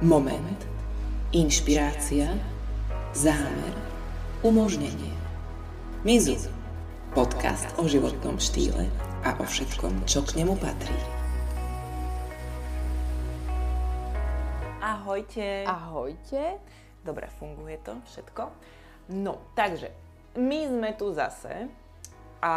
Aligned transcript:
Moment. 0.00 0.56
Inšpirácia. 1.28 2.32
Zámer. 3.12 3.76
Umožnenie. 4.40 5.12
Mizu. 6.08 6.40
Podcast 7.12 7.68
o 7.76 7.84
životnom 7.84 8.40
štýle 8.40 8.88
a 9.28 9.36
o 9.36 9.44
všetkom, 9.44 10.08
čo 10.08 10.24
k 10.24 10.40
nemu 10.40 10.56
patrí. 10.56 10.96
Ahojte. 14.80 15.68
Ahojte. 15.68 16.56
Dobre, 17.04 17.28
funguje 17.36 17.76
to 17.84 18.00
všetko. 18.08 18.56
No, 19.12 19.52
takže 19.52 19.92
my 20.40 20.64
sme 20.64 20.90
tu 20.96 21.12
zase 21.12 21.68
a 22.40 22.54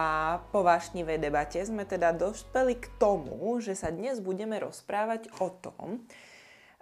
po 0.48 0.64
vášnivej 0.64 1.20
debate 1.20 1.60
sme 1.60 1.84
teda 1.84 2.16
dospeli 2.16 2.80
k 2.80 2.88
tomu, 2.96 3.36
že 3.60 3.76
sa 3.76 3.92
dnes 3.92 4.24
budeme 4.24 4.56
rozprávať 4.64 5.28
o 5.44 5.52
tom, 5.52 6.08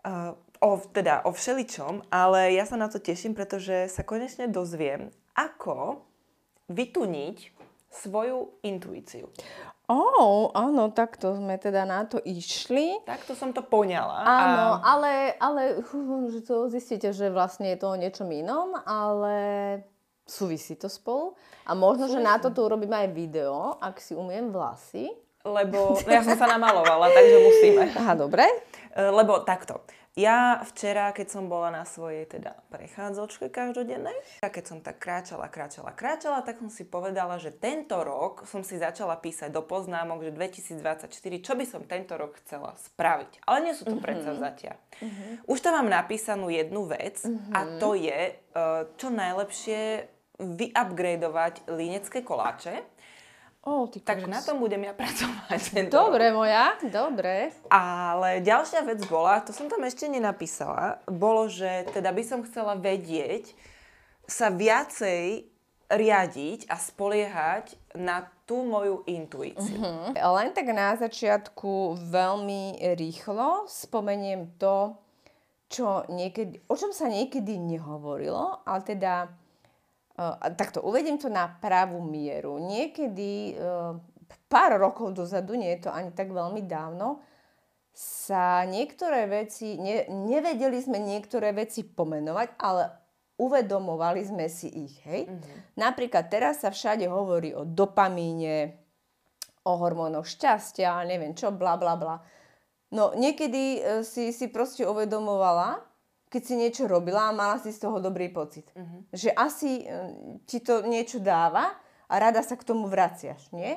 uh, 0.06 0.38
o, 0.62 0.78
teda 0.78 1.26
o 1.26 1.34
všeličom, 1.34 2.14
ale 2.14 2.54
ja 2.54 2.64
sa 2.70 2.78
na 2.78 2.88
to 2.88 3.02
teším, 3.02 3.34
pretože 3.34 3.90
sa 3.90 4.06
konečne 4.06 4.46
dozviem, 4.48 5.10
ako 5.34 6.06
vytuniť 6.70 7.52
svoju 7.92 8.64
intuíciu. 8.64 9.28
Oh, 9.92 10.48
áno, 10.56 10.88
takto 10.96 11.36
sme 11.36 11.60
teda 11.60 11.84
na 11.84 12.08
to 12.08 12.16
išli. 12.24 13.04
Takto 13.04 13.36
som 13.36 13.52
to 13.52 13.60
poňala. 13.60 14.24
Áno, 14.24 14.68
a... 14.80 14.96
ale, 14.96 15.36
ale 15.36 15.62
že 16.32 16.48
to 16.48 16.72
zistíte, 16.72 17.12
že 17.12 17.28
vlastne 17.28 17.76
je 17.76 17.78
to 17.84 17.92
o 17.92 18.00
niečom 18.00 18.32
inom, 18.32 18.72
ale 18.88 19.36
súvisí 20.24 20.80
to 20.80 20.88
spolu. 20.88 21.36
A 21.68 21.76
možno, 21.76 22.08
súvisí. 22.08 22.24
že 22.24 22.28
na 22.32 22.40
toto 22.40 22.64
urobíme 22.64 22.96
aj 23.04 23.10
video, 23.12 23.76
ak 23.84 24.00
si 24.00 24.16
umiem 24.16 24.48
vlasy. 24.48 25.12
Lebo 25.44 26.00
no 26.00 26.12
ja 26.16 26.24
som 26.24 26.40
sa 26.40 26.48
namalovala, 26.48 27.12
takže 27.12 27.38
musíme. 27.44 27.84
Aha, 27.92 28.14
dobre. 28.16 28.48
Lebo 28.96 29.44
takto. 29.44 29.84
Ja 30.20 30.60
včera, 30.68 31.16
keď 31.16 31.28
som 31.32 31.48
bola 31.48 31.72
na 31.72 31.88
svojej 31.88 32.28
teda 32.28 32.60
prechádzočke 32.68 33.48
každodennej, 33.48 34.12
a 34.44 34.52
keď 34.52 34.64
som 34.68 34.80
tak 34.84 35.00
kráčala, 35.00 35.48
kráčala, 35.48 35.96
kráčala, 35.96 36.44
tak 36.44 36.60
som 36.60 36.68
si 36.68 36.84
povedala, 36.84 37.40
že 37.40 37.56
tento 37.56 37.96
rok 38.04 38.44
som 38.44 38.60
si 38.60 38.76
začala 38.76 39.16
písať 39.16 39.56
do 39.56 39.64
poznámok, 39.64 40.28
že 40.28 40.36
2024, 40.36 41.08
čo 41.40 41.54
by 41.56 41.64
som 41.64 41.88
tento 41.88 42.20
rok 42.20 42.36
chcela 42.44 42.76
spraviť. 42.92 43.48
Ale 43.48 43.64
nie 43.64 43.72
sú 43.72 43.88
to 43.88 43.96
mm-hmm. 43.96 44.04
predsavzatia. 44.04 44.76
Mm-hmm. 45.00 45.32
Už 45.48 45.58
tam 45.64 45.80
mám 45.80 45.88
napísanú 45.88 46.52
jednu 46.52 46.92
vec 46.92 47.24
mm-hmm. 47.24 47.56
a 47.56 47.60
to 47.80 47.96
je, 47.96 48.20
e, 48.20 48.34
čo 49.00 49.08
najlepšie 49.08 50.12
vyupgradeovať 50.44 51.72
línecké 51.72 52.20
koláče 52.20 52.84
Oh, 53.62 53.86
ty 53.86 54.02
Takže 54.02 54.26
na 54.26 54.42
tom 54.42 54.58
budem 54.58 54.90
ja 54.90 54.94
pracovať. 55.02 55.86
Dobre, 55.94 56.34
moja, 56.34 56.82
dobre. 56.82 57.54
Ale 57.70 58.42
ďalšia 58.42 58.82
vec 58.82 59.06
bola, 59.06 59.38
to 59.46 59.54
som 59.54 59.70
tam 59.70 59.86
ešte 59.86 60.10
nenapísala, 60.10 60.98
bolo, 61.06 61.46
že 61.46 61.86
teda 61.94 62.10
by 62.10 62.24
som 62.26 62.42
chcela 62.42 62.74
vedieť 62.74 63.54
sa 64.26 64.50
viacej 64.50 65.46
riadiť 65.92 66.72
a 66.72 66.76
spoliehať 66.80 67.76
na 68.00 68.24
tú 68.48 68.64
moju 68.64 69.04
intuíciu. 69.06 69.76
Uh-huh. 69.76 70.16
Len 70.16 70.56
tak 70.56 70.72
na 70.72 70.96
začiatku 70.96 72.00
veľmi 72.08 72.80
rýchlo 72.96 73.68
spomeniem 73.68 74.56
to, 74.56 74.96
čo 75.68 76.08
niekedy, 76.08 76.64
o 76.68 76.76
čom 76.76 76.96
sa 76.96 77.12
niekedy 77.12 77.60
nehovorilo, 77.60 78.64
ale 78.64 78.82
teda 78.88 79.32
takto 80.56 80.84
uvediem 80.84 81.18
to 81.18 81.30
na 81.30 81.48
pravú 81.48 82.02
mieru. 82.04 82.60
Niekedy, 82.60 83.58
pár 84.52 84.78
rokov 84.78 85.16
dozadu, 85.16 85.56
nie 85.56 85.78
je 85.78 85.88
to 85.88 85.90
ani 85.90 86.12
tak 86.12 86.30
veľmi 86.30 86.66
dávno, 86.68 87.24
sa 87.92 88.64
niektoré 88.64 89.28
veci, 89.28 89.76
ne, 89.76 90.08
nevedeli 90.08 90.80
sme 90.80 90.96
niektoré 91.00 91.52
veci 91.52 91.84
pomenovať, 91.84 92.48
ale 92.64 92.84
uvedomovali 93.36 94.22
sme 94.24 94.48
si 94.48 94.72
ich. 94.72 94.96
Hej? 95.04 95.28
Mm-hmm. 95.28 95.58
Napríklad 95.76 96.32
teraz 96.32 96.64
sa 96.64 96.72
všade 96.72 97.10
hovorí 97.12 97.52
o 97.52 97.68
dopamíne, 97.68 98.80
o 99.68 99.78
hormónoch 99.78 100.26
šťastia, 100.26 101.04
neviem 101.06 101.36
čo, 101.36 101.52
bla 101.52 101.76
bla 101.76 102.00
bla. 102.00 102.16
No 102.92 103.14
niekedy 103.14 103.64
e, 103.78 103.80
si, 104.08 104.32
si 104.32 104.48
proste 104.50 104.88
uvedomovala, 104.88 105.84
keď 106.32 106.42
si 106.42 106.56
niečo 106.56 106.88
robila 106.88 107.28
a 107.28 107.36
mala 107.36 107.60
si 107.60 107.76
z 107.76 107.84
toho 107.84 108.00
dobrý 108.00 108.32
pocit. 108.32 108.72
Uh-huh. 108.72 109.04
Že 109.12 109.36
asi 109.36 109.84
uh, 109.84 110.40
ti 110.48 110.64
to 110.64 110.88
niečo 110.88 111.20
dáva 111.20 111.76
a 112.08 112.14
rada 112.16 112.40
sa 112.40 112.56
k 112.56 112.64
tomu 112.64 112.88
vraciaš, 112.88 113.52
nie? 113.52 113.76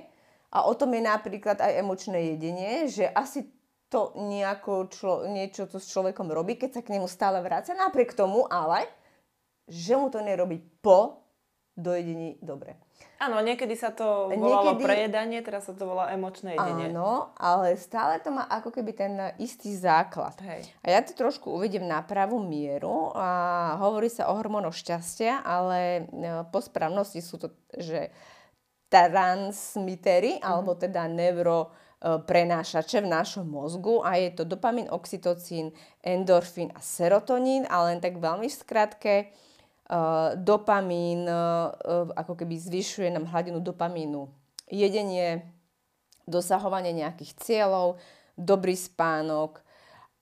A 0.54 0.70
o 0.70 0.72
tom 0.78 0.94
je 0.94 1.02
napríklad 1.02 1.58
aj 1.58 1.82
emočné 1.82 2.38
jedenie, 2.38 2.86
že 2.86 3.10
asi 3.10 3.50
to 3.90 4.14
nejako 4.14 4.86
člo, 4.90 5.26
niečo 5.26 5.66
to 5.66 5.82
s 5.82 5.90
človekom 5.90 6.30
robí, 6.30 6.54
keď 6.54 6.78
sa 6.78 6.82
k 6.86 6.94
nemu 6.94 7.10
stále 7.10 7.42
vracia. 7.42 7.74
Napriek 7.74 8.14
tomu 8.14 8.46
ale, 8.46 8.86
že 9.66 9.98
mu 9.98 10.14
to 10.14 10.22
nerobí 10.22 10.62
po 10.78 11.26
dojedení 11.74 12.38
dobre. 12.38 12.78
Áno, 13.24 13.40
niekedy 13.40 13.72
sa 13.78 13.94
to 13.94 14.28
volalo 14.34 14.74
niekedy... 14.74 14.84
prejedanie, 14.84 15.38
teraz 15.40 15.70
sa 15.70 15.72
to 15.72 15.86
volá 15.86 16.10
emočné 16.12 16.58
jedenie. 16.58 16.92
Áno, 16.92 17.32
ale 17.38 17.78
stále 17.78 18.18
to 18.20 18.34
má 18.34 18.44
ako 18.50 18.74
keby 18.74 18.92
ten 18.92 19.14
istý 19.40 19.72
základ. 19.72 20.34
Hej. 20.42 20.68
A 20.82 20.86
ja 20.92 21.00
to 21.00 21.14
trošku 21.16 21.54
uvedem 21.54 21.86
na 21.86 22.02
pravú 22.04 22.42
mieru. 22.42 23.14
A 23.16 23.78
hovorí 23.80 24.10
sa 24.10 24.28
o 24.28 24.36
hormónoch 24.36 24.76
šťastia, 24.76 25.40
ale 25.40 26.10
e, 26.10 26.42
po 26.50 26.58
správnosti 26.60 27.22
sú 27.22 27.38
to, 27.38 27.48
že 27.72 28.12
transmitery, 28.92 30.38
mm. 30.38 30.42
alebo 30.44 30.76
teda 30.76 31.06
neuro 31.08 31.70
e, 32.02 32.18
prenášače 32.18 32.98
v 32.98 33.08
našom 33.08 33.46
mozgu 33.46 34.04
a 34.04 34.20
je 34.20 34.36
to 34.36 34.44
dopamin, 34.44 34.90
oxytocín, 34.90 35.72
endorfín 36.04 36.74
a 36.76 36.82
serotonín, 36.82 37.64
ale 37.70 37.96
len 37.96 38.00
tak 38.02 38.20
veľmi 38.20 38.50
v 38.50 38.58
skratke 38.58 39.14
dopamín, 40.40 41.28
uh, 41.28 41.72
ako 42.16 42.40
keby 42.40 42.56
zvyšuje 42.56 43.12
nám 43.12 43.28
hladinu 43.28 43.60
dopamínu. 43.60 44.32
Jedenie, 44.72 45.44
dosahovanie 46.24 46.96
nejakých 46.96 47.36
cieľov, 47.36 48.00
dobrý 48.34 48.74
spánok 48.74 49.60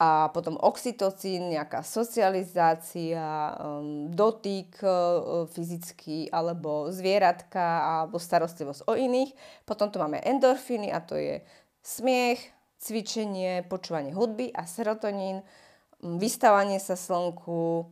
a 0.03 0.35
potom 0.35 0.59
oxytocín, 0.59 1.55
nejaká 1.55 1.87
socializácia, 1.87 3.55
dotyk 4.11 4.83
fyzický 5.55 6.27
alebo 6.35 6.91
zvieratka 6.91 7.87
alebo 8.03 8.19
starostlivosť 8.19 8.91
o 8.91 8.99
iných. 8.99 9.31
Potom 9.63 9.95
tu 9.95 10.03
máme 10.03 10.19
endorfíny 10.19 10.91
a 10.91 10.99
to 10.99 11.15
je 11.15 11.39
smiech, 11.87 12.43
cvičenie, 12.83 13.63
počúvanie 13.71 14.11
hudby 14.11 14.51
a 14.51 14.67
serotonín, 14.67 15.47
vystávanie 16.03 16.83
sa 16.83 16.99
slnku, 16.99 17.87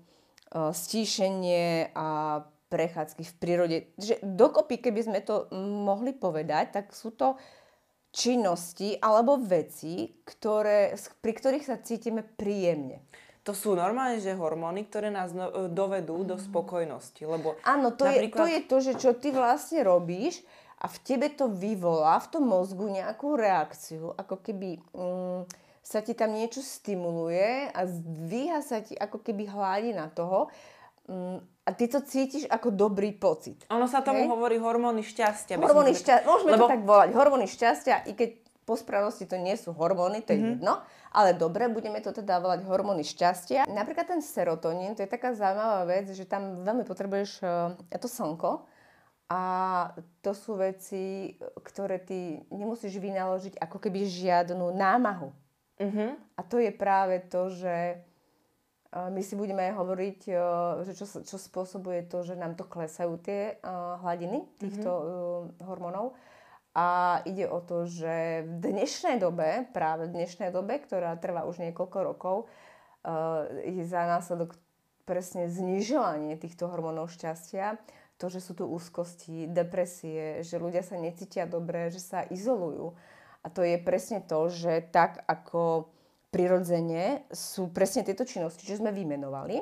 stíšenie 0.51 1.95
a 1.95 2.43
prechádzky 2.71 3.23
v 3.27 3.35
prírode. 3.39 3.77
Že 3.99 4.23
dokopy, 4.23 4.79
keby 4.79 5.01
sme 5.03 5.21
to 5.23 5.51
mohli 5.59 6.15
povedať, 6.15 6.75
tak 6.75 6.87
sú 6.95 7.15
to 7.15 7.39
činnosti 8.11 8.99
alebo 8.99 9.39
veci, 9.39 10.19
ktoré, 10.27 10.95
pri 11.23 11.33
ktorých 11.35 11.65
sa 11.67 11.79
cítime 11.79 12.27
príjemne. 12.27 13.07
To 13.49 13.57
sú 13.57 13.73
normálne, 13.73 14.21
že 14.21 14.37
hormóny, 14.37 14.85
ktoré 14.87 15.09
nás 15.09 15.33
no, 15.33 15.49
e, 15.49 15.73
dovedú 15.73 16.23
do 16.29 16.37
spokojnosti. 16.37 17.25
Lebo 17.25 17.57
Áno, 17.65 17.95
to, 17.97 18.05
napríklad... 18.05 18.37
je, 18.37 18.37
to 18.37 18.45
je 18.47 18.61
to, 18.67 18.77
že 18.83 18.93
čo 19.01 19.11
ty 19.17 19.33
vlastne 19.33 19.81
robíš 19.81 20.45
a 20.77 20.87
v 20.91 20.99
tebe 21.01 21.33
to 21.33 21.49
vyvolá 21.49 22.21
v 22.21 22.31
tom 22.37 22.45
mozgu 22.51 22.87
nejakú 22.91 23.35
reakciu, 23.35 24.13
ako 24.15 24.45
keby... 24.45 24.79
Mm, 24.93 25.43
sa 25.81 26.05
ti 26.05 26.13
tam 26.13 26.37
niečo 26.37 26.61
stimuluje 26.61 27.73
a 27.73 27.81
zdvíha 27.89 28.61
sa 28.61 28.85
ti 28.85 28.95
ako 28.95 29.25
keby 29.25 29.49
hladina 29.49 30.13
toho 30.13 30.53
mm, 31.09 31.39
a 31.67 31.71
ty 31.73 31.89
to 31.89 32.05
cítiš 32.05 32.45
ako 32.51 32.75
dobrý 32.75 33.15
pocit. 33.17 33.65
Ono 33.73 33.87
sa 33.89 34.05
tomu 34.05 34.27
Hej? 34.27 34.33
hovorí 34.33 34.57
hormóny 34.61 35.07
šťastia. 35.07 35.57
Hormóny 35.57 35.97
šťastia, 35.97 36.27
môžeme 36.27 36.57
Lebo... 36.57 36.67
to 36.67 36.73
tak 36.73 36.83
volať, 36.85 37.09
hormóny 37.15 37.47
šťastia, 37.47 38.11
i 38.11 38.13
keď 38.13 38.31
po 38.69 38.79
správnosti 38.79 39.27
to 39.27 39.35
nie 39.35 39.59
sú 39.59 39.75
hormóny, 39.75 40.23
to 40.23 40.31
je 40.31 40.39
mm-hmm. 40.39 40.53
jedno, 40.63 40.79
ale 41.11 41.35
dobre, 41.35 41.67
budeme 41.67 41.99
to 41.99 42.15
teda 42.15 42.39
volať 42.39 42.63
hormóny 42.67 43.03
šťastia. 43.03 43.67
Napríklad 43.67 44.07
ten 44.07 44.23
serotonín, 44.23 44.95
to 44.95 45.03
je 45.03 45.11
taká 45.11 45.35
zaujímavá 45.35 45.83
vec, 45.91 46.07
že 46.15 46.23
tam 46.23 46.63
veľmi 46.63 46.87
potrebuješ 46.87 47.31
uh, 47.43 47.75
to 47.99 48.07
slnko, 48.07 48.63
a 49.31 49.43
to 50.27 50.35
sú 50.35 50.59
veci, 50.59 51.39
ktoré 51.63 52.03
ty 52.03 52.43
nemusíš 52.51 52.99
vynaložiť 52.99 53.63
ako 53.63 53.79
keby 53.79 54.03
žiadnu 54.03 54.75
námahu. 54.75 55.31
Uh-huh. 55.81 56.13
A 56.37 56.41
to 56.45 56.61
je 56.61 56.69
práve 56.71 57.25
to, 57.33 57.49
že 57.49 58.05
my 58.91 59.23
si 59.25 59.39
budeme 59.39 59.71
aj 59.71 59.75
hovoriť, 59.81 60.21
že 60.85 60.93
čo, 60.99 61.07
čo 61.25 61.37
spôsobuje 61.41 62.05
to, 62.11 62.21
že 62.27 62.37
nám 62.37 62.59
to 62.59 62.69
klesajú 62.69 63.17
tie 63.23 63.57
hladiny 64.05 64.45
týchto 64.61 64.91
uh-huh. 64.91 65.65
hormónov. 65.65 66.13
A 66.71 67.19
ide 67.27 67.51
o 67.51 67.59
to, 67.59 67.91
že 67.91 68.47
v 68.47 68.63
dnešnej 68.63 69.19
dobe, 69.19 69.67
práve 69.75 70.07
v 70.07 70.23
dnešnej 70.23 70.55
dobe, 70.55 70.79
ktorá 70.79 71.19
trvá 71.19 71.43
už 71.43 71.59
niekoľko 71.59 71.99
rokov, 72.07 72.37
je 73.67 73.83
za 73.89 74.07
následok 74.07 74.55
presne 75.03 75.51
znižovanie 75.51 76.39
týchto 76.39 76.71
hormónov 76.71 77.11
šťastia, 77.11 77.75
to, 78.21 78.29
že 78.31 78.39
sú 78.39 78.55
tu 78.55 78.69
úzkosti, 78.69 79.51
depresie, 79.51 80.47
že 80.47 80.61
ľudia 80.61 80.87
sa 80.87 80.95
necítia 80.95 81.49
dobre, 81.49 81.91
že 81.91 81.99
sa 81.99 82.23
izolujú 82.29 82.95
a 83.41 83.47
to 83.49 83.65
je 83.65 83.81
presne 83.81 84.21
to, 84.25 84.53
že 84.53 84.93
tak 84.93 85.25
ako 85.25 85.89
prirodzene 86.31 87.27
sú 87.33 87.73
presne 87.75 88.07
tieto 88.07 88.23
činnosti, 88.23 88.63
čo 88.63 88.79
sme 88.79 88.95
vymenovali, 88.95 89.59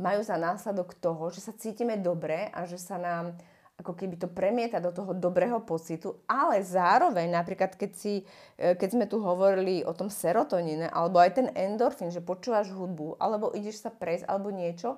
majú 0.00 0.20
za 0.24 0.36
následok 0.40 0.96
toho, 0.96 1.28
že 1.32 1.44
sa 1.44 1.52
cítime 1.52 2.00
dobre 2.00 2.48
a 2.52 2.64
že 2.64 2.80
sa 2.80 2.96
nám 2.96 3.36
ako 3.76 3.92
keby 3.92 4.16
to 4.16 4.28
premieta 4.32 4.80
do 4.80 4.88
toho 4.88 5.12
dobrého 5.12 5.60
pocitu, 5.60 6.24
ale 6.24 6.64
zároveň 6.64 7.28
napríklad 7.28 7.76
keď, 7.76 7.92
si, 7.92 8.24
e, 8.56 8.72
keď 8.72 8.88
sme 8.88 9.04
tu 9.04 9.20
hovorili 9.20 9.84
o 9.84 9.92
tom 9.92 10.08
serotoníne, 10.08 10.88
alebo 10.88 11.20
aj 11.20 11.36
ten 11.36 11.48
endorfín, 11.52 12.08
že 12.08 12.24
počúvaš 12.24 12.72
hudbu, 12.72 13.20
alebo 13.20 13.52
ideš 13.52 13.84
sa 13.84 13.92
prejsť, 13.92 14.24
alebo 14.32 14.48
niečo, 14.48 14.96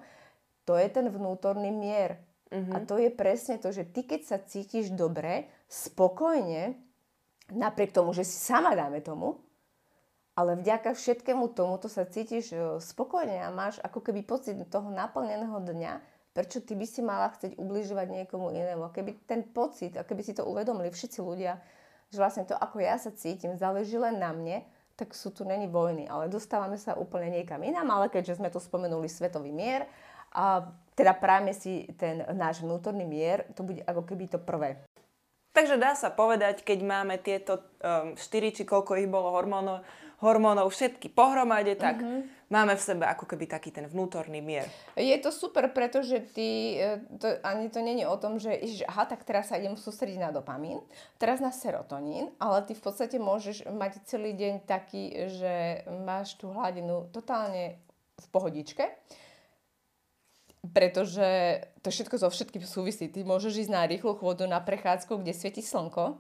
to 0.63 0.79
je 0.79 0.87
ten 0.95 1.11
vnútorný 1.11 1.75
mier. 1.75 2.23
Uh-huh. 2.55 2.79
A 2.79 2.87
to 2.87 3.03
je 3.03 3.11
presne 3.11 3.59
to, 3.59 3.75
že 3.75 3.83
ty 3.83 4.07
keď 4.07 4.21
sa 4.23 4.39
cítiš 4.39 4.95
dobre, 4.95 5.51
spokojne, 5.67 6.79
napriek 7.53 7.93
tomu, 7.93 8.13
že 8.13 8.25
si 8.25 8.37
sama 8.37 8.77
dáme 8.77 9.01
tomu, 9.01 9.41
ale 10.39 10.55
vďaka 10.55 10.95
všetkému 10.95 11.51
tomuto 11.51 11.91
sa 11.91 12.07
cítiš 12.07 12.55
e, 12.55 12.59
spokojne 12.79 13.43
a 13.43 13.51
máš 13.51 13.83
ako 13.83 13.99
keby 13.99 14.23
pocit 14.23 14.55
toho 14.71 14.87
naplneného 14.87 15.59
dňa, 15.59 15.93
prečo 16.31 16.63
ty 16.63 16.79
by 16.79 16.87
si 16.87 17.03
mala 17.03 17.35
chcieť 17.35 17.59
ubližovať 17.59 18.07
niekomu 18.23 18.55
inému. 18.55 18.87
A 18.87 18.95
keby 18.95 19.27
ten 19.27 19.43
pocit, 19.43 19.99
a 19.99 20.07
keby 20.07 20.23
si 20.23 20.39
to 20.39 20.47
uvedomili 20.47 20.95
všetci 20.95 21.19
ľudia, 21.19 21.59
že 22.15 22.23
vlastne 22.23 22.47
to, 22.47 22.55
ako 22.55 22.79
ja 22.79 22.95
sa 23.03 23.11
cítim, 23.11 23.59
záleží 23.59 23.99
len 23.99 24.23
na 24.23 24.31
mne, 24.31 24.63
tak 24.95 25.11
sú 25.11 25.35
tu 25.35 25.43
není 25.43 25.67
vojny. 25.67 26.07
Ale 26.07 26.31
dostávame 26.31 26.79
sa 26.79 26.95
úplne 26.95 27.35
niekam 27.35 27.59
inám, 27.59 27.91
ale 27.91 28.07
keďže 28.07 28.39
sme 28.39 28.55
tu 28.55 28.63
spomenuli 28.63 29.11
svetový 29.11 29.51
mier, 29.51 29.91
a 30.29 30.61
teda 30.93 31.17
práve 31.17 31.57
si 31.57 31.89
ten 31.97 32.21
náš 32.37 32.61
vnútorný 32.61 33.07
mier, 33.09 33.49
to 33.57 33.65
bude 33.65 33.81
ako 33.89 34.05
keby 34.05 34.29
to 34.29 34.37
prvé. 34.37 34.77
Takže 35.59 35.75
dá 35.75 35.99
sa 35.99 36.15
povedať, 36.15 36.63
keď 36.63 36.79
máme 36.87 37.19
tieto 37.19 37.67
um, 37.83 38.15
4 38.15 38.55
či 38.55 38.63
koľko 38.63 38.95
ich 38.95 39.11
bolo 39.11 39.35
hormónov, 39.35 39.83
hormónov 40.23 40.71
všetky 40.71 41.11
pohromade, 41.11 41.75
tak 41.75 41.99
mm-hmm. 41.99 42.47
máme 42.47 42.79
v 42.79 42.83
sebe 42.87 43.03
ako 43.11 43.27
keby 43.27 43.51
taký 43.51 43.75
ten 43.75 43.91
vnútorný 43.91 44.39
mier. 44.39 44.71
Je 44.95 45.19
to 45.19 45.35
super, 45.35 45.67
pretože 45.75 46.31
ty, 46.31 46.79
e, 46.79 47.03
to, 47.19 47.43
ani 47.43 47.75
to 47.75 47.83
není 47.83 48.07
o 48.07 48.15
tom, 48.15 48.39
že 48.39 48.55
ježiš, 48.55 48.87
aha, 48.87 49.11
tak 49.11 49.27
teraz 49.27 49.51
sa 49.51 49.59
idem 49.59 49.75
sústrediť 49.75 50.23
na 50.23 50.31
dopamín, 50.31 50.79
teraz 51.19 51.43
na 51.43 51.51
serotonín, 51.51 52.31
ale 52.39 52.63
ty 52.63 52.79
v 52.79 52.83
podstate 52.87 53.19
môžeš 53.19 53.67
mať 53.67 54.07
celý 54.07 54.39
deň 54.39 54.63
taký, 54.63 55.27
že 55.27 55.83
máš 56.07 56.39
tú 56.39 56.55
hladinu 56.55 57.11
totálne 57.11 57.83
v 58.15 58.27
pohodičke, 58.31 58.95
pretože 60.63 61.61
to 61.83 61.89
všetko 61.91 62.19
so 62.19 62.29
všetkým 62.29 62.65
súvisí. 62.67 63.07
Ty 63.07 63.23
môžeš 63.23 63.67
ísť 63.67 63.73
na 63.73 63.87
rýchlu 63.87 64.19
chôdu, 64.19 64.51
na 64.51 64.59
prechádzku, 64.59 65.23
kde 65.23 65.33
svieti 65.35 65.63
slnko, 65.63 66.19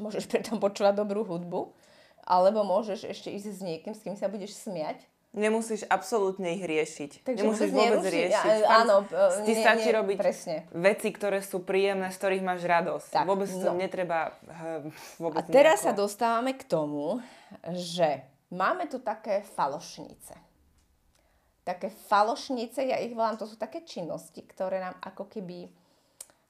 môžeš 0.00 0.26
pritom 0.32 0.56
počúvať 0.58 0.96
dobrú 0.96 1.22
hudbu, 1.24 1.76
alebo 2.24 2.64
môžeš 2.64 3.08
ešte 3.08 3.28
ísť 3.32 3.48
s 3.48 3.60
niekým, 3.60 3.92
s 3.92 4.00
kým 4.04 4.16
sa 4.16 4.32
budeš 4.32 4.56
smiať. 4.56 5.04
Nemusíš 5.30 5.86
absolútne 5.86 6.58
ich 6.58 6.64
riešiť. 6.66 7.22
Takže 7.22 7.42
Nemusíš 7.46 7.70
vôbec 7.70 8.02
nerušiť. 8.02 8.14
riešiť. 8.18 8.50
Ja, 8.66 8.82
áno, 8.82 9.06
Ti 9.46 9.52
nie, 9.54 9.62
stačí 9.62 9.86
nie, 9.86 9.94
robiť 9.94 10.18
presne. 10.18 10.56
veci, 10.74 11.08
ktoré 11.14 11.38
sú 11.38 11.62
príjemné, 11.62 12.10
z 12.10 12.18
ktorých 12.18 12.42
máš 12.42 12.66
radosť. 12.66 13.10
Tak, 13.14 13.30
vôbec 13.30 13.46
to 13.46 13.70
no. 13.70 13.78
netreba 13.78 14.34
hm, 14.42 14.90
vôbec 15.22 15.38
A 15.38 15.46
teraz 15.46 15.86
sa 15.86 15.94
nejako- 15.94 16.02
dostávame 16.02 16.58
k 16.58 16.66
tomu, 16.66 17.22
že 17.70 18.26
máme 18.50 18.90
tu 18.90 18.98
také 18.98 19.46
falošnice. 19.54 20.49
Také 21.60 21.92
falošnice, 21.92 22.88
ja 22.88 22.96
ich 22.98 23.12
volám, 23.12 23.36
to 23.36 23.44
sú 23.44 23.60
také 23.60 23.84
činnosti, 23.84 24.40
ktoré 24.42 24.80
nám 24.80 24.96
ako 25.04 25.28
keby 25.28 25.68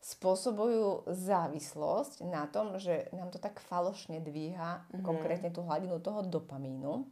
spôsobujú 0.01 1.05
závislosť 1.13 2.25
na 2.25 2.49
tom, 2.49 2.81
že 2.81 3.13
nám 3.13 3.29
to 3.29 3.37
tak 3.37 3.61
falošne 3.61 4.25
dvíha, 4.25 4.81
mm-hmm. 4.81 5.05
konkrétne 5.05 5.53
tú 5.53 5.61
hladinu 5.61 6.01
toho 6.01 6.25
dopamínu. 6.25 7.05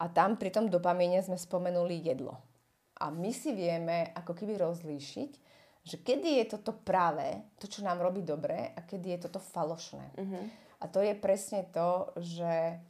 A 0.00 0.04
tam 0.08 0.38
pri 0.38 0.54
tom 0.54 0.70
dopamíne 0.70 1.20
sme 1.20 1.36
spomenuli 1.36 2.06
jedlo. 2.06 2.38
A 3.02 3.10
my 3.10 3.34
si 3.34 3.52
vieme 3.52 4.14
ako 4.14 4.32
keby 4.32 4.56
rozlíšiť, 4.62 5.30
že 5.80 5.96
kedy 6.00 6.44
je 6.44 6.44
toto 6.56 6.76
práve, 6.76 7.40
to, 7.56 7.66
čo 7.66 7.82
nám 7.82 7.98
robí 7.98 8.22
dobre 8.22 8.70
a 8.76 8.80
kedy 8.84 9.16
je 9.16 9.18
toto 9.28 9.40
falošné. 9.42 10.06
Mhm. 10.16 10.40
A 10.80 10.84
to 10.88 11.04
je 11.04 11.12
presne 11.12 11.68
to, 11.74 12.08
že 12.16 12.80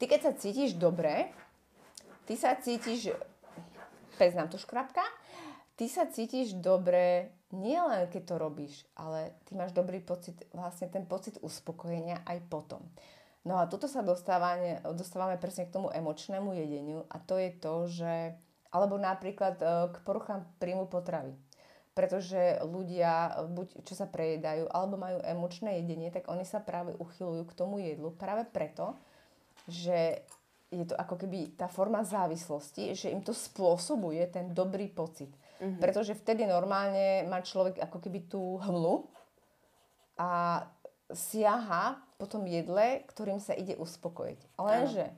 ty 0.00 0.04
keď 0.08 0.20
sa 0.22 0.32
cítiš 0.32 0.80
dobre, 0.80 1.28
ty 2.26 2.34
sa 2.38 2.56
cítiš, 2.58 3.14
pes 4.16 4.32
nám 4.36 4.48
tu 4.48 4.58
škrapka, 4.60 5.02
ty 5.76 5.88
sa 5.88 6.06
cítiš 6.06 6.56
dobre 6.58 7.32
nie 7.52 7.76
len 7.76 8.08
keď 8.08 8.22
to 8.24 8.34
robíš, 8.40 8.74
ale 8.96 9.36
ty 9.44 9.52
máš 9.52 9.76
dobrý 9.76 10.00
pocit, 10.00 10.40
vlastne 10.56 10.88
ten 10.88 11.04
pocit 11.04 11.36
uspokojenia 11.44 12.24
aj 12.24 12.40
potom. 12.48 12.80
No 13.44 13.60
a 13.60 13.68
tuto 13.68 13.90
sa 13.90 14.00
dostávame, 14.00 14.80
dostávame 14.96 15.36
presne 15.36 15.68
k 15.68 15.74
tomu 15.74 15.92
emočnému 15.92 16.56
jedeniu 16.56 17.04
a 17.12 17.20
to 17.20 17.36
je 17.36 17.50
to, 17.52 17.74
že 17.90 18.12
alebo 18.72 18.96
napríklad 18.96 19.60
e, 19.60 19.64
k 19.92 19.96
poruchám 20.08 20.48
príjmu 20.56 20.88
potravy. 20.88 21.36
Pretože 21.92 22.64
ľudia, 22.64 23.44
buď 23.52 23.84
čo 23.84 23.92
sa 23.92 24.08
prejedajú, 24.08 24.64
alebo 24.72 24.96
majú 24.96 25.20
emočné 25.20 25.84
jedenie, 25.84 26.08
tak 26.08 26.24
oni 26.24 26.48
sa 26.48 26.64
práve 26.64 26.96
uchylujú 26.96 27.44
k 27.44 27.52
tomu 27.52 27.84
jedlu 27.84 28.16
práve 28.16 28.48
preto, 28.48 28.96
že 29.68 30.24
je 30.72 30.88
to 30.88 30.96
ako 30.96 31.20
keby 31.20 31.52
tá 31.52 31.68
forma 31.68 32.00
závislosti, 32.00 32.96
že 32.96 33.12
im 33.12 33.20
to 33.20 33.36
spôsobuje 33.36 34.24
ten 34.32 34.56
dobrý 34.56 34.88
pocit. 34.88 35.28
Mm-hmm. 35.60 35.78
Pretože 35.78 36.16
vtedy 36.16 36.48
normálne 36.48 37.28
má 37.28 37.44
človek 37.44 37.76
ako 37.78 37.98
keby 38.00 38.26
tú 38.26 38.56
hmlu 38.64 39.04
a 40.16 40.64
siaha 41.12 42.00
po 42.16 42.24
tom 42.24 42.48
jedle, 42.48 43.04
ktorým 43.04 43.38
sa 43.38 43.52
ide 43.52 43.76
uspokojiť. 43.76 44.40
Lenže 44.56 45.12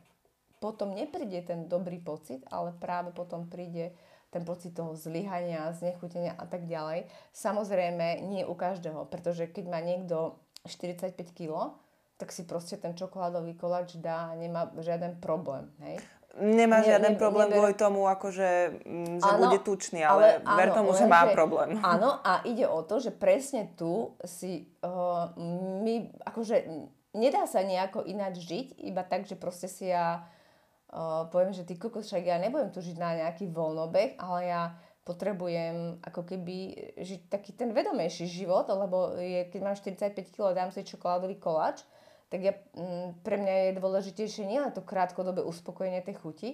potom 0.59 0.97
nepríde 0.97 1.45
ten 1.47 1.71
dobrý 1.71 2.03
pocit, 2.03 2.43
ale 2.51 2.75
práve 2.75 3.15
potom 3.15 3.47
príde 3.47 3.95
ten 4.35 4.43
pocit 4.43 4.75
toho 4.75 4.99
zlyhania, 4.99 5.71
znechutenia 5.79 6.35
a 6.35 6.49
tak 6.51 6.67
ďalej. 6.67 7.07
Samozrejme, 7.31 8.27
nie 8.27 8.43
u 8.43 8.57
každého, 8.59 9.07
pretože 9.07 9.47
keď 9.47 9.65
má 9.71 9.79
niekto 9.79 10.41
45 10.67 11.15
kg, 11.31 11.77
tak 12.17 12.31
si 12.31 12.47
proste 12.47 12.79
ten 12.79 12.95
čokoládový 12.95 13.59
koláč 13.59 13.99
dá 13.99 14.31
a 14.31 14.39
nemá 14.39 14.71
žiaden 14.79 15.19
problém. 15.19 15.67
Hej? 15.83 15.99
Nemá 16.35 16.83
Ne- 16.83 16.87
žiaden 16.91 17.15
ne- 17.15 17.19
problém 17.19 17.47
neber- 17.47 17.59
kvôli 17.59 17.75
tomu, 17.75 18.11
akože, 18.11 18.51
mm, 18.83 19.17
že 19.23 19.31
Áno, 19.31 19.41
bude 19.47 19.59
tučný, 19.63 20.03
ale, 20.03 20.43
ale 20.43 20.59
ver 20.59 20.69
áno, 20.71 20.77
tomu, 20.83 20.91
že 20.99 21.07
má 21.07 21.31
problém. 21.31 21.79
Áno, 21.95 22.19
a 22.23 22.43
ide 22.43 22.67
o 22.67 22.83
to, 22.83 22.99
že 22.99 23.15
presne 23.15 23.71
tu 23.79 24.15
si 24.27 24.67
uh, 24.83 25.31
my, 25.83 26.11
akože 26.27 26.67
nedá 27.15 27.47
sa 27.47 27.63
nejako 27.63 28.03
ináč 28.07 28.43
žiť, 28.43 28.67
iba 28.83 29.07
tak, 29.07 29.31
že 29.31 29.39
proste 29.39 29.71
si 29.71 29.95
ja 29.95 30.27
uh, 30.91 31.31
poviem, 31.31 31.55
že 31.55 31.63
ty 31.63 31.79
kokos, 31.79 32.11
však 32.11 32.27
ja 32.27 32.39
nebudem 32.43 32.75
tu 32.75 32.83
žiť 32.83 32.99
na 32.99 33.15
nejaký 33.15 33.55
voľnobeh, 33.55 34.19
ale 34.19 34.41
ja 34.51 34.63
potrebujem 35.05 36.01
ako 36.03 36.25
keby 36.25 36.57
žiť 36.99 37.31
taký 37.31 37.55
ten 37.55 37.71
vedomejší 37.71 38.27
život, 38.27 38.67
lebo 38.67 39.15
je, 39.21 39.47
keď 39.53 39.61
mám 39.63 39.77
45 39.77 40.17
kg, 40.35 40.51
dám 40.51 40.73
si 40.73 40.83
čokoládový 40.83 41.39
koláč, 41.39 41.85
tak 42.33 42.41
ja, 42.41 42.55
mm, 42.77 43.21
pre 43.23 43.37
mňa 43.41 43.55
je 43.55 43.79
dôležitejšie 43.79 44.45
nielen 44.49 44.73
to 44.73 44.83
krátkodobé 44.83 45.45
uspokojenie 45.45 46.03
tej 46.03 46.17
chuti, 46.19 46.51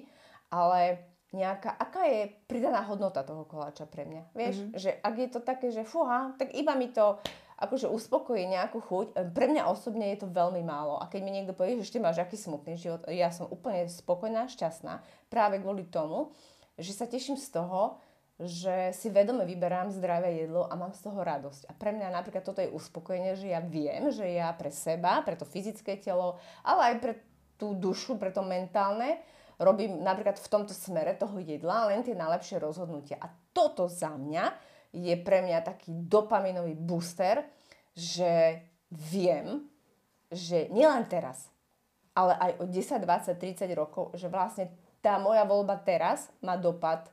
ale 0.51 1.11
nejaká, 1.31 1.71
aká 1.79 2.11
je 2.11 2.31
pridaná 2.51 2.83
hodnota 2.83 3.23
toho 3.23 3.47
koláča 3.47 3.87
pre 3.87 4.03
mňa. 4.03 4.23
Vieš, 4.35 4.57
mm-hmm. 4.59 4.75
že 4.75 4.91
ak 4.99 5.15
je 5.15 5.29
to 5.31 5.41
také, 5.41 5.71
že 5.71 5.87
fúha, 5.87 6.35
tak 6.35 6.51
iba 6.59 6.75
mi 6.75 6.91
to 6.91 7.23
akože 7.61 7.87
uspokojí 7.93 8.49
nejakú 8.49 8.81
chuť. 8.81 9.07
Pre 9.37 9.47
mňa 9.47 9.69
osobne 9.69 10.11
je 10.17 10.25
to 10.25 10.33
veľmi 10.33 10.65
málo. 10.65 10.97
A 10.97 11.07
keď 11.07 11.21
mi 11.23 11.31
niekto 11.31 11.53
povie, 11.53 11.77
že 11.79 11.93
ešte 11.93 12.03
máš 12.03 12.19
aký 12.19 12.35
smutný 12.35 12.81
život, 12.81 13.05
ja 13.13 13.29
som 13.31 13.47
úplne 13.47 13.87
spokojná, 13.87 14.49
šťastná, 14.49 15.05
práve 15.29 15.61
kvôli 15.61 15.85
tomu, 15.87 16.33
že 16.81 16.97
sa 16.97 17.05
teším 17.05 17.37
z 17.37 17.53
toho, 17.53 18.01
že 18.41 18.97
si 18.97 19.13
vedome 19.13 19.45
vyberám 19.45 19.93
zdravé 19.93 20.45
jedlo 20.45 20.65
a 20.65 20.73
mám 20.73 20.97
z 20.97 21.05
toho 21.05 21.21
radosť. 21.21 21.69
A 21.69 21.73
pre 21.77 21.93
mňa 21.93 22.09
napríklad 22.09 22.41
toto 22.41 22.65
je 22.65 22.73
uspokojenie, 22.73 23.37
že 23.37 23.53
ja 23.53 23.61
viem, 23.61 24.09
že 24.09 24.25
ja 24.25 24.49
pre 24.57 24.73
seba, 24.73 25.21
pre 25.21 25.37
to 25.37 25.45
fyzické 25.45 26.01
telo, 26.01 26.41
ale 26.65 26.95
aj 26.95 26.95
pre 27.05 27.13
tú 27.61 27.77
dušu, 27.77 28.17
pre 28.17 28.33
to 28.33 28.41
mentálne, 28.41 29.21
robím 29.61 30.01
napríklad 30.01 30.41
v 30.41 30.49
tomto 30.49 30.73
smere 30.73 31.13
toho 31.13 31.37
jedla 31.37 31.93
len 31.93 32.01
tie 32.01 32.17
najlepšie 32.17 32.57
rozhodnutia. 32.57 33.21
A 33.21 33.29
toto 33.53 33.93
za 33.93 34.17
mňa 34.17 34.57
je 34.97 35.15
pre 35.21 35.45
mňa 35.45 35.61
taký 35.61 35.93
dopaminový 35.93 36.73
booster, 36.73 37.45
že 37.93 38.65
viem, 38.89 39.69
že 40.33 40.73
nielen 40.73 41.05
teraz, 41.07 41.53
ale 42.17 42.35
aj 42.41 42.51
o 42.59 42.65
10, 42.65 43.05
20, 43.05 43.37
30 43.37 43.69
rokov, 43.77 44.17
že 44.17 44.33
vlastne 44.33 44.73
tá 45.05 45.21
moja 45.21 45.45
voľba 45.45 45.77
teraz 45.81 46.33
má 46.41 46.57
dopad 46.57 47.09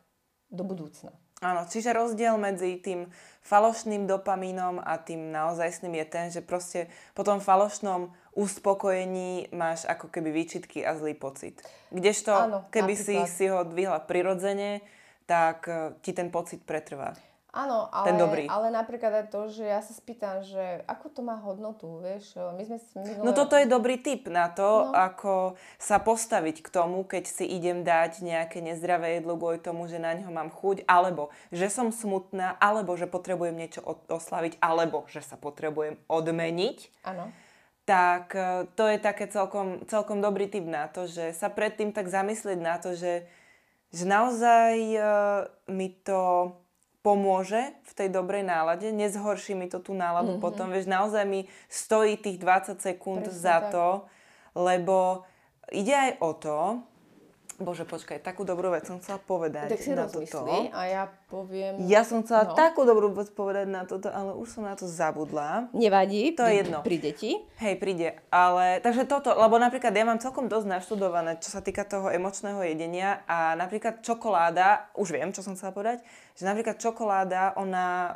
do 0.52 0.64
budúcna. 0.64 1.12
Áno, 1.38 1.70
čiže 1.70 1.94
rozdiel 1.94 2.34
medzi 2.42 2.82
tým 2.82 3.14
falošným 3.46 4.10
dopamínom 4.10 4.82
a 4.82 4.98
tým 4.98 5.30
naozajstným 5.30 5.94
je 6.02 6.06
ten, 6.10 6.26
že 6.34 6.42
proste 6.42 6.90
po 7.14 7.22
tom 7.22 7.38
falošnom 7.38 8.10
uspokojení 8.34 9.54
máš 9.54 9.86
ako 9.86 10.10
keby 10.10 10.34
výčitky 10.34 10.82
a 10.82 10.98
zlý 10.98 11.14
pocit. 11.14 11.62
Kdežto, 11.94 12.34
Áno, 12.34 12.58
keby 12.74 12.94
si 12.98 13.22
napríklad. 13.22 13.36
si 13.38 13.46
ho 13.54 13.60
dvihla 13.62 14.00
prirodzene, 14.10 14.82
tak 15.30 15.70
eh, 15.70 15.94
ti 16.02 16.10
ten 16.18 16.34
pocit 16.34 16.66
pretrvá. 16.66 17.14
Áno, 17.48 17.88
ale, 17.90 18.06
ten 18.12 18.20
dobrý. 18.20 18.44
ale 18.46 18.70
napríklad 18.70 19.24
aj 19.24 19.26
to, 19.32 19.48
že 19.50 19.64
ja 19.66 19.80
sa 19.80 19.90
spýtam, 19.90 20.44
že 20.44 20.84
ako 20.86 21.06
to 21.10 21.22
má 21.24 21.40
hodnotu, 21.40 21.88
vieš, 22.04 22.36
my 22.36 22.62
sme 22.62 22.78
minulé... 23.02 23.24
No 23.24 23.32
toto 23.32 23.56
je 23.56 23.66
dobrý 23.66 23.98
tip 23.98 24.28
na 24.28 24.52
to, 24.52 24.88
No. 24.88 24.94
ako 24.94 25.56
sa 25.80 25.98
postaviť 25.98 26.62
k 26.62 26.70
tomu, 26.70 27.08
keď 27.08 27.24
si 27.26 27.48
idem 27.48 27.82
dať 27.88 28.22
nejaké 28.22 28.60
nezdravé 28.62 29.18
jedlo 29.18 29.40
kvôli 29.40 29.58
tomu, 29.58 29.88
že 29.88 29.98
na 29.98 30.14
ňo 30.14 30.30
mám 30.30 30.52
chuť, 30.52 30.86
alebo 30.86 31.32
že 31.50 31.72
som 31.72 31.90
smutná, 31.90 32.60
alebo 32.60 32.94
že 33.00 33.08
potrebujem 33.10 33.56
niečo 33.56 33.82
oslaviť, 34.06 34.60
alebo 34.60 35.08
že 35.10 35.24
sa 35.24 35.40
potrebujem 35.40 35.98
odmeniť. 36.12 36.78
Áno. 37.08 37.32
tak 37.88 38.36
e, 38.36 38.68
to 38.76 38.84
je 38.92 39.00
také 39.00 39.32
celkom, 39.32 39.88
celkom 39.88 40.20
dobrý 40.20 40.52
tip 40.52 40.68
na 40.68 40.92
to, 40.92 41.08
že 41.08 41.32
sa 41.32 41.48
predtým 41.48 41.96
tak 41.96 42.12
zamyslieť 42.12 42.60
na 42.60 42.76
to, 42.76 42.92
že, 42.92 43.24
že 43.96 44.04
naozaj 44.04 44.76
e, 44.76 45.00
mi 45.72 45.96
to 46.04 46.52
pomôže 47.08 47.72
v 47.88 47.92
tej 47.96 48.12
dobrej 48.12 48.44
nálade, 48.44 48.92
nezhorší 48.92 49.56
mi 49.56 49.72
to 49.72 49.80
tú 49.80 49.96
náladu 49.96 50.36
mm-hmm. 50.36 50.44
potom, 50.44 50.68
vieš, 50.68 50.92
naozaj 50.92 51.24
mi 51.24 51.48
stojí 51.72 52.20
tých 52.20 52.36
20 52.44 52.84
sekúnd 52.84 53.32
Presne 53.32 53.40
za 53.40 53.58
tak. 53.64 53.72
to, 53.72 53.88
lebo 54.60 55.24
ide 55.72 55.96
aj 55.96 56.12
o 56.20 56.32
to, 56.36 56.60
Bože, 57.58 57.90
počkaj, 57.90 58.22
takú 58.22 58.46
dobrú 58.46 58.70
vec 58.70 58.86
som 58.86 59.02
chcela 59.02 59.18
povedať 59.18 59.74
Tak 59.74 59.82
si 59.82 59.90
na 59.90 60.06
toto. 60.06 60.46
a 60.70 60.82
ja 60.86 61.10
poviem... 61.26 61.82
Ja 61.90 62.06
som 62.06 62.22
chcela 62.22 62.46
No. 62.46 62.54
takú 62.54 62.86
dobrú 62.86 63.10
vec 63.18 63.34
povedať 63.34 63.66
na 63.66 63.82
toto, 63.82 64.14
ale 64.14 64.38
už 64.38 64.46
som 64.46 64.62
na 64.62 64.78
to 64.78 64.86
zabudla. 64.86 65.66
Nevadí, 65.74 66.38
To 66.38 66.46
je 66.46 66.62
jedno. 66.62 66.86
Pri 66.86 67.02
deti. 67.02 67.34
Hej, 67.58 67.82
príde. 67.82 68.14
Ale, 68.30 68.78
takže 68.86 69.10
toto, 69.10 69.34
lebo 69.34 69.58
napríklad 69.58 69.90
ja 69.90 70.06
mám 70.06 70.22
celkom 70.22 70.46
dosť 70.46 70.70
naštudované, 70.70 71.42
čo 71.42 71.50
sa 71.50 71.66
týka 71.66 71.82
toho 71.82 72.14
emočného 72.14 72.62
jedenia 72.62 73.26
a 73.26 73.58
napríklad 73.58 74.06
čokoláda, 74.06 74.94
už 74.94 75.18
viem, 75.18 75.34
čo 75.34 75.42
som 75.42 75.58
chcela 75.58 75.74
povedať, 75.74 76.06
že 76.38 76.46
napríklad 76.46 76.78
čokoláda, 76.78 77.58
ona 77.58 77.88
uh, 77.90 78.16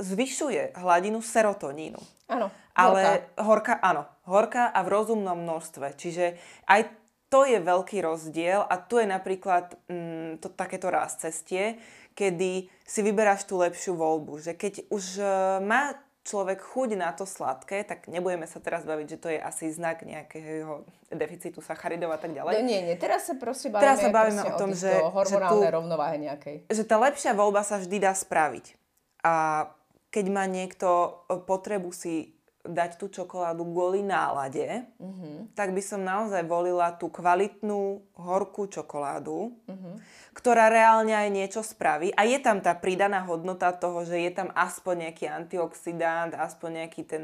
zvyšuje 0.00 0.72
hladinu 0.80 1.20
serotonínu. 1.20 2.00
Áno. 2.32 2.48
Ale 2.72 3.28
horká, 3.36 3.76
áno, 3.78 4.08
horká 4.24 4.72
a 4.72 4.80
v 4.80 4.88
rozumnom 4.88 5.36
množstve. 5.36 5.94
Čiže 6.00 6.40
aj 6.64 7.03
to 7.34 7.42
je 7.44 7.58
veľký 7.58 7.98
rozdiel 8.00 8.62
a 8.62 8.78
tu 8.78 8.96
je 8.96 9.06
napríklad 9.08 9.74
mm, 9.84 10.38
to, 10.38 10.46
takéto 10.48 10.86
raz 10.88 11.18
cestie, 11.18 11.74
kedy 12.12 12.70
si 12.80 13.00
vyberáš 13.00 13.42
tú 13.42 13.58
lepšiu 13.58 13.92
voľbu. 13.92 14.38
Že 14.38 14.52
keď 14.54 14.74
už 14.88 15.04
e, 15.18 15.26
má 15.60 15.98
človek 16.22 16.62
chuť 16.62 16.94
na 16.94 17.10
to 17.10 17.26
sladké, 17.26 17.82
tak 17.82 18.06
nebudeme 18.06 18.46
sa 18.46 18.56
teraz 18.56 18.80
baviť, 18.82 19.06
že 19.08 19.18
to 19.18 19.28
je 19.28 19.36
asi 19.36 19.68
znak 19.68 20.00
nejakého 20.00 20.86
deficitu 21.10 21.58
sacharidov 21.58 22.08
a 22.08 22.16
tak 22.16 22.30
No, 22.30 22.38
ďalej. 22.38 22.62
nie, 22.62 22.80
nie, 22.82 22.94
teraz 22.94 23.26
sa 23.26 23.34
proste 23.34 23.68
bavíme, 23.68 23.82
Teraz 23.82 23.98
sa 23.98 24.08
bavíme 24.08 24.40
o 24.40 24.52
tom, 24.54 24.70
že- 24.72 24.88
že 24.88 25.04
hormonálnej 25.04 25.68
tu- 25.68 25.74
rovnováhe 25.74 26.16
nejakej. 26.16 26.56
že 26.66 26.82
tá 26.82 26.96
lepšia 26.96 27.34
voľba 27.34 27.60
sa 27.60 27.76
vždy 27.76 27.98
dá 27.98 28.14
spraviť. 28.14 28.78
A 29.20 29.66
keď 30.08 30.24
má 30.28 30.46
niekto 30.46 30.88
e, 31.26 31.42
potrebu 31.42 31.90
si 31.90 32.30
dať 32.64 32.96
tú 32.96 33.12
čokoládu 33.12 33.60
kvôli 33.68 34.00
nálade, 34.00 34.88
mm-hmm. 34.96 35.52
tak 35.52 35.76
by 35.76 35.82
som 35.84 36.00
naozaj 36.00 36.48
volila 36.48 36.96
tú 36.96 37.12
kvalitnú 37.12 38.00
horkú 38.16 38.66
čokoládu, 38.72 39.52
mm-hmm. 39.68 39.94
ktorá 40.32 40.72
reálne 40.72 41.12
aj 41.12 41.28
niečo 41.28 41.60
spraví. 41.60 42.10
A 42.16 42.24
je 42.24 42.40
tam 42.40 42.64
tá 42.64 42.72
pridaná 42.72 43.20
hodnota 43.28 43.68
toho, 43.76 44.08
že 44.08 44.16
je 44.16 44.32
tam 44.32 44.48
aspoň 44.56 45.08
nejaký 45.08 45.24
antioxidant, 45.28 46.32
aspoň 46.32 46.84
nejaký 46.84 47.02
ten 47.04 47.22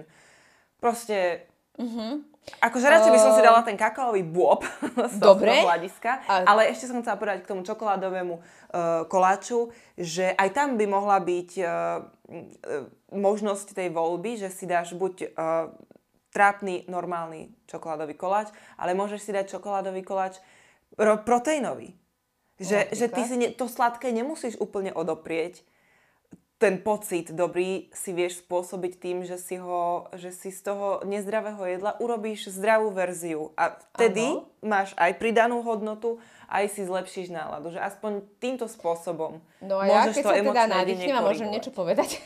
proste... 0.77 1.49
Mm-hmm. 1.81 2.30
Akože 2.61 2.89
radšej 2.89 3.13
by 3.15 3.21
som 3.21 3.33
si 3.37 3.43
dala 3.45 3.63
ten 3.63 3.77
kakaový 3.79 4.25
bôb 4.27 4.65
z 5.13 5.17
Dobre. 5.21 5.53
toho 5.55 5.71
hľadiska, 5.71 6.11
A- 6.27 6.45
ale 6.49 6.73
ešte 6.73 6.89
som 6.91 6.99
chcela 7.05 7.21
povedať 7.21 7.47
k 7.47 7.51
tomu 7.53 7.63
čokoládovému 7.63 8.35
uh, 8.35 8.43
koláču, 9.07 9.71
že 9.95 10.35
aj 10.35 10.49
tam 10.57 10.75
by 10.75 10.87
mohla 10.89 11.21
byť 11.21 11.51
uh, 11.61 11.69
možnosť 13.13 13.77
tej 13.77 13.89
voľby, 13.95 14.41
že 14.41 14.49
si 14.51 14.65
dáš 14.67 14.97
buď 14.97 15.15
uh, 15.31 15.71
trápny, 16.31 16.87
normálny 16.91 17.51
čokoládový 17.67 18.15
koláč, 18.15 18.51
ale 18.79 18.95
môžeš 18.99 19.21
si 19.21 19.31
dať 19.31 19.51
čokoládový 19.59 20.03
koláč 20.03 20.39
ro- 20.99 21.23
proteínový. 21.23 21.95
Že, 22.61 22.93
že 22.93 23.07
ty 23.09 23.25
si 23.25 23.37
ne, 23.41 23.49
to 23.57 23.65
sladké 23.73 24.13
nemusíš 24.13 24.61
úplne 24.61 24.93
odoprieť, 24.93 25.65
ten 26.61 26.77
pocit 26.77 27.33
dobrý 27.33 27.89
si 27.89 28.13
vieš 28.13 28.45
spôsobiť 28.45 29.01
tým, 29.01 29.25
že 29.25 29.41
si, 29.41 29.57
ho, 29.57 30.13
že 30.13 30.29
si 30.29 30.53
z 30.53 30.61
toho 30.61 31.01
nezdravého 31.09 31.65
jedla 31.65 31.97
urobíš 31.97 32.53
zdravú 32.53 32.93
verziu. 32.93 33.57
A 33.57 33.81
vtedy 33.97 34.37
Áno. 34.37 34.45
máš 34.61 34.93
aj 35.01 35.17
pridanú 35.17 35.65
hodnotu, 35.65 36.21
aj 36.53 36.69
si 36.69 36.85
zlepšíš 36.85 37.33
náladu. 37.33 37.73
Že 37.73 37.81
aspoň 37.81 38.13
týmto 38.37 38.69
spôsobom 38.69 39.41
No 39.65 39.81
a 39.81 39.89
ja, 39.89 40.13
keď 40.13 40.21
sa 40.21 40.37
teda 40.37 40.65
nadýchnem 40.69 41.17
a 41.17 41.25
môžem 41.25 41.49
niečo 41.49 41.73
povedať. 41.73 42.21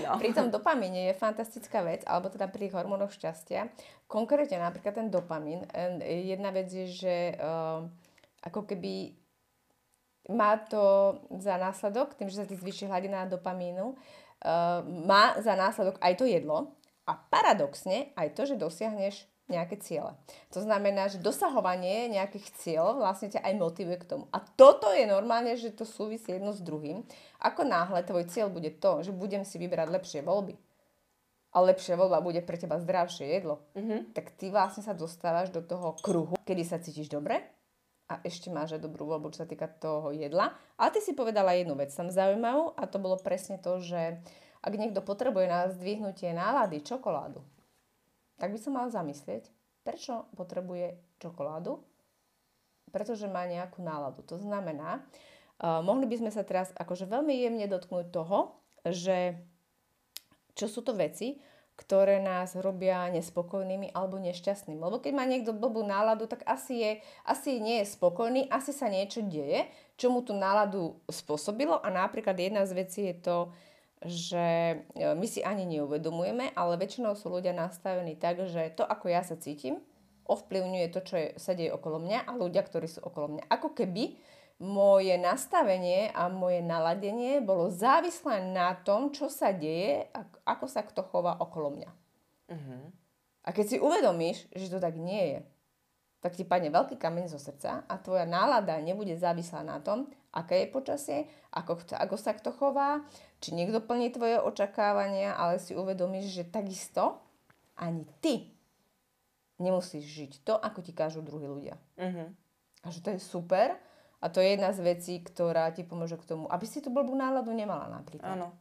No. 0.00 0.16
Pri 0.20 0.32
tom 0.32 0.48
dopamíne 0.48 1.12
je 1.12 1.20
fantastická 1.20 1.84
vec, 1.84 2.00
alebo 2.08 2.32
teda 2.32 2.48
pri 2.48 2.72
hormónoch 2.72 3.12
šťastia. 3.12 3.68
Konkrétne 4.08 4.64
napríklad 4.64 4.96
ten 4.96 5.12
dopamín. 5.12 5.68
eh, 5.76 6.24
Jedna 6.24 6.48
vec 6.56 6.72
je, 6.72 6.88
že 6.88 7.36
uh, 7.36 7.84
ako 8.40 8.64
keby 8.64 9.21
má 10.30 10.54
to 10.58 11.16
za 11.38 11.58
následok, 11.58 12.14
tým, 12.14 12.30
že 12.30 12.42
sa 12.42 12.46
ti 12.46 12.54
zvýši 12.54 12.86
hladina 12.86 13.26
dopamínu, 13.26 13.94
uh, 13.94 13.96
má 14.86 15.34
za 15.42 15.58
následok 15.58 15.98
aj 15.98 16.14
to 16.14 16.24
jedlo 16.28 16.78
a 17.06 17.18
paradoxne 17.18 18.14
aj 18.14 18.38
to, 18.38 18.46
že 18.46 18.60
dosiahneš 18.60 19.26
nejaké 19.50 19.76
ciele. 19.82 20.14
To 20.54 20.62
znamená, 20.62 21.10
že 21.10 21.20
dosahovanie 21.20 22.08
nejakých 22.08 22.54
cieľov 22.56 23.02
vlastne 23.02 23.28
ťa 23.28 23.42
aj 23.42 23.54
motivuje 23.58 23.98
k 24.00 24.08
tomu. 24.08 24.24
A 24.30 24.38
toto 24.40 24.94
je 24.94 25.04
normálne, 25.04 25.58
že 25.58 25.74
to 25.74 25.82
súvisí 25.82 26.32
jedno 26.32 26.54
s 26.54 26.62
druhým. 26.62 27.02
Ako 27.42 27.66
náhle 27.66 28.06
tvoj 28.06 28.30
cieľ 28.30 28.48
bude 28.48 28.70
to, 28.78 29.02
že 29.02 29.10
budem 29.12 29.42
si 29.42 29.58
vyberať 29.58 29.92
lepšie 29.92 30.20
voľby 30.22 30.56
a 31.52 31.56
lepšia 31.60 32.00
voľba 32.00 32.24
bude 32.24 32.40
pre 32.40 32.56
teba 32.56 32.80
zdravšie 32.80 33.28
jedlo, 33.28 33.60
mm-hmm. 33.76 34.16
tak 34.16 34.32
ty 34.40 34.48
vlastne 34.48 34.80
sa 34.80 34.96
dostávaš 34.96 35.52
do 35.52 35.60
toho 35.60 36.00
kruhu, 36.00 36.32
kedy 36.48 36.64
sa 36.64 36.80
cítiš 36.80 37.12
dobre 37.12 37.44
a 38.12 38.20
ešte 38.28 38.52
máš 38.52 38.76
aj 38.76 38.84
dobrú 38.84 39.08
voľbu, 39.08 39.32
čo 39.32 39.42
sa 39.42 39.48
týka 39.48 39.64
toho 39.80 40.12
jedla. 40.12 40.52
Ale 40.76 40.92
ty 40.92 41.00
si 41.00 41.16
povedala 41.16 41.56
jednu 41.56 41.72
vec 41.72 41.88
tam 41.88 42.12
zaujímavú 42.12 42.76
a 42.76 42.84
to 42.84 43.00
bolo 43.00 43.16
presne 43.16 43.56
to, 43.56 43.80
že 43.80 44.20
ak 44.60 44.72
niekto 44.76 45.00
potrebuje 45.00 45.48
na 45.48 45.72
zdvihnutie 45.72 46.36
nálady 46.36 46.84
čokoládu, 46.84 47.40
tak 48.36 48.52
by 48.52 48.58
sa 48.60 48.70
mal 48.70 48.92
zamyslieť, 48.92 49.48
prečo 49.80 50.28
potrebuje 50.36 51.00
čokoládu, 51.18 51.80
pretože 52.92 53.24
má 53.26 53.48
nejakú 53.48 53.80
náladu. 53.80 54.20
To 54.28 54.36
znamená, 54.36 55.00
uh, 55.00 55.80
mohli 55.80 56.04
by 56.04 56.20
sme 56.20 56.30
sa 56.30 56.44
teraz 56.44 56.70
akože 56.76 57.08
veľmi 57.08 57.32
jemne 57.32 57.66
dotknúť 57.66 58.12
toho, 58.12 58.60
že 58.84 59.40
čo 60.52 60.68
sú 60.68 60.84
to 60.84 60.92
veci, 60.92 61.40
ktoré 61.72 62.20
nás 62.20 62.52
robia 62.54 63.08
nespokojnými 63.10 63.96
alebo 63.96 64.20
nešťastnými. 64.20 64.78
Lebo 64.78 65.00
keď 65.00 65.12
má 65.16 65.24
niekto 65.24 65.56
blbú 65.56 65.82
náladu, 65.82 66.28
tak 66.28 66.44
asi, 66.44 66.78
je, 66.78 66.90
asi 67.24 67.58
nie 67.58 67.80
je 67.82 67.92
spokojný, 67.96 68.46
asi 68.52 68.76
sa 68.76 68.92
niečo 68.92 69.24
deje, 69.24 69.66
čo 69.96 70.12
mu 70.12 70.20
tú 70.20 70.36
náladu 70.36 71.00
spôsobilo. 71.08 71.80
A 71.80 71.88
napríklad 71.88 72.36
jedna 72.36 72.68
z 72.68 72.72
vecí 72.76 73.00
je 73.08 73.16
to, 73.18 73.38
že 74.02 74.78
e, 74.98 75.14
my 75.14 75.26
si 75.26 75.40
ani 75.40 75.64
neuvedomujeme, 75.64 76.52
ale 76.52 76.80
väčšinou 76.80 77.14
sú 77.14 77.30
ľudia 77.32 77.54
nastavení 77.54 78.18
tak, 78.18 78.44
že 78.50 78.74
to, 78.74 78.82
ako 78.82 79.08
ja 79.08 79.22
sa 79.22 79.38
cítim, 79.38 79.78
ovplyvňuje 80.26 80.86
to, 80.90 81.00
čo 81.02 81.14
je, 81.18 81.28
sa 81.38 81.54
deje 81.54 81.70
okolo 81.74 82.02
mňa 82.02 82.26
a 82.26 82.32
ľudia, 82.34 82.62
ktorí 82.62 82.86
sú 82.86 83.02
okolo 83.02 83.38
mňa. 83.38 83.44
Ako 83.50 83.74
keby 83.74 84.18
moje 84.62 85.18
nastavenie 85.18 86.14
a 86.14 86.30
moje 86.30 86.62
naladenie 86.62 87.42
bolo 87.42 87.66
závislé 87.66 88.46
na 88.54 88.78
tom, 88.78 89.10
čo 89.10 89.26
sa 89.26 89.50
deje 89.50 90.06
a 90.14 90.22
ako 90.46 90.66
sa 90.70 90.86
kto 90.86 91.02
chová 91.02 91.34
okolo 91.42 91.74
mňa. 91.74 91.90
A 93.42 93.48
keď 93.50 93.66
si 93.66 93.76
uvedomíš, 93.82 94.46
že 94.54 94.70
to 94.70 94.78
tak 94.78 94.94
nie 94.94 95.34
je, 95.34 95.38
tak 96.22 96.38
ti 96.38 96.46
padne 96.46 96.70
veľký 96.70 96.94
kameň 96.94 97.26
zo 97.26 97.42
srdca 97.42 97.82
a 97.90 97.94
tvoja 97.98 98.22
nálada 98.22 98.78
nebude 98.78 99.18
závislá 99.18 99.66
na 99.66 99.82
tom, 99.82 100.06
aké 100.30 100.62
je 100.62 100.70
počasie, 100.70 101.18
ako, 101.50 101.82
ako 101.98 102.14
sa 102.14 102.30
kto 102.38 102.54
chová, 102.54 103.02
či 103.42 103.58
niekto 103.58 103.82
plní 103.82 104.14
tvoje 104.14 104.38
očakávania, 104.38 105.34
ale 105.34 105.58
si 105.58 105.74
uvedomíš, 105.74 106.30
že 106.30 106.46
takisto 106.46 107.18
ani 107.74 108.06
ty 108.22 108.54
nemusíš 109.58 110.06
žiť 110.06 110.32
to, 110.46 110.54
ako 110.54 110.78
ti 110.86 110.94
kážu 110.94 111.18
druhí 111.18 111.50
ľudia. 111.50 111.74
Mhm. 111.98 112.38
A 112.82 112.86
že 112.94 113.02
to 113.02 113.10
je 113.10 113.18
super 113.18 113.74
a 114.22 114.30
to 114.30 114.38
je 114.38 114.54
jedna 114.54 114.70
z 114.70 114.80
vecí, 114.86 115.14
ktorá 115.18 115.74
ti 115.74 115.82
pomôže 115.82 116.14
k 116.14 116.24
tomu, 116.30 116.46
aby 116.46 116.62
si 116.62 116.78
tú 116.78 116.94
blbú 116.94 117.10
náladu 117.18 117.50
nemala 117.50 117.90
napríklad. 117.90 118.38
Áno. 118.38 118.54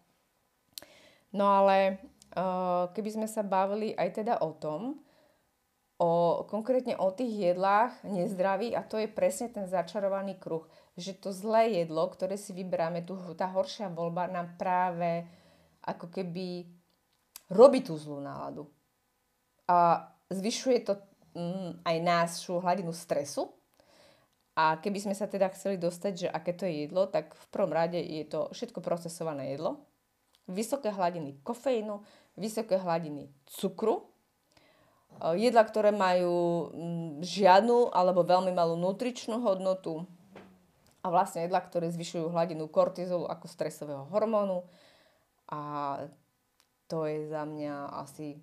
No 1.37 1.45
ale 1.45 2.01
uh, 2.33 2.89
keby 2.89 3.21
sme 3.21 3.27
sa 3.29 3.45
bavili 3.45 3.93
aj 3.93 4.09
teda 4.25 4.41
o 4.41 4.57
tom, 4.57 4.97
o, 6.01 6.41
konkrétne 6.49 6.97
o 6.97 7.13
tých 7.13 7.53
jedlách 7.53 7.93
nezdravých 8.01 8.73
a 8.73 8.81
to 8.81 8.97
je 8.97 9.05
presne 9.05 9.53
ten 9.53 9.69
začarovaný 9.69 10.41
kruh, 10.41 10.65
že 10.97 11.13
to 11.13 11.29
zlé 11.29 11.85
jedlo, 11.85 12.09
ktoré 12.09 12.41
si 12.41 12.57
vyberáme, 12.57 13.05
tu, 13.05 13.13
tá 13.37 13.45
horšia 13.53 13.93
voľba 13.93 14.33
nám 14.33 14.57
práve 14.57 15.29
ako 15.85 16.09
keby 16.09 16.65
robí 17.53 17.85
tú 17.85 17.93
zlú 18.01 18.17
náladu. 18.17 18.65
A 19.69 20.09
zvyšuje 20.33 20.77
to 20.89 20.97
mm, 21.37 21.85
aj 21.85 21.97
našu 22.01 22.57
hladinu 22.57 22.91
stresu 22.91 23.60
A 24.61 24.77
keby 24.77 25.01
sme 25.01 25.17
sa 25.17 25.25
teda 25.25 25.49
chceli 25.57 25.81
dostať, 25.81 26.13
že 26.13 26.27
aké 26.29 26.53
to 26.53 26.69
je 26.69 26.85
jedlo, 26.85 27.09
tak 27.09 27.33
v 27.33 27.45
prvom 27.49 27.73
rade 27.73 27.97
je 27.97 28.21
to 28.29 28.53
všetko 28.53 28.85
procesované 28.85 29.57
jedlo. 29.57 29.81
Vysoké 30.45 30.93
hladiny 30.93 31.41
kofeínu, 31.41 32.05
vysoké 32.37 32.77
hladiny 32.77 33.33
cukru, 33.49 34.05
e, 35.17 35.41
jedla, 35.41 35.65
ktoré 35.65 35.89
majú 35.89 36.69
mm, 36.69 37.25
žiadnu 37.25 37.89
alebo 37.89 38.21
veľmi 38.21 38.53
malú 38.53 38.77
nutričnú 38.77 39.41
hodnotu 39.41 40.05
a 41.01 41.09
vlastne 41.09 41.49
jedla, 41.49 41.57
ktoré 41.65 41.89
zvyšujú 41.89 42.29
hladinu 42.29 42.69
kortizolu 42.69 43.25
ako 43.25 43.49
stresového 43.49 44.05
hormónu 44.13 44.69
a 45.49 45.59
to 46.85 47.09
je 47.09 47.33
za 47.33 47.49
mňa 47.49 47.97
asi 48.05 48.37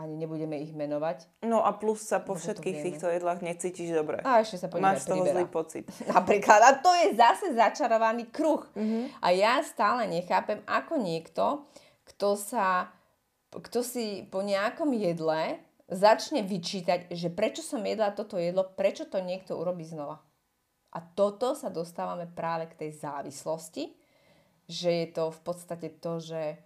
ani 0.00 0.16
nebudeme 0.16 0.56
ich 0.56 0.72
menovať. 0.72 1.44
No 1.44 1.60
a 1.60 1.76
plus 1.76 2.08
sa 2.08 2.24
po 2.24 2.32
všetkých 2.32 2.76
týchto 2.80 3.06
jedlách 3.12 3.44
necítiš 3.44 3.92
dobre. 3.92 4.24
A 4.24 4.40
ešte 4.40 4.64
sa 4.64 4.68
po 4.72 4.80
Máš 4.80 5.04
z 5.04 5.12
toho 5.12 5.24
zlý 5.28 5.44
pocit. 5.52 5.84
Napríklad. 6.16 6.60
A 6.64 6.70
to 6.80 6.88
je 7.04 7.12
zase 7.20 7.52
začarovaný 7.52 8.32
kruh. 8.32 8.64
Mhm. 8.72 9.20
A 9.20 9.28
ja 9.36 9.60
stále 9.60 10.08
nechápem, 10.08 10.64
ako 10.64 10.96
niekto, 10.96 11.68
kto 12.08 12.40
sa, 12.40 12.88
kto 13.52 13.84
si 13.84 14.24
po 14.32 14.40
nejakom 14.40 14.96
jedle 14.96 15.60
začne 15.90 16.40
vyčítať, 16.46 17.12
že 17.12 17.28
prečo 17.28 17.60
som 17.60 17.82
jedla 17.82 18.14
toto 18.14 18.38
jedlo, 18.40 18.64
prečo 18.64 19.04
to 19.10 19.20
niekto 19.20 19.58
urobí 19.58 19.84
znova. 19.84 20.22
A 20.90 20.98
toto 21.02 21.54
sa 21.54 21.70
dostávame 21.70 22.26
práve 22.26 22.70
k 22.70 22.86
tej 22.86 22.90
závislosti, 22.98 23.94
že 24.70 24.90
je 24.90 25.06
to 25.10 25.34
v 25.34 25.40
podstate 25.42 25.88
to, 25.98 26.22
že 26.22 26.58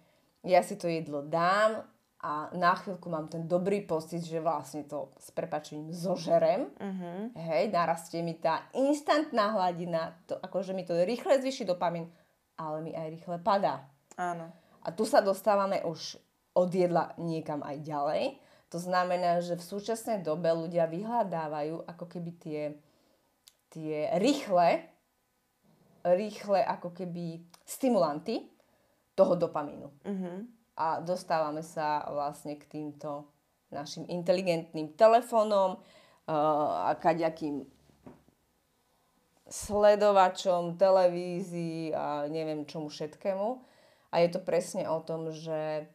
ja 0.45 0.61
si 0.61 0.77
to 0.77 0.85
jedlo 0.85 1.25
dám 1.25 1.81
a 2.25 2.49
na 2.57 2.73
chvíľku 2.73 3.05
mám 3.05 3.29
ten 3.29 3.45
dobrý 3.45 3.85
pocit, 3.85 4.25
že 4.25 4.41
vlastne 4.41 4.81
to 4.89 5.13
s 5.21 5.29
prepačením 5.29 5.93
zožerem. 5.93 6.73
Mhm. 6.81 7.37
Hej, 7.37 7.69
narastie 7.69 8.25
mi 8.25 8.33
tá 8.33 8.65
instantná 8.73 9.53
hladina, 9.53 10.17
to, 10.25 10.33
akože 10.41 10.73
mi 10.73 10.81
to 10.81 10.97
rýchle 11.05 11.37
zvyši 11.37 11.69
dopamin, 11.69 12.09
ale 12.57 12.81
mi 12.81 12.97
aj 12.97 13.13
rýchle 13.13 13.37
padá. 13.45 13.85
Áno. 14.17 14.49
A 14.81 14.89
tu 14.89 15.05
sa 15.05 15.21
dostávame 15.21 15.85
už 15.85 16.17
od 16.57 16.73
jedla 16.73 17.13
niekam 17.21 17.61
aj 17.61 17.77
ďalej. 17.85 18.23
To 18.73 18.81
znamená, 18.81 19.45
že 19.45 19.53
v 19.53 19.67
súčasnej 19.77 20.25
dobe 20.25 20.49
ľudia 20.49 20.89
vyhľadávajú 20.89 21.85
ako 21.85 22.05
keby 22.09 22.31
tie, 22.41 22.61
tie 23.69 24.09
rýchle, 24.17 24.81
rýchle 26.01 26.59
ako 26.65 26.89
keby 26.89 27.45
stimulanty 27.69 28.49
toho 29.13 29.37
dopamínu. 29.37 29.93
Mhm. 30.09 30.54
A 30.75 30.99
dostávame 30.99 31.63
sa 31.63 32.03
vlastne 32.11 32.59
k 32.59 32.67
týmto 32.67 33.31
našim 33.71 34.03
inteligentným 34.11 34.91
telefónom 34.99 35.79
uh, 35.79 36.91
a 36.91 36.99
kaďakým 36.99 37.63
sledovačom, 39.45 40.75
televízii 40.75 41.93
a 41.93 42.25
neviem 42.27 42.65
čomu 42.65 42.89
všetkému. 42.89 43.47
A 44.11 44.15
je 44.23 44.29
to 44.31 44.39
presne 44.41 44.87
o 44.89 44.99
tom, 45.03 45.29
že 45.31 45.85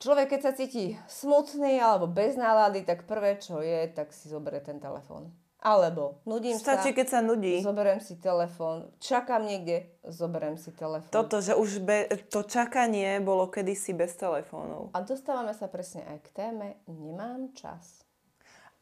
človek, 0.00 0.34
keď 0.34 0.40
sa 0.40 0.52
cíti 0.56 0.96
smutný 1.10 1.78
alebo 1.82 2.08
bez 2.08 2.38
nálady, 2.38 2.86
tak 2.86 3.04
prvé, 3.04 3.36
čo 3.36 3.60
je, 3.60 3.90
tak 3.92 4.14
si 4.14 4.30
zoberie 4.30 4.62
ten 4.62 4.80
telefón. 4.80 5.34
Alebo 5.64 6.20
nudím 6.28 6.60
Stačí, 6.60 6.92
sa, 6.92 6.96
keď 7.00 7.06
sa 7.08 7.20
nudí. 7.24 7.64
zoberiem 7.64 7.96
si 7.96 8.20
telefón, 8.20 8.92
čakám 9.00 9.48
niekde, 9.48 9.88
zoberiem 10.04 10.60
si 10.60 10.68
telefón. 10.76 11.08
Toto, 11.08 11.40
že 11.40 11.56
už 11.56 11.80
be, 11.80 12.04
to 12.28 12.44
čakanie 12.44 13.16
bolo 13.24 13.48
kedysi 13.48 13.96
bez 13.96 14.12
telefónov. 14.12 14.92
A 14.92 15.00
dostávame 15.00 15.56
sa 15.56 15.64
presne 15.72 16.04
aj 16.04 16.18
k 16.20 16.28
téme 16.36 16.76
Nemám 16.84 17.56
čas. 17.56 18.04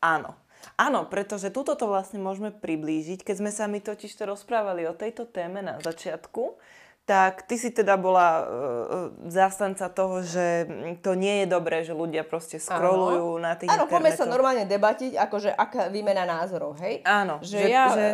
Áno. 0.03 0.35
Áno, 0.75 1.07
pretože 1.07 1.55
túto 1.55 1.79
to 1.79 1.87
vlastne 1.87 2.19
môžeme 2.19 2.51
priblížiť. 2.51 3.23
Keď 3.23 3.37
sme 3.39 3.55
sa 3.55 3.71
my 3.71 3.79
totiž 3.79 4.11
to 4.19 4.27
rozprávali 4.27 4.83
o 4.91 4.95
tejto 4.95 5.31
téme 5.31 5.63
na 5.63 5.79
začiatku, 5.79 6.59
tak 7.03 7.51
ty 7.51 7.59
si 7.59 7.75
teda 7.75 7.99
bola 7.99 8.29
uh, 8.39 8.47
zástanca 9.27 9.91
toho, 9.91 10.23
že 10.23 10.71
to 11.03 11.19
nie 11.19 11.43
je 11.43 11.47
dobré, 11.51 11.83
že 11.83 11.99
ľudia 11.99 12.23
proste 12.23 12.63
scrollujú 12.63 13.43
na 13.43 13.59
tých 13.59 13.75
Áno, 13.75 13.91
poďme 13.91 14.15
sa 14.15 14.23
normálne 14.23 14.63
debatiť, 14.71 15.19
akože 15.19 15.51
aká 15.51 15.91
výmena 15.91 16.23
názorov, 16.23 16.79
hej? 16.79 17.03
Áno, 17.03 17.43
Že 17.43 17.59
ja, 17.67 17.85
e, 17.91 18.07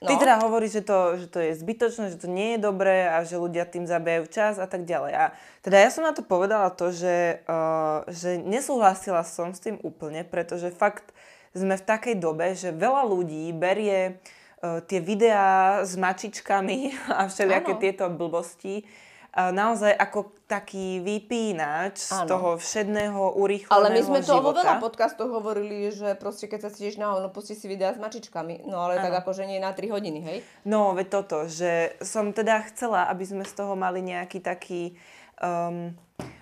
Ty 0.00 0.16
no. 0.16 0.20
teda 0.20 0.40
hovoríš, 0.40 0.80
že 0.80 0.82
to, 0.84 0.98
že 1.20 1.26
to 1.28 1.38
je 1.44 1.52
zbytočné, 1.60 2.04
že 2.12 2.20
to 2.24 2.28
nie 2.28 2.56
je 2.56 2.64
dobré 2.64 3.04
a 3.04 3.20
že 3.20 3.36
ľudia 3.36 3.68
tým 3.68 3.84
zabijajú 3.84 4.24
čas 4.32 4.56
a 4.56 4.64
tak 4.64 4.88
ďalej. 4.88 5.12
A 5.12 5.24
teda 5.60 5.76
ja 5.76 5.88
som 5.92 6.08
na 6.08 6.16
to 6.16 6.24
povedala 6.24 6.72
to, 6.72 6.88
že, 6.88 7.44
uh, 7.44 8.04
že 8.08 8.40
nesúhlasila 8.40 9.24
som 9.28 9.52
s 9.52 9.60
tým 9.60 9.76
úplne, 9.80 10.24
pretože 10.24 10.72
fakt 10.72 11.12
sme 11.52 11.76
v 11.76 11.84
takej 11.84 12.16
dobe, 12.16 12.52
že 12.56 12.72
veľa 12.72 13.04
ľudí 13.12 13.52
berie 13.52 14.16
uh, 14.16 14.39
tie 14.60 15.00
videá 15.00 15.80
s 15.80 15.96
mačičkami 15.96 16.92
a 17.18 17.26
všelijaké 17.26 17.72
Áno. 17.76 17.80
tieto 17.80 18.04
blbosti 18.12 18.84
uh, 18.84 19.10
naozaj 19.32 19.94
ako 19.94 20.34
taký 20.50 20.98
vypínač 21.00 22.10
z 22.10 22.18
Áno. 22.26 22.28
toho 22.28 22.48
všedného 22.58 23.38
urýchleného 23.38 23.78
Ale 23.78 23.94
my 23.94 24.00
sme 24.02 24.20
to 24.26 24.42
vo 24.42 24.50
života. 24.50 24.58
veľa 24.66 24.74
podcastoch 24.82 25.30
hovorili, 25.30 25.94
že 25.94 26.18
proste 26.18 26.50
keď 26.50 26.66
sa 26.66 26.70
cítiš 26.74 26.98
na 26.98 27.14
hovno, 27.14 27.30
pusti 27.30 27.54
si 27.54 27.70
videá 27.70 27.94
s 27.94 28.02
mačičkami. 28.02 28.66
No 28.66 28.82
ale 28.82 28.98
tak 28.98 29.14
akože 29.22 29.46
nie 29.46 29.62
na 29.62 29.70
3 29.70 29.94
hodiny, 29.94 30.20
hej? 30.20 30.38
No, 30.66 30.90
veď 30.92 31.06
toto, 31.22 31.46
že 31.46 31.94
som 32.02 32.34
teda 32.34 32.66
chcela, 32.70 33.06
aby 33.06 33.22
sme 33.22 33.44
z 33.46 33.54
toho 33.54 33.78
mali 33.78 34.02
nejaký 34.02 34.42
taký... 34.42 34.98
Um, 35.40 35.94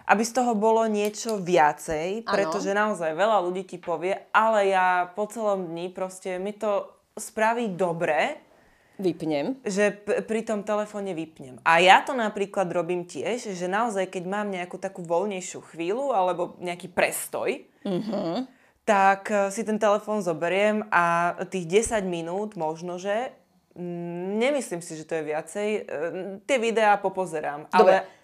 aby 0.08 0.24
z 0.24 0.32
toho 0.34 0.56
bolo 0.58 0.88
niečo 0.88 1.38
viacej, 1.38 2.26
pretože 2.26 2.72
naozaj 2.72 3.12
veľa 3.14 3.44
ľudí 3.44 3.62
ti 3.62 3.78
povie, 3.78 4.16
ale 4.34 4.72
ja 4.72 5.06
po 5.12 5.28
celom 5.28 5.68
dni 5.68 5.92
proste 5.92 6.40
mi 6.40 6.56
to 6.56 6.97
spraví 7.18 7.68
dobre, 7.70 8.38
Vypnem. 8.96 9.54
že 9.62 9.94
p- 9.94 10.22
pri 10.22 10.42
tom 10.42 10.62
telefóne 10.62 11.12
vypnem. 11.12 11.62
A 11.62 11.78
ja 11.78 12.00
to 12.00 12.12
napríklad 12.12 12.66
robím 12.68 13.04
tiež, 13.04 13.52
že 13.52 13.66
naozaj, 13.66 14.08
keď 14.08 14.24
mám 14.24 14.48
nejakú 14.48 14.74
takú 14.74 15.02
voľnejšiu 15.02 15.62
chvíľu 15.64 16.10
alebo 16.10 16.58
nejaký 16.58 16.90
prestoj, 16.90 17.62
tak 18.84 19.28
eh, 19.28 19.50
si 19.50 19.62
ten 19.62 19.76
telefón 19.76 20.18
zoberiem 20.20 20.82
a 20.88 21.04
tých 21.46 21.66
10 21.92 22.02
minút 22.04 22.56
možno, 22.56 22.96
že 22.96 23.30
mm, 23.74 24.34
nemyslím 24.36 24.80
si, 24.80 24.96
že 24.96 25.04
to 25.04 25.14
je 25.14 25.24
viacej, 25.24 25.68
eh, 25.76 25.84
tie 26.42 26.58
videá 26.58 26.96
popozerám. 26.96 27.68
Dobre, 27.68 28.02
Ale, 28.02 28.16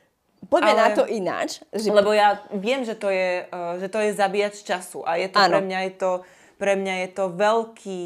Poďme 0.44 0.72
ale- 0.72 0.80
na 0.82 0.88
to 0.92 1.04
ináč. 1.06 1.64
Že... 1.70 1.88
lebo 1.88 2.12
ja 2.12 2.36
viem, 2.50 2.82
že 2.82 2.92
to 2.92 3.08
je, 3.08 3.44
eh, 3.44 3.72
že 3.78 3.88
to 3.88 3.98
je 4.00 4.10
zabíjač 4.10 4.60
času 4.60 5.00
a 5.02 5.16
je 5.16 5.28
to 5.28 5.38
Áno. 5.38 5.48
pre 5.48 5.60
mňa 5.62 5.78
je 5.82 5.92
to, 5.94 6.10
pre 6.56 6.74
mňa 6.74 6.94
je 6.98 7.08
to 7.12 7.24
veľký 7.30 8.02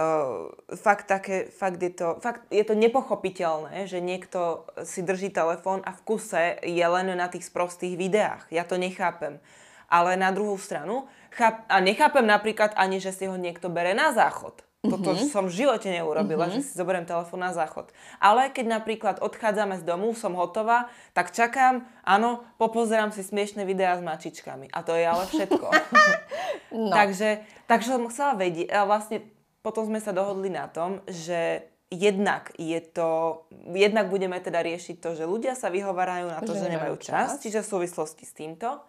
Uh, 0.00 0.48
fakt, 0.80 1.12
také, 1.12 1.52
fakt, 1.52 1.76
je 1.76 1.92
to, 1.92 2.16
fakt 2.24 2.48
je 2.48 2.64
to 2.64 2.72
nepochopiteľné, 2.72 3.84
že 3.84 4.00
niekto 4.00 4.64
si 4.80 5.04
drží 5.04 5.28
telefón 5.28 5.84
a 5.84 5.92
v 5.92 6.00
kuse 6.08 6.56
je 6.64 6.80
len 6.80 7.12
na 7.12 7.28
tých 7.28 7.44
sprostých 7.44 8.00
videách. 8.00 8.48
Ja 8.48 8.64
to 8.64 8.80
nechápem. 8.80 9.44
Ale 9.92 10.16
na 10.16 10.32
druhú 10.32 10.56
stranu, 10.56 11.04
cháp, 11.28 11.68
a 11.68 11.84
nechápem 11.84 12.24
napríklad 12.24 12.72
ani, 12.80 12.96
že 12.96 13.12
si 13.12 13.28
ho 13.28 13.36
niekto 13.36 13.68
bere 13.68 13.92
na 13.92 14.16
záchod. 14.16 14.64
Toto 14.80 15.12
Mhm. 15.12 15.28
som 15.28 15.44
v 15.44 15.52
živote 15.60 15.92
neurobila, 15.92 16.48
že 16.48 16.64
si 16.64 16.72
zoberiem 16.72 17.04
telefón 17.04 17.44
na 17.44 17.52
záchod. 17.52 17.92
Ale 18.16 18.48
keď 18.48 18.80
napríklad 18.80 19.20
odchádzame 19.20 19.76
z 19.76 19.84
domu, 19.84 20.16
som 20.16 20.32
hotová, 20.32 20.88
tak 21.12 21.36
čakám, 21.36 21.84
áno, 22.00 22.40
popozerám 22.56 23.12
si 23.12 23.20
smiešne 23.20 23.68
videá 23.68 24.00
s 24.00 24.00
mačičkami. 24.00 24.72
A 24.72 24.80
to 24.80 24.96
je 24.96 25.04
ale 25.04 25.28
všetko. 25.28 25.66
No. 26.72 26.94
takže, 26.94 27.42
takže 27.66 27.98
som 27.98 28.06
chcela 28.08 28.38
vedieť, 28.38 28.70
vlastne 28.86 29.26
potom 29.60 29.84
sme 29.84 29.98
sa 29.98 30.10
dohodli 30.10 30.48
na 30.48 30.66
tom, 30.66 31.02
že 31.06 31.62
jednak 31.88 32.54
je 32.54 32.78
to, 32.80 33.42
jednak 33.68 34.06
budeme 34.06 34.36
teda 34.36 34.60
riešiť 34.60 34.96
to, 34.96 35.10
že 35.12 35.24
ľudia 35.24 35.52
sa 35.52 35.68
vyhovárajú 35.68 36.26
na 36.28 36.38
to, 36.38 36.52
že, 36.52 36.62
Že 36.62 36.72
nemajú 36.72 36.94
čas, 36.96 37.28
čas. 37.34 37.40
čiže 37.40 37.60
v 37.60 37.68
súvislosti 37.68 38.22
s 38.22 38.32
týmto. 38.32 38.80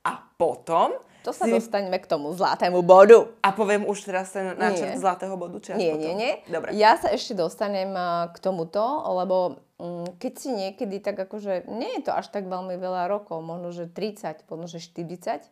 A 0.00 0.10
potom 0.32 0.94
To 1.20 1.30
sa 1.30 1.44
si- 1.44 1.52
dostaneme 1.52 1.98
k 1.98 2.06
tomu 2.06 2.30
zlatému 2.30 2.80
bodu. 2.80 3.28
a 3.40 3.50
poviem 3.50 3.84
už 3.84 4.02
teraz 4.02 4.30
ten 4.30 4.52
náčrt 4.52 4.94
Nie. 4.94 4.98
zlatého 4.98 5.34
bodu, 5.34 5.58
či 5.58 5.74
Nie, 5.74 5.92
potom? 5.92 6.00
nie, 6.00 6.12
nie. 6.14 6.32
Dobre. 6.46 6.70
Ja 6.72 6.96
sa 6.96 7.08
ešte 7.08 7.34
dostanem 7.34 7.92
k 8.28 8.36
tomuto, 8.38 8.80
lebo 9.12 9.36
mm, 9.76 10.16
keď 10.16 10.32
si 10.34 10.48
niekedy 10.50 10.98
tak 10.98 11.14
akože, 11.16 11.66
nie 11.68 11.98
je 11.98 12.06
to 12.06 12.12
až 12.12 12.26
tak 12.28 12.44
veľmi 12.44 12.74
veľa 12.74 13.06
rokov, 13.06 13.38
možno 13.38 13.70
že 13.70 13.86
30, 13.86 14.46
možno 14.46 14.66
že 14.68 14.80
40, 14.80 15.46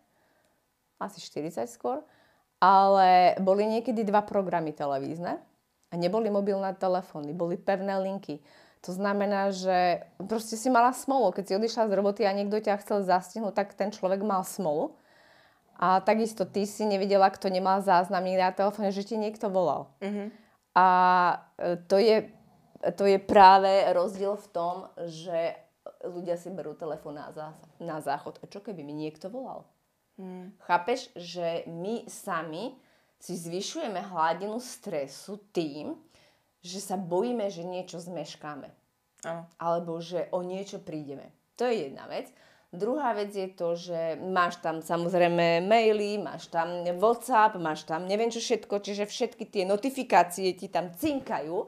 asi 0.97 1.19
40 1.21 1.69
skôr, 1.69 2.01
ale 2.61 3.37
boli 3.43 3.69
niekedy 3.69 4.05
dva 4.05 4.25
programy 4.25 4.73
televízne 4.73 5.39
a 5.93 5.95
neboli 5.95 6.33
mobilné 6.33 6.73
telefóny, 6.77 7.37
boli 7.37 7.61
pevné 7.61 8.01
linky. 8.01 8.41
To 8.85 8.95
znamená, 8.95 9.51
že 9.51 10.07
proste 10.31 10.55
si 10.55 10.71
mala 10.71 10.95
smolu. 10.95 11.35
Keď 11.35 11.45
si 11.45 11.57
odišla 11.59 11.91
z 11.91 11.97
roboty 11.97 12.23
a 12.23 12.37
niekto 12.37 12.63
ťa 12.63 12.79
chcel 12.87 13.03
zastihnúť, 13.03 13.55
tak 13.57 13.75
ten 13.75 13.91
človek 13.91 14.23
mal 14.23 14.47
smolu. 14.47 14.95
A 15.77 16.01
takisto 16.01 16.47
ty 16.47 16.65
si 16.65 16.87
nevidela, 16.87 17.29
kto 17.29 17.51
nemal 17.51 17.83
záznam 17.83 18.25
na 18.25 18.55
telefóne, 18.55 18.95
že 18.95 19.05
ti 19.05 19.19
niekto 19.19 19.51
volal. 19.51 19.91
A 20.73 20.89
e, 21.59 21.77
to 21.85 22.01
je, 22.01 22.31
to 22.97 23.05
je 23.05 23.19
práve 23.21 23.69
rozdiel 23.93 24.39
v 24.39 24.49
tom, 24.55 24.75
že 25.05 25.59
ľudia 26.07 26.41
si 26.41 26.49
berú 26.49 26.73
telefón 26.79 27.21
na, 27.21 27.29
zá, 27.35 27.53
na 27.83 28.01
záchod. 28.01 28.41
A 28.41 28.49
čo 28.49 28.63
keby 28.63 28.87
mi 28.87 28.97
niekto 28.97 29.29
volal? 29.29 29.69
Chápeš, 30.65 31.13
že 31.13 31.69
my 31.69 32.09
sami 32.09 32.73
si 33.21 33.37
zvyšujeme 33.37 34.01
hladinu 34.01 34.57
stresu 34.61 35.37
tým, 35.53 35.93
že 36.65 36.81
sa 36.81 36.97
bojíme, 36.97 37.47
že 37.53 37.69
niečo 37.69 38.01
zmeškáme. 38.01 38.69
Áno. 39.29 39.45
Alebo 39.61 40.01
že 40.01 40.29
o 40.33 40.41
niečo 40.41 40.81
prídeme. 40.81 41.33
To 41.61 41.69
je 41.69 41.89
jedna 41.89 42.09
vec. 42.09 42.33
Druhá 42.75 43.15
vec 43.17 43.33
je 43.33 43.49
to, 43.49 43.79
že 43.79 44.19
máš 44.21 44.61
tam 44.61 44.83
samozrejme 44.83 45.65
maily, 45.65 46.19
máš 46.21 46.51
tam 46.51 46.85
WhatsApp, 46.99 47.57
máš 47.57 47.87
tam 47.87 48.05
neviem 48.05 48.29
čo 48.29 48.43
všetko, 48.43 48.83
čiže 48.83 49.07
všetky 49.07 49.49
tie 49.49 49.65
notifikácie 49.65 50.53
ti 50.53 50.69
tam 50.69 50.93
cinkajú. 50.93 51.65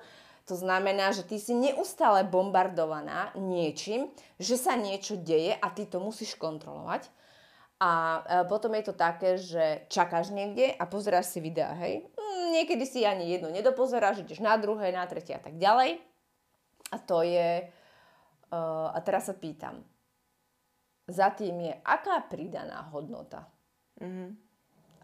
To 0.49 0.55
znamená, 0.57 1.13
že 1.13 1.29
ty 1.29 1.37
si 1.37 1.53
neustále 1.53 2.25
bombardovaná 2.25 3.33
niečím, 3.37 4.09
že 4.41 4.57
sa 4.57 4.75
niečo 4.75 5.21
deje 5.21 5.53
a 5.57 5.67
ty 5.69 5.85
to 5.85 6.01
musíš 6.01 6.35
kontrolovať. 6.41 7.09
A 7.79 7.91
e, 8.27 8.43
potom 8.51 8.75
je 8.75 8.91
to 8.91 8.95
také, 8.95 9.38
že 9.38 9.87
čakáš 9.87 10.35
niekde 10.35 10.75
a 10.75 10.83
pozeráš 10.83 11.31
si 11.31 11.38
videá, 11.38 11.79
hej. 11.79 12.03
Mm, 12.19 12.59
Niekedy 12.59 12.85
si 12.87 13.07
ani 13.07 13.31
jedno 13.31 13.55
nedopozeráš, 13.55 14.27
ideš 14.27 14.43
na 14.43 14.59
druhé, 14.59 14.91
na 14.91 15.07
tretie 15.07 15.38
a 15.38 15.43
tak 15.43 15.55
ďalej. 15.55 16.03
A 16.91 16.97
to 16.99 17.23
je... 17.23 17.71
Uh, 18.49 18.88
a 18.91 18.99
teraz 19.05 19.29
sa 19.29 19.37
pýtam. 19.37 19.85
Za 21.07 21.31
tým 21.37 21.69
je, 21.69 21.75
aká 21.85 22.25
pridaná 22.27 22.88
hodnota? 22.91 23.47
Mhm. 24.01 24.49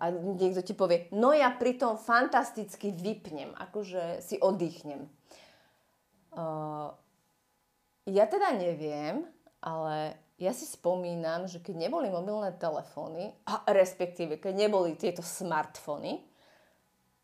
A 0.02 0.10
niekto 0.10 0.58
ti 0.66 0.74
povie, 0.74 1.06
no 1.14 1.30
ja 1.30 1.54
pri 1.54 1.78
tom 1.78 1.94
fantasticky 1.94 2.90
vypnem, 2.90 3.54
akože 3.54 4.18
si 4.18 4.36
oddychnem. 4.42 5.06
Uh, 6.34 6.90
ja 8.10 8.26
teda 8.26 8.58
neviem, 8.58 9.22
ale 9.62 10.18
ja 10.34 10.50
si 10.50 10.66
spomínam, 10.66 11.46
že 11.46 11.62
keď 11.62 11.86
neboli 11.86 12.10
mobilné 12.10 12.50
telefóny, 12.58 13.30
a 13.46 13.62
respektíve 13.70 14.42
keď 14.42 14.66
neboli 14.66 14.98
tieto 14.98 15.22
smartfóny, 15.22 16.26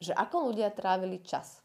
že 0.00 0.14
ako 0.14 0.52
ľudia 0.52 0.70
trávili 0.72 1.20
čas. 1.20 1.60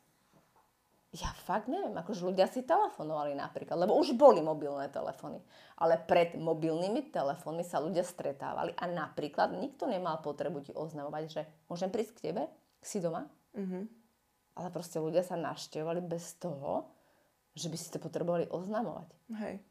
Ja 1.15 1.31
fakt 1.47 1.71
neviem, 1.71 1.95
akože 1.95 2.27
ľudia 2.27 2.43
si 2.51 2.59
telefonovali 2.67 3.39
napríklad, 3.39 3.79
lebo 3.79 3.95
už 3.95 4.19
boli 4.19 4.43
mobilné 4.43 4.91
telefóny. 4.91 5.39
Ale 5.79 5.95
pred 5.95 6.35
mobilnými 6.35 7.07
telefónmi 7.07 7.63
sa 7.63 7.79
ľudia 7.79 8.03
stretávali 8.03 8.75
a 8.75 8.83
napríklad 8.83 9.55
nikto 9.55 9.87
nemal 9.87 10.19
potrebu 10.19 10.59
ti 10.59 10.75
oznamovať, 10.75 11.23
že 11.31 11.41
môžem 11.71 11.87
prísť 11.87 12.19
k 12.19 12.23
tebe, 12.31 12.43
si 12.83 12.99
doma. 12.99 13.31
Mhm. 13.55 13.87
Ale 14.59 14.67
proste 14.75 14.99
ľudia 14.99 15.23
sa 15.23 15.39
navštevovali 15.39 16.03
bez 16.03 16.35
toho, 16.35 16.91
že 17.55 17.71
by 17.71 17.77
si 17.79 17.87
to 17.95 17.99
potrebovali 18.03 18.51
oznamovať. 18.51 19.07
Hej. 19.39 19.63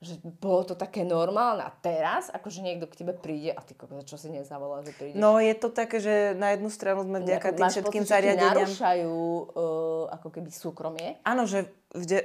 Že 0.00 0.16
bolo 0.40 0.64
to 0.64 0.72
také 0.72 1.04
normálne. 1.04 1.60
A 1.60 1.68
teraz, 1.68 2.32
akože 2.32 2.64
niekto 2.64 2.88
k 2.88 3.04
tebe 3.04 3.12
príde 3.12 3.52
a 3.52 3.60
ty 3.60 3.76
kokos, 3.76 4.08
čo 4.08 4.16
si 4.16 4.32
nezavolal, 4.32 4.80
že 4.80 4.96
prídeš. 4.96 5.20
No 5.20 5.36
je 5.36 5.52
to 5.52 5.68
také, 5.68 6.00
že 6.00 6.32
na 6.40 6.56
jednu 6.56 6.72
stranu 6.72 7.04
sme 7.04 7.20
vďaka 7.20 7.52
tým 7.52 7.68
všetkým 7.68 8.02
pocit, 8.08 8.12
zariadeniam... 8.16 8.64
narúšajú 8.64 9.12
uh, 9.12 10.04
ako 10.16 10.28
keby 10.32 10.48
súkromie. 10.48 11.20
Áno, 11.20 11.44
že 11.44 11.68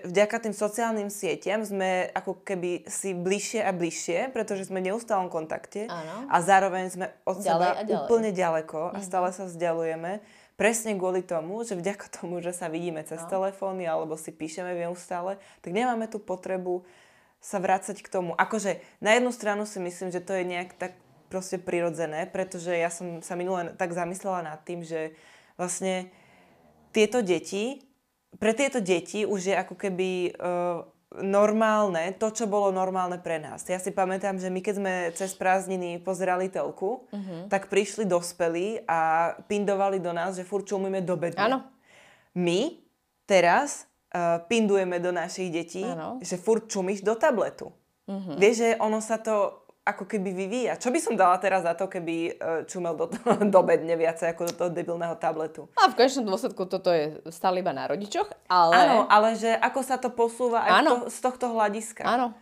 vďaka 0.08 0.48
tým 0.48 0.56
sociálnym 0.56 1.12
sieťam 1.12 1.68
sme 1.68 2.08
ako 2.16 2.48
keby 2.48 2.88
si 2.88 3.12
bližšie 3.12 3.68
a 3.68 3.76
bližšie, 3.76 4.32
pretože 4.32 4.72
sme 4.72 4.80
v 4.80 4.96
neustálom 4.96 5.28
kontakte 5.28 5.92
Áno. 5.92 6.32
a 6.32 6.38
zároveň 6.40 6.96
sme 6.96 7.06
od 7.28 7.44
Ďalej 7.44 7.44
seba 7.44 7.68
ďalej. 7.84 7.92
úplne 7.92 8.30
ďaleko 8.32 8.80
a 8.96 9.00
stále 9.04 9.36
sa 9.36 9.44
vzdialujeme. 9.52 10.24
Presne 10.56 10.96
kvôli 10.96 11.20
tomu, 11.20 11.60
že 11.68 11.76
vďaka 11.76 12.08
tomu, 12.08 12.40
že 12.40 12.56
sa 12.56 12.72
vidíme 12.72 13.04
cez 13.04 13.20
No. 13.26 13.28
telefóny 13.28 13.84
alebo 13.84 14.16
si 14.16 14.32
píšeme 14.32 14.72
neustále, 14.72 15.36
tak 15.60 15.76
nemáme 15.76 16.08
tú 16.08 16.24
potrebu 16.24 16.88
sa 17.46 17.62
vrácať 17.62 18.02
k 18.02 18.10
tomu. 18.10 18.34
Akože 18.34 18.82
na 18.98 19.14
jednu 19.14 19.30
stranu 19.30 19.70
si 19.70 19.78
myslím, 19.78 20.10
že 20.10 20.18
to 20.18 20.34
je 20.34 20.42
nejak 20.42 20.74
tak 20.82 20.98
proste 21.30 21.62
prirodzené, 21.62 22.26
pretože 22.26 22.74
ja 22.74 22.90
som 22.90 23.22
sa 23.22 23.38
minule 23.38 23.78
tak 23.78 23.94
zamyslela 23.94 24.42
nad 24.42 24.60
tým, 24.66 24.82
že 24.82 25.14
vlastne 25.54 26.10
tieto 26.90 27.22
deti, 27.22 27.86
pre 28.42 28.58
tieto 28.58 28.82
deti 28.82 29.30
už 29.30 29.54
je 29.54 29.56
ako 29.56 29.78
keby 29.78 30.34
uh, 30.36 30.84
normálne 31.22 32.12
to, 32.18 32.28
čo 32.34 32.50
bolo 32.50 32.74
normálne 32.74 33.22
pre 33.22 33.40
nás. 33.40 33.64
Ja 33.70 33.80
si 33.80 33.94
pamätám, 33.94 34.36
že 34.42 34.52
my 34.52 34.60
keď 34.60 34.76
sme 34.76 34.94
cez 35.16 35.32
prázdniny 35.38 36.02
pozerali 36.04 36.50
telku, 36.50 37.06
Mhm. 37.14 37.48
tak 37.48 37.70
prišli 37.70 38.04
dospelí 38.10 38.84
a 38.90 39.32
pindovali 39.48 40.02
do 40.02 40.12
nás, 40.12 40.36
že 40.36 40.44
furt 40.48 40.66
čumíme 40.68 41.00
do 41.06 41.16
bedne. 41.16 41.40
Áno. 41.40 41.60
My 42.36 42.76
teraz 43.24 43.88
uh, 44.16 44.40
pindujeme 44.48 45.04
do 45.04 45.12
našich 45.12 45.52
detí, 45.52 45.84
Áno. 45.84 46.24
že 46.24 46.40
furt 46.40 46.72
čumíš 46.72 47.04
do 47.04 47.20
tabletu. 47.20 47.76
Mhm. 48.08 48.40
Vieš, 48.40 48.56
že 48.56 48.70
ono 48.80 49.04
sa 49.04 49.20
to 49.20 49.66
ako 49.86 50.10
keby 50.10 50.34
vyvíja. 50.34 50.82
Čo 50.82 50.90
by 50.90 50.98
som 50.98 51.14
dala 51.14 51.38
teraz 51.38 51.62
za 51.62 51.78
to, 51.78 51.86
keby 51.86 52.42
uh, 52.42 52.66
čumel 52.66 52.98
do, 52.98 53.06
do 53.54 53.62
bedne 53.62 53.94
viacej 53.94 54.34
ako 54.34 54.42
do 54.50 54.54
toho 54.58 54.70
debilného 54.74 55.14
tabletu? 55.22 55.70
A 55.78 55.94
v 55.94 55.94
konečnom 55.94 56.26
dôsledku 56.26 56.66
toto 56.66 56.90
je 56.90 57.22
stále 57.30 57.62
iba 57.62 57.70
na 57.70 57.86
rodičoch, 57.86 58.26
ale... 58.50 58.74
Áno, 58.74 59.06
ale 59.06 59.38
že 59.38 59.54
ako 59.54 59.80
sa 59.86 60.02
to 60.02 60.10
posúva 60.10 60.66
aj 60.66 60.90
to, 60.90 60.96
z 61.14 61.18
tohto 61.22 61.46
hľadiska. 61.54 62.02
Áno. 62.02 62.34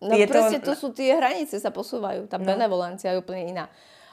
No 0.00 0.12
Je 0.12 0.24
to- 0.28 0.32
proste 0.36 0.58
tu 0.60 0.72
sú 0.76 0.92
tie 0.92 1.16
hranice, 1.16 1.56
sa 1.56 1.72
posúvajú. 1.72 2.28
Tá 2.28 2.36
benevolencia 2.36 3.12
je 3.12 3.20
úplne 3.20 3.48
iná. 3.48 3.64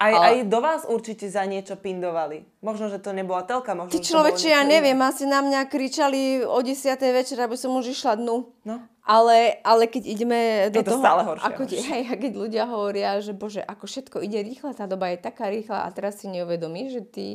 Aj, 0.03 0.11
Ale- 0.11 0.25
aj 0.27 0.51
do 0.51 0.59
vás 0.59 0.81
určite 0.83 1.31
za 1.31 1.47
niečo 1.47 1.79
pindovali. 1.79 2.43
Možno, 2.59 2.91
že 2.91 2.99
to 2.99 3.15
nebola 3.15 3.47
telka, 3.47 3.71
možno, 3.71 3.87
Ty 3.89 4.03
človeče, 4.03 4.51
ja 4.51 4.67
neviem, 4.67 4.99
iné. 4.99 5.07
asi 5.07 5.23
na 5.23 5.39
mňa 5.39 5.63
kričali 5.65 6.43
o 6.43 6.59
10. 6.59 6.75
večer, 7.13 7.39
aby 7.39 7.55
som 7.55 7.71
už 7.71 7.87
išla 7.89 8.19
dnu. 8.19 8.51
No. 8.63 8.83
Ale, 9.03 9.63
ale 9.63 9.87
keď 9.87 10.03
ideme 10.03 10.39
do 10.71 10.79
Je 10.79 10.87
to 10.87 10.95
toho... 10.95 11.03
stále 11.03 11.21
horšie 11.23 11.43
Ako 11.45 11.61
ti, 11.63 11.75
horšie. 11.75 11.87
hej, 11.87 12.03
keď 12.19 12.33
ľudia 12.35 12.63
hovoria, 12.67 13.19
že 13.19 13.31
bože, 13.31 13.63
ako 13.63 13.83
všetko 13.83 14.17
ide 14.19 14.43
rýchle, 14.43 14.71
tá 14.71 14.83
doba 14.83 15.11
je 15.11 15.19
taká 15.19 15.47
rýchla 15.47 15.83
a 15.83 15.91
teraz 15.91 16.19
si 16.19 16.27
neuvedomíš, 16.27 16.89
že 16.91 17.03
ty 17.03 17.25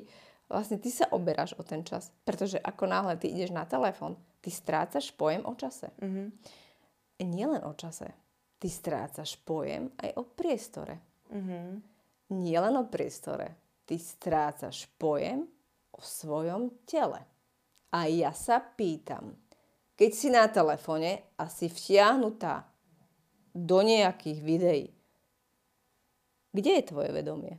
vlastne 0.49 0.77
ty 0.77 0.89
sa 0.89 1.09
oberáš 1.09 1.53
o 1.57 1.65
ten 1.65 1.85
čas. 1.85 2.09
Pretože 2.25 2.57
ako 2.57 2.85
náhle 2.85 3.17
ty 3.17 3.29
ideš 3.29 3.53
na 3.53 3.65
telefón, 3.65 4.17
ty 4.41 4.49
strácaš 4.49 5.09
pojem 5.13 5.45
o 5.45 5.53
čase. 5.53 5.89
Mhm. 6.01 6.33
Nielen 7.21 7.65
o 7.65 7.73
čase. 7.73 8.13
Ty 8.59 8.69
strácaš 8.69 9.37
pojem 9.39 9.93
aj 9.97 10.11
o 10.17 10.23
priestore. 10.25 10.99
Mhm. 11.29 11.85
Nielen 12.29 12.77
o 12.77 12.85
priestore. 12.85 13.57
Ty 13.89 13.97
strácaš 13.97 14.85
pojem 15.01 15.49
o 15.93 16.01
svojom 16.05 16.85
tele. 16.85 17.25
A 17.89 18.05
ja 18.05 18.37
sa 18.37 18.61
pýtam, 18.61 19.33
keď 19.97 20.11
si 20.13 20.29
na 20.29 20.45
telefóne 20.47 21.25
a 21.41 21.49
si 21.49 21.73
vtiahnutá 21.73 22.69
do 23.57 23.81
nejakých 23.81 24.39
videí, 24.45 24.87
kde 26.53 26.71
je 26.81 26.83
tvoje 26.85 27.11
vedomie? 27.13 27.57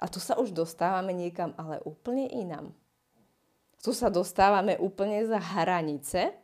A 0.00 0.08
tu 0.10 0.18
sa 0.18 0.34
už 0.40 0.50
dostávame 0.50 1.14
niekam, 1.14 1.54
ale 1.54 1.78
úplne 1.86 2.26
inám. 2.26 2.74
Tu 3.82 3.94
sa 3.94 4.10
dostávame 4.10 4.78
úplne 4.78 5.22
za 5.26 5.38
hranice 5.38 6.34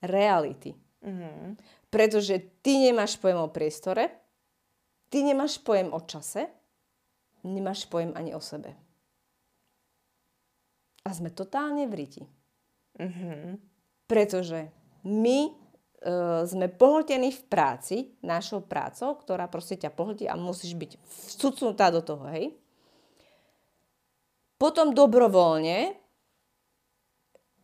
reality. 0.00 0.76
Mhm. 1.04 1.56
Pretože 1.88 2.60
ty 2.60 2.78
nemáš 2.78 3.16
pojem 3.16 3.40
o 3.40 3.52
priestore, 3.52 4.19
ty 5.10 5.26
nemáš 5.26 5.58
pojem 5.58 5.90
o 5.92 6.00
čase, 6.00 6.46
nemáš 7.44 7.84
pojem 7.90 8.14
ani 8.14 8.32
o 8.32 8.40
sebe. 8.40 8.72
A 11.04 11.10
sme 11.10 11.34
totálne 11.34 11.84
v 11.90 11.94
riti. 11.98 12.22
Mhm. 12.96 13.58
Pretože 14.06 14.70
my 15.06 15.38
e, 15.46 15.50
sme 16.44 16.66
pohltení 16.66 17.30
v 17.30 17.42
práci, 17.46 17.96
našou 18.20 18.60
prácou, 18.66 19.14
ktorá 19.14 19.46
proste 19.46 19.78
ťa 19.78 19.94
pohltí 19.94 20.26
a 20.26 20.34
musíš 20.34 20.74
byť 20.74 20.90
vcucnutá 21.30 21.94
do 21.94 22.02
toho, 22.02 22.26
hej. 22.34 22.52
Potom 24.60 24.92
dobrovoľne, 24.92 25.94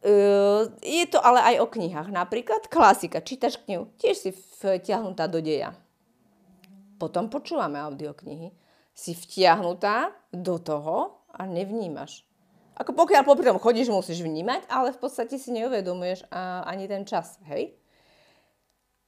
e, 0.01 0.15
je 0.81 1.07
to 1.13 1.19
ale 1.21 1.45
aj 1.45 1.57
o 1.61 1.67
knihách. 1.69 2.09
Napríklad 2.09 2.73
klasika, 2.73 3.21
čítaš 3.21 3.61
knihu, 3.67 3.93
tiež 4.01 4.17
si 4.17 4.31
vtiahnutá 4.33 5.29
do 5.29 5.45
deja. 5.45 5.77
Potom 6.97 7.29
počúvame 7.29 7.77
audioknihy. 7.81 8.53
Si 8.97 9.13
vtiahnutá 9.13 10.17
do 10.33 10.57
toho 10.57 11.21
a 11.33 11.45
nevnímaš. 11.45 12.25
Ako 12.77 12.93
pokiaľ 12.93 13.23
popri 13.25 13.45
tom 13.49 13.61
chodíš, 13.61 13.93
musíš 13.93 14.21
vnímať, 14.21 14.69
ale 14.69 14.93
v 14.93 15.01
podstate 15.01 15.41
si 15.41 15.53
neuvedomuješ 15.53 16.29
ani 16.65 16.85
ten 16.89 17.09
čas, 17.09 17.41
hej? 17.49 17.77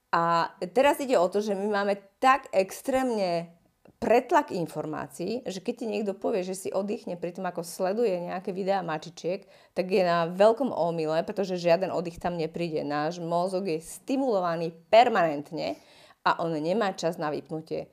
A 0.09 0.49
teraz 0.73 0.97
ide 0.97 1.17
o 1.21 1.29
to, 1.29 1.37
že 1.37 1.53
my 1.53 1.69
máme 1.69 2.01
tak 2.17 2.49
extrémne 2.49 3.53
pretlak 4.01 4.49
informácií, 4.49 5.45
že 5.45 5.61
keď 5.61 5.75
ti 5.75 5.85
niekto 5.85 6.13
povie, 6.17 6.41
že 6.41 6.57
si 6.57 6.69
oddychne 6.73 7.13
pri 7.19 7.35
tom, 7.35 7.45
ako 7.45 7.61
sleduje 7.61 8.17
nejaké 8.17 8.49
videá 8.49 8.81
mačičiek, 8.81 9.45
tak 9.77 9.91
je 9.91 10.01
na 10.01 10.25
veľkom 10.33 10.73
omyle, 10.73 11.21
pretože 11.21 11.61
žiaden 11.61 11.93
oddych 11.93 12.17
tam 12.17 12.41
nepríde. 12.41 12.81
Náš 12.81 13.21
mozog 13.21 13.69
je 13.69 13.77
stimulovaný 13.83 14.73
permanentne 14.89 15.77
a 16.25 16.43
on 16.43 16.55
nemá 16.55 16.93
čas 16.95 17.15
na 17.15 17.31
vypnutie. 17.31 17.87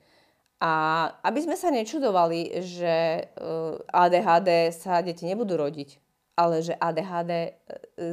A 0.57 0.71
aby 1.21 1.45
sme 1.45 1.53
sa 1.53 1.69
nečudovali, 1.69 2.65
že 2.65 3.29
uh, 3.37 3.77
ADHD 3.93 4.73
sa 4.73 5.05
deti 5.05 5.29
nebudú 5.29 5.53
rodiť, 5.53 6.01
ale 6.33 6.65
že 6.65 6.73
ADHD 6.73 7.31
uh, 7.31 7.51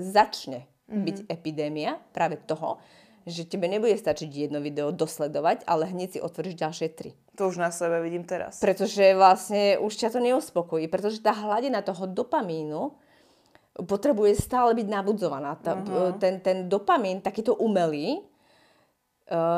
začne 0.05 0.69
byť 0.85 1.33
epidémia 1.33 1.97
práve 2.13 2.37
toho, 2.45 2.77
že 3.25 3.49
tebe 3.49 3.65
nebude 3.65 3.97
stačiť 3.97 4.29
jedno 4.29 4.61
video 4.61 4.93
dosledovať, 4.93 5.65
ale 5.65 5.89
hneď 5.89 6.09
si 6.17 6.19
otvoríš 6.21 6.61
ďalšie 6.61 6.89
tri. 6.93 7.17
To 7.41 7.49
už 7.49 7.57
na 7.57 7.73
sebe 7.73 8.05
vidím 8.05 8.29
teraz. 8.29 8.61
Pretože 8.61 9.17
vlastne 9.17 9.81
už 9.81 9.93
ťa 9.97 10.13
to 10.13 10.21
neuspokojí, 10.21 10.87
pretože 10.93 11.25
tá 11.25 11.33
hladina 11.33 11.81
toho 11.81 12.05
dopamínu 12.05 12.93
potrebuje 13.89 14.39
stále 14.39 14.77
byť 14.77 14.87
nabudzovaná. 14.87 15.57
Tá, 15.59 15.75
uh-huh. 15.75 16.15
ten, 16.21 16.39
ten 16.45 16.69
dopamín, 16.71 17.25
takýto 17.25 17.57
umelý, 17.59 18.23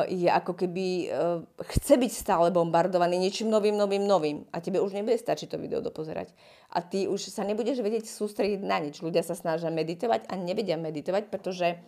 je 0.06 0.30
ako 0.30 0.54
keby 0.54 1.10
uh, 1.10 1.42
chce 1.74 1.98
byť 1.98 2.12
stále 2.14 2.54
bombardovaný 2.54 3.18
niečím 3.18 3.50
novým, 3.50 3.74
novým, 3.74 4.06
novým. 4.06 4.46
A 4.54 4.62
tebe 4.62 4.78
už 4.78 4.94
nebude 4.94 5.18
stačiť 5.18 5.50
to 5.50 5.58
video 5.58 5.82
dopozerať. 5.82 6.30
A 6.70 6.86
ty 6.86 7.10
už 7.10 7.34
sa 7.34 7.42
nebudeš 7.42 7.82
vedieť 7.82 8.06
sústrediť 8.06 8.62
na 8.62 8.78
nič. 8.78 9.02
Ľudia 9.02 9.26
sa 9.26 9.34
snažia 9.34 9.74
meditovať 9.74 10.30
a 10.30 10.38
nevedia 10.38 10.78
meditovať, 10.78 11.34
pretože 11.34 11.82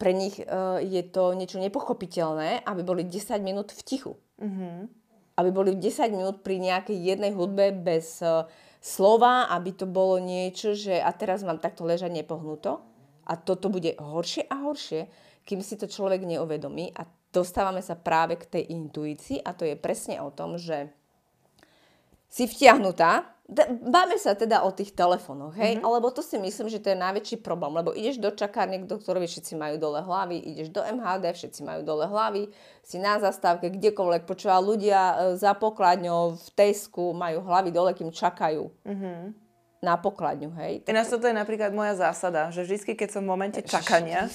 pre 0.00 0.16
nich 0.16 0.40
uh, 0.40 0.80
je 0.80 1.04
to 1.12 1.36
niečo 1.36 1.60
nepochopiteľné, 1.60 2.64
aby 2.64 2.80
boli 2.80 3.04
10 3.04 3.36
minút 3.44 3.76
v 3.76 3.80
tichu. 3.84 4.16
Mm-hmm. 4.40 4.76
Aby 5.36 5.50
boli 5.52 5.70
10 5.76 6.16
minút 6.16 6.40
pri 6.40 6.56
nejakej 6.56 6.96
jednej 6.96 7.36
hudbe 7.36 7.76
bez 7.76 8.24
slova, 8.80 9.52
aby 9.52 9.76
to 9.76 9.84
bolo 9.84 10.16
niečo, 10.16 10.72
že 10.72 10.96
a 10.96 11.12
teraz 11.12 11.44
mám 11.44 11.60
takto 11.60 11.84
ležať 11.84 12.12
nepohnuto. 12.16 12.80
A 13.28 13.36
toto 13.36 13.68
bude 13.68 13.94
horšie 14.00 14.48
a 14.48 14.56
horšie, 14.64 15.06
kým 15.44 15.60
si 15.64 15.74
to 15.76 15.90
človek 15.90 16.24
neuvedomí. 16.24 16.92
A 16.96 17.06
dostávame 17.30 17.80
sa 17.80 17.94
práve 17.98 18.38
k 18.40 18.48
tej 18.58 18.64
intuícii 18.74 19.40
a 19.40 19.54
to 19.54 19.66
je 19.66 19.78
presne 19.78 20.18
o 20.18 20.34
tom, 20.34 20.58
že 20.58 20.90
si 22.30 22.46
vtiahnutá 22.46 23.40
Báme 23.82 24.14
sa 24.14 24.38
teda 24.38 24.62
o 24.62 24.70
tých 24.70 24.94
telefónoch, 24.94 25.58
hej? 25.58 25.74
Mm-hmm. 25.74 25.86
Alebo 25.86 26.14
to 26.14 26.22
si 26.22 26.38
myslím, 26.38 26.70
že 26.70 26.78
to 26.78 26.94
je 26.94 27.02
najväčší 27.02 27.42
problém, 27.42 27.74
lebo 27.82 27.90
ideš 27.90 28.22
do 28.22 28.30
čakárne, 28.30 28.78
do 28.86 28.94
ktorej 28.94 29.26
všetci 29.26 29.58
majú 29.58 29.74
dole 29.74 30.06
hlavy, 30.06 30.38
ideš 30.38 30.70
do 30.70 30.78
MHD, 30.86 31.34
všetci 31.34 31.60
majú 31.66 31.82
dole 31.82 32.06
hlavy, 32.06 32.46
si 32.86 33.02
na 33.02 33.18
zastávke, 33.18 33.74
kdekoľvek 33.74 34.22
počúva 34.22 34.62
ľudia 34.62 35.00
e, 35.02 35.14
za 35.34 35.58
pokladňou 35.58 36.38
v 36.38 36.48
Tesku 36.54 37.10
majú 37.10 37.42
hlavy 37.42 37.74
dole, 37.74 37.90
kým 37.90 38.14
čakajú. 38.14 38.70
Mm-hmm. 38.86 39.20
Na 39.82 39.98
pokladňu, 39.98 40.54
hej? 40.62 40.86
Ináč 40.86 41.10
toto 41.10 41.26
je 41.26 41.34
napríklad 41.34 41.74
moja 41.74 41.98
zásada, 41.98 42.54
že 42.54 42.62
vždy, 42.62 42.94
keď 42.94 43.18
som 43.18 43.26
v 43.26 43.32
momente 43.34 43.60
čakania, 43.66 44.30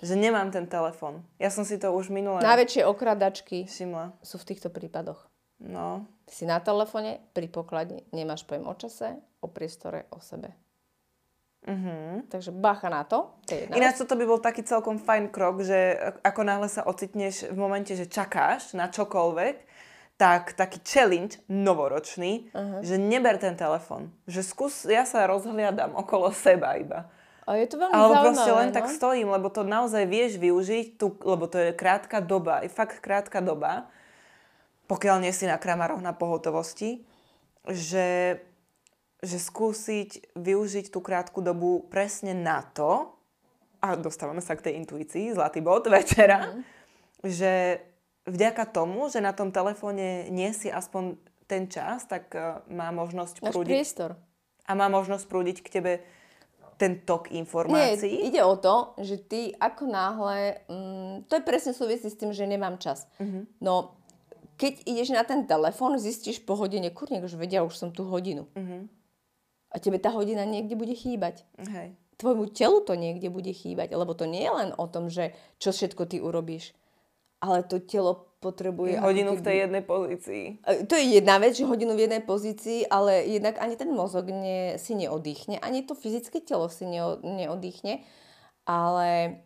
že 0.00 0.16
nemám 0.16 0.48
ten 0.48 0.64
telefon. 0.64 1.20
Ja 1.36 1.52
som 1.52 1.68
si 1.68 1.76
to 1.76 1.92
už 1.92 2.08
minulé... 2.08 2.40
Najväčšie 2.40 2.88
okradačky 2.88 3.68
všimla. 3.68 4.16
sú 4.24 4.40
v 4.40 4.48
týchto 4.48 4.72
prípadoch. 4.72 5.28
No. 5.60 6.08
Si 6.24 6.48
na 6.48 6.56
telefóne, 6.60 7.20
pri 7.36 7.52
pokladni, 7.52 8.08
nemáš 8.16 8.48
pojem 8.48 8.64
o 8.64 8.74
čase, 8.74 9.20
o 9.44 9.48
priestore, 9.52 10.08
o 10.08 10.18
sebe. 10.24 10.56
Mm-hmm. 11.60 12.32
Takže 12.32 12.56
bacha 12.56 12.88
na 12.88 13.04
to. 13.04 13.36
to 13.44 13.52
je 13.52 13.68
Ináč 13.76 14.00
toto 14.00 14.16
by 14.16 14.24
bol 14.24 14.40
taký 14.40 14.64
celkom 14.64 14.96
fajn 14.96 15.28
krok, 15.28 15.60
že 15.60 15.92
ako 16.24 16.40
náhle 16.40 16.72
sa 16.72 16.88
ocitneš 16.88 17.52
v 17.52 17.58
momente, 17.60 17.92
že 17.92 18.08
čakáš 18.08 18.72
na 18.72 18.88
čokoľvek, 18.88 19.68
tak 20.16 20.56
taký 20.56 20.80
challenge 20.84 21.40
novoročný, 21.48 22.48
uh-huh. 22.52 22.80
že 22.80 22.96
neber 22.96 23.36
ten 23.36 23.56
telefon. 23.56 24.12
Že 24.24 24.40
skús, 24.44 24.74
ja 24.88 25.04
sa 25.04 25.28
rozhliadam 25.28 25.92
okolo 25.96 26.32
seba 26.32 26.76
iba. 26.80 27.08
A 27.48 27.56
je 27.56 27.66
to 27.68 27.76
veľmi 27.80 27.94
Ale 27.94 28.06
zaujímavé, 28.08 28.26
proste 28.26 28.52
len 28.52 28.68
no? 28.70 28.76
tak 28.76 28.86
stojím, 28.92 29.28
lebo 29.32 29.48
to 29.48 29.62
naozaj 29.64 30.04
vieš 30.06 30.36
využiť, 30.36 30.86
tu, 31.00 31.16
lebo 31.24 31.48
to 31.48 31.58
je 31.58 31.70
krátka 31.72 32.20
doba, 32.20 32.62
je 32.64 32.70
fakt 32.70 33.00
krátka 33.00 33.40
doba 33.40 33.90
pokiaľ 34.90 35.22
nie 35.22 35.30
si 35.30 35.46
na 35.46 35.54
kramaroch 35.54 36.02
na 36.02 36.10
pohotovosti, 36.10 37.06
že, 37.70 38.42
že 39.22 39.38
skúsiť 39.38 40.34
využiť 40.34 40.90
tú 40.90 40.98
krátku 40.98 41.38
dobu 41.38 41.86
presne 41.86 42.34
na 42.34 42.66
to, 42.66 43.14
a 43.78 43.94
dostávame 43.94 44.42
sa 44.42 44.58
k 44.58 44.66
tej 44.66 44.82
intuícii, 44.82 45.30
zlatý 45.38 45.62
bod 45.62 45.86
večera, 45.86 46.50
mm. 46.50 46.62
že 47.22 47.78
vďaka 48.26 48.66
tomu, 48.66 49.06
že 49.06 49.22
na 49.22 49.30
tom 49.30 49.54
telefóne 49.54 50.26
nie 50.34 50.50
si 50.50 50.66
aspoň 50.66 51.16
ten 51.46 51.70
čas, 51.70 52.04
tak 52.10 52.34
uh, 52.34 52.66
má 52.66 52.90
možnosť 52.90 53.46
Máš 53.46 53.54
prúdiť. 53.54 53.70
priestor. 53.70 54.10
A 54.66 54.74
má 54.74 54.90
možnosť 54.90 55.24
prúdiť 55.30 55.58
k 55.62 55.68
tebe 55.70 55.92
ten 56.80 57.04
tok 57.04 57.28
informácií. 57.28 58.08
Nie, 58.08 58.32
ide 58.32 58.40
o 58.40 58.56
to, 58.56 58.96
že 59.04 59.20
ty 59.20 59.52
ako 59.52 59.84
náhle, 59.84 60.64
mm, 60.64 61.28
to 61.28 61.36
je 61.36 61.42
presne 61.44 61.76
súvisí 61.76 62.08
s 62.08 62.16
tým, 62.16 62.32
že 62.32 62.48
nemám 62.48 62.80
čas. 62.80 63.04
Mm-hmm. 63.20 63.60
No 63.60 64.00
keď 64.60 64.72
ideš 64.84 65.08
na 65.16 65.24
ten 65.24 65.48
telefón, 65.48 65.96
zistíš 65.96 66.44
po 66.44 66.52
hodine, 66.52 66.92
kurník, 66.92 67.24
už 67.24 67.40
vedia, 67.40 67.64
už 67.64 67.72
som 67.80 67.88
tu 67.88 68.04
hodinu. 68.04 68.44
Uh-huh. 68.52 68.84
A 69.72 69.80
tebe 69.80 69.96
tá 69.96 70.12
hodina 70.12 70.44
niekde 70.44 70.76
bude 70.76 70.92
chýbať. 70.92 71.48
Hej. 71.56 71.96
Tvojmu 72.20 72.52
telu 72.52 72.84
to 72.84 72.92
niekde 72.92 73.32
bude 73.32 73.48
chýbať, 73.48 73.96
lebo 73.96 74.12
to 74.12 74.28
nie 74.28 74.44
je 74.44 74.52
len 74.52 74.70
o 74.76 74.84
tom, 74.84 75.08
že 75.08 75.32
čo 75.56 75.72
všetko 75.72 76.04
ty 76.04 76.20
urobíš, 76.20 76.76
ale 77.40 77.64
to 77.64 77.80
telo 77.80 78.29
potrebuje... 78.40 78.96
Hodinu 78.98 79.36
keby... 79.36 79.40
v 79.40 79.44
tej 79.44 79.56
jednej 79.68 79.84
pozícii. 79.84 80.44
To 80.88 80.94
je 80.96 81.04
jedna 81.20 81.36
vec, 81.36 81.52
že 81.54 81.68
hodinu 81.68 81.92
v 81.92 82.08
jednej 82.08 82.24
pozícii, 82.24 82.88
ale 82.88 83.28
jednak 83.28 83.60
ani 83.60 83.76
ten 83.76 83.92
mozog 83.92 84.32
ne, 84.32 84.80
si 84.80 84.96
neoddychne, 84.96 85.60
ani 85.60 85.84
to 85.84 85.92
fyzické 85.92 86.40
telo 86.40 86.72
si 86.72 86.88
neo, 86.88 87.20
neoddychne, 87.20 88.00
ale 88.64 89.40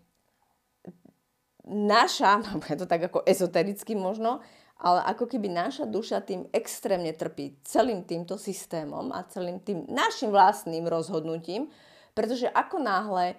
naša, 1.67 2.41
je 2.71 2.79
to 2.79 2.87
tak 2.87 3.11
ako 3.11 3.27
ezotericky 3.27 3.99
možno, 3.99 4.41
ale 4.79 5.03
ako 5.11 5.27
keby 5.27 5.51
naša 5.51 5.87
duša 5.91 6.23
tým 6.23 6.47
extrémne 6.55 7.11
trpí 7.15 7.59
celým 7.67 8.07
týmto 8.07 8.39
systémom 8.39 9.11
a 9.15 9.27
celým 9.27 9.59
tým 9.63 9.87
našim 9.91 10.31
vlastným 10.35 10.87
rozhodnutím, 10.87 11.71
pretože 12.15 12.51
ako 12.51 12.79
náhle 12.83 13.39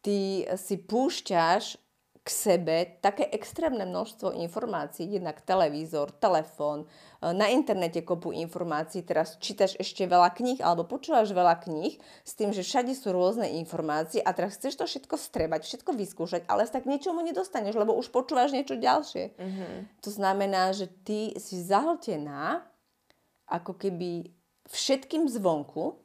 ty 0.00 0.44
si 0.56 0.76
púšťaš 0.80 1.76
k 2.20 2.28
sebe 2.28 3.00
také 3.00 3.24
extrémne 3.32 3.88
množstvo 3.88 4.36
informácií, 4.36 5.08
jednak 5.08 5.40
televízor, 5.40 6.12
telefón, 6.20 6.84
e, 6.84 7.32
na 7.32 7.48
internete 7.48 8.04
kopu 8.04 8.36
informácií, 8.36 9.00
teraz 9.00 9.40
čítaš 9.40 9.72
ešte 9.80 10.04
veľa 10.04 10.36
kníh 10.36 10.60
alebo 10.60 10.84
počúvaš 10.84 11.32
veľa 11.32 11.64
kníh 11.64 11.96
s 12.20 12.32
tým, 12.36 12.52
že 12.52 12.60
všade 12.60 12.92
sú 12.92 13.16
rôzne 13.16 13.48
informácie 13.56 14.20
a 14.20 14.36
teraz 14.36 14.60
chceš 14.60 14.76
to 14.76 14.84
všetko 14.84 15.16
strebať, 15.16 15.64
všetko 15.64 15.90
vyskúšať, 15.96 16.42
ale 16.44 16.68
tak 16.68 16.84
ničomu 16.84 17.24
nedostaneš, 17.24 17.80
lebo 17.80 17.96
už 17.96 18.12
počúvaš 18.12 18.52
niečo 18.52 18.76
ďalšie. 18.76 19.40
Mm-hmm. 19.40 19.74
To 20.04 20.10
znamená, 20.12 20.76
že 20.76 20.92
ty 21.02 21.32
si 21.40 21.56
zahltená 21.64 22.68
ako 23.48 23.80
keby 23.80 24.28
všetkým 24.68 25.26
zvonku, 25.26 25.98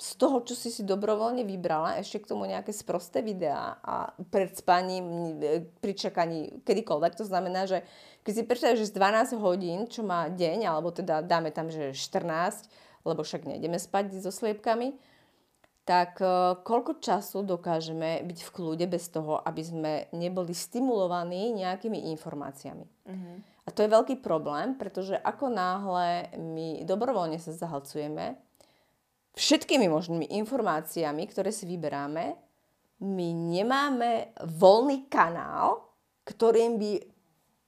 z 0.00 0.16
toho, 0.16 0.40
čo 0.40 0.56
si 0.56 0.72
si 0.72 0.80
dobrovoľne 0.80 1.44
vybrala, 1.44 2.00
ešte 2.00 2.24
k 2.24 2.32
tomu 2.32 2.48
nejaké 2.48 2.72
sprosté 2.72 3.20
videá 3.20 3.76
a 3.84 4.16
pred 4.32 4.56
spaním, 4.56 5.36
pri 5.84 5.92
čakaní 5.92 6.64
kedykoľvek. 6.64 7.20
To 7.20 7.28
znamená, 7.28 7.68
že 7.68 7.84
keď 8.24 8.32
si 8.32 8.42
predstavíš, 8.48 8.80
že 8.88 8.90
z 8.90 8.96
12 8.96 9.36
hodín, 9.36 9.84
čo 9.92 10.00
má 10.00 10.32
deň, 10.32 10.64
alebo 10.64 10.88
teda 10.88 11.20
dáme 11.20 11.52
tam, 11.52 11.68
že 11.68 11.92
14, 11.92 12.72
lebo 13.04 13.20
však 13.20 13.44
nejdeme 13.44 13.76
spať 13.76 14.24
so 14.24 14.32
sliepkami, 14.32 14.96
tak 15.84 16.16
uh, 16.24 16.56
koľko 16.64 17.00
času 17.04 17.44
dokážeme 17.44 18.24
byť 18.24 18.38
v 18.40 18.52
kľude 18.56 18.86
bez 18.88 19.12
toho, 19.12 19.36
aby 19.44 19.62
sme 19.64 19.92
neboli 20.16 20.56
stimulovaní 20.56 21.52
nejakými 21.52 22.08
informáciami. 22.16 22.86
Uh-huh. 22.86 23.36
A 23.64 23.68
to 23.68 23.84
je 23.84 23.92
veľký 23.92 24.24
problém, 24.24 24.76
pretože 24.80 25.12
ako 25.18 25.52
náhle 25.52 26.32
my 26.40 26.88
dobrovoľne 26.88 27.36
sa 27.36 27.52
zahlcujeme, 27.52 28.38
všetkými 29.34 29.86
možnými 29.86 30.26
informáciami, 30.42 31.22
ktoré 31.30 31.50
si 31.54 31.66
vyberáme, 31.66 32.34
my 33.00 33.28
nemáme 33.32 34.36
voľný 34.60 35.08
kanál, 35.08 35.88
ktorým 36.28 36.76
by 36.76 36.92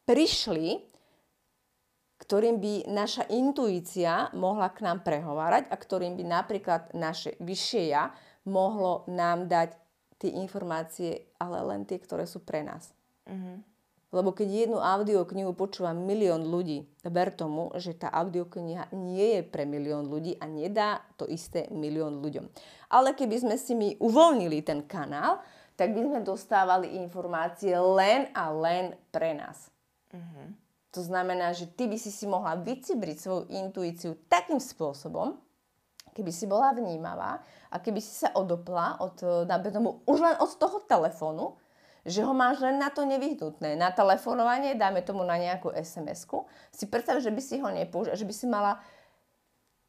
prišli, 0.04 0.92
ktorým 2.20 2.62
by 2.62 2.74
naša 2.92 3.26
intuícia 3.32 4.30
mohla 4.36 4.70
k 4.70 4.86
nám 4.86 5.02
prehovárať 5.02 5.66
a 5.72 5.76
ktorým 5.78 6.14
by 6.14 6.24
napríklad 6.26 6.82
naše 6.94 7.34
vyššie 7.42 7.82
ja 7.90 8.14
mohlo 8.46 9.02
nám 9.10 9.50
dať 9.50 9.74
tie 10.22 10.38
informácie, 10.38 11.34
ale 11.42 11.58
len 11.66 11.82
tie, 11.82 11.98
ktoré 11.98 12.30
sú 12.30 12.46
pre 12.46 12.62
nás. 12.62 12.94
Mm-hmm. 13.26 13.71
Lebo 14.12 14.36
keď 14.36 14.68
jednu 14.68 14.76
audioknihu 14.76 15.56
počúva 15.56 15.96
milión 15.96 16.44
ľudí, 16.44 16.84
ver 17.00 17.32
tomu, 17.32 17.72
že 17.80 17.96
tá 17.96 18.12
audiokniha 18.12 18.92
nie 18.92 19.40
je 19.40 19.42
pre 19.42 19.64
milión 19.64 20.12
ľudí 20.12 20.36
a 20.36 20.44
nedá 20.44 21.00
to 21.16 21.24
isté 21.24 21.64
milión 21.72 22.20
ľuďom. 22.20 22.44
Ale 22.92 23.16
keby 23.16 23.40
sme 23.40 23.56
si 23.56 23.72
my 23.72 23.96
uvoľnili 23.96 24.60
ten 24.60 24.84
kanál, 24.84 25.40
tak 25.80 25.96
by 25.96 26.04
sme 26.04 26.20
dostávali 26.20 27.00
informácie 27.00 27.72
len 27.72 28.28
a 28.36 28.52
len 28.52 28.92
pre 29.08 29.32
nás. 29.32 29.72
Mm-hmm. 30.12 30.46
To 30.92 31.00
znamená, 31.00 31.56
že 31.56 31.64
ty 31.72 31.88
by 31.88 31.96
si 31.96 32.12
si 32.12 32.28
mohla 32.28 32.52
vycibriť 32.60 33.16
svoju 33.16 33.42
intuíciu 33.48 34.12
takým 34.28 34.60
spôsobom, 34.60 35.40
keby 36.12 36.28
si 36.28 36.44
bola 36.44 36.76
vnímavá 36.76 37.40
a 37.72 37.80
keby 37.80 37.96
si 38.04 38.12
sa 38.12 38.28
odopla 38.36 39.00
od, 39.00 39.16
tomu, 39.72 40.04
už 40.04 40.18
len 40.20 40.36
od 40.36 40.52
toho 40.60 40.84
telefónu, 40.84 41.56
že 42.02 42.26
ho 42.26 42.34
máš 42.34 42.58
len 42.58 42.82
na 42.82 42.90
to 42.90 43.06
nevyhnutné. 43.06 43.78
Na 43.78 43.94
telefonovanie, 43.94 44.74
dáme 44.74 45.06
tomu 45.06 45.22
na 45.22 45.38
nejakú 45.38 45.70
SMS-ku. 45.70 46.46
Si 46.74 46.90
predstav, 46.90 47.22
že 47.22 47.30
by 47.30 47.42
si 47.42 47.62
ho 47.62 47.68
nepoužil, 47.70 48.18
že 48.18 48.26
by 48.26 48.34
si 48.34 48.46
mala 48.50 48.82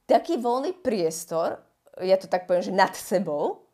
taký 0.06 0.38
voľný 0.38 0.78
priestor, 0.78 1.58
ja 2.02 2.18
to 2.18 2.30
tak 2.30 2.46
poviem, 2.46 2.66
že 2.66 2.74
nad 2.74 2.94
sebou, 2.94 3.66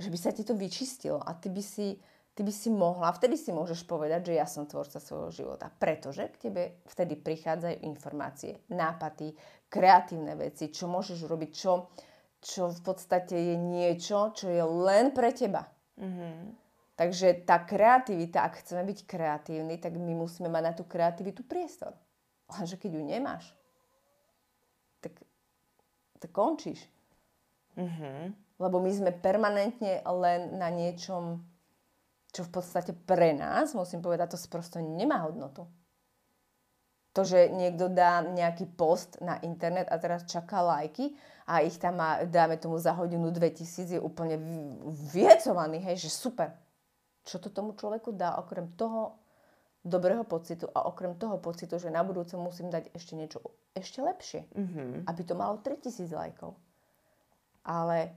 že 0.00 0.08
by 0.08 0.18
sa 0.18 0.32
ti 0.32 0.42
to 0.42 0.56
vyčistilo 0.56 1.20
a 1.20 1.36
ty 1.36 1.52
by 1.52 1.62
si 1.62 1.96
ty 2.34 2.42
by 2.42 2.50
si 2.50 2.66
mohla, 2.66 3.14
vtedy 3.14 3.38
si 3.38 3.54
môžeš 3.54 3.86
povedať, 3.86 4.34
že 4.34 4.34
ja 4.34 4.46
som 4.46 4.66
tvorca 4.66 4.98
svojho 4.98 5.30
života. 5.30 5.70
Pretože 5.70 6.34
k 6.34 6.50
tebe 6.50 6.62
vtedy 6.90 7.14
prichádzajú 7.14 7.86
informácie, 7.86 8.58
nápady, 8.74 9.38
kreatívne 9.70 10.34
veci, 10.34 10.68
čo 10.74 10.90
môžeš 10.90 11.30
robiť, 11.30 11.50
čo, 11.54 11.94
čo 12.42 12.74
v 12.74 12.80
podstate 12.82 13.38
je 13.38 13.54
niečo, 13.54 14.34
čo 14.34 14.50
je 14.50 14.62
len 14.66 15.14
pre 15.14 15.30
teba. 15.30 15.62
Mm-hmm. 15.94 16.63
Takže 16.94 17.42
tá 17.42 17.58
kreativita, 17.58 18.46
ak 18.46 18.62
chceme 18.62 18.86
byť 18.86 18.98
kreatívni, 19.02 19.76
tak 19.82 19.98
my 19.98 20.14
musíme 20.14 20.46
mať 20.46 20.62
na 20.62 20.72
tú 20.78 20.86
kreativitu 20.86 21.42
priestor. 21.42 21.90
Lenže 22.54 22.78
keď 22.78 22.90
ju 22.94 23.02
nemáš, 23.02 23.44
tak, 25.02 25.18
tak 26.22 26.30
končíš. 26.30 26.86
Mm-hmm. 27.74 28.20
Lebo 28.62 28.78
my 28.78 28.90
sme 28.94 29.10
permanentne 29.10 30.06
len 30.06 30.54
na 30.54 30.70
niečom 30.70 31.42
čo 32.34 32.42
v 32.42 32.50
podstate 32.50 32.90
pre 33.06 33.30
nás, 33.30 33.78
musím 33.78 34.02
povedať, 34.02 34.34
to 34.34 34.38
prosto 34.50 34.82
nemá 34.82 35.22
hodnotu. 35.22 35.70
To, 37.14 37.22
že 37.22 37.46
niekto 37.46 37.86
dá 37.86 38.26
nejaký 38.26 38.74
post 38.74 39.22
na 39.22 39.38
internet 39.46 39.86
a 39.86 40.02
teraz 40.02 40.26
čaká 40.26 40.66
lajky 40.66 41.14
a 41.46 41.62
ich 41.62 41.78
tam 41.78 42.02
má, 42.02 42.26
dáme 42.26 42.58
tomu 42.58 42.74
za 42.82 42.90
hodinu 42.90 43.30
2000, 43.30 43.94
je 43.94 44.00
úplne 44.02 44.34
viecovaný, 45.14 45.78
hej, 45.78 46.02
že 46.02 46.10
super. 46.10 46.50
Čo 47.24 47.40
to 47.40 47.48
tomu 47.48 47.72
človeku 47.72 48.12
dá 48.12 48.36
okrem 48.36 48.68
toho 48.76 49.16
dobrého 49.84 50.24
pocitu 50.24 50.68
a 50.72 50.88
okrem 50.88 51.16
toho 51.16 51.36
pocitu, 51.40 51.76
že 51.76 51.92
na 51.92 52.00
budúce 52.00 52.36
musím 52.40 52.72
dať 52.72 52.88
ešte 52.96 53.12
niečo 53.16 53.40
ešte 53.76 54.00
lepšie, 54.00 54.48
mm-hmm. 54.54 55.04
aby 55.10 55.22
to 55.26 55.34
malo 55.36 55.60
3000 55.60 56.08
lajkov. 56.14 56.56
Ale 57.66 58.16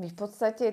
my 0.00 0.06
v 0.10 0.16
podstate 0.16 0.66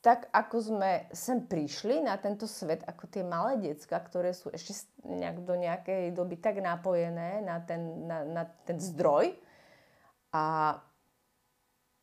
tak 0.00 0.32
ako 0.32 0.56
sme 0.64 1.12
sem 1.12 1.44
prišli 1.44 2.00
na 2.00 2.16
tento 2.16 2.48
svet, 2.48 2.80
ako 2.88 3.04
tie 3.04 3.20
malé 3.20 3.60
decka, 3.60 4.00
ktoré 4.00 4.32
sú 4.32 4.48
ešte 4.48 4.88
nejak 5.04 5.44
do 5.44 5.52
nejakej 5.60 6.16
doby 6.16 6.40
tak 6.40 6.56
napojené 6.64 7.44
na 7.44 7.60
ten, 7.60 8.08
na, 8.08 8.24
na 8.24 8.42
ten 8.64 8.80
zdroj 8.80 9.36
a 10.32 10.76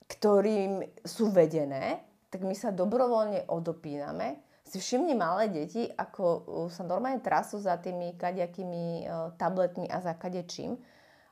ktorým 0.07 0.85
sú 1.01 1.33
vedené, 1.33 2.06
tak 2.27 2.43
my 2.43 2.55
sa 2.55 2.75
dobrovoľne 2.75 3.47
odopíname. 3.47 4.43
Si 4.67 4.83
všimni 4.83 5.15
malé 5.15 5.47
deti, 5.47 5.87
ako 5.87 6.23
sa 6.67 6.83
normálne 6.83 7.23
trasú 7.23 7.55
za 7.55 7.79
tými 7.79 8.19
kaďakými 8.19 9.07
uh, 9.07 9.31
tabletmi 9.39 9.87
a 9.87 10.03
za 10.03 10.11
kadečím. 10.19 10.75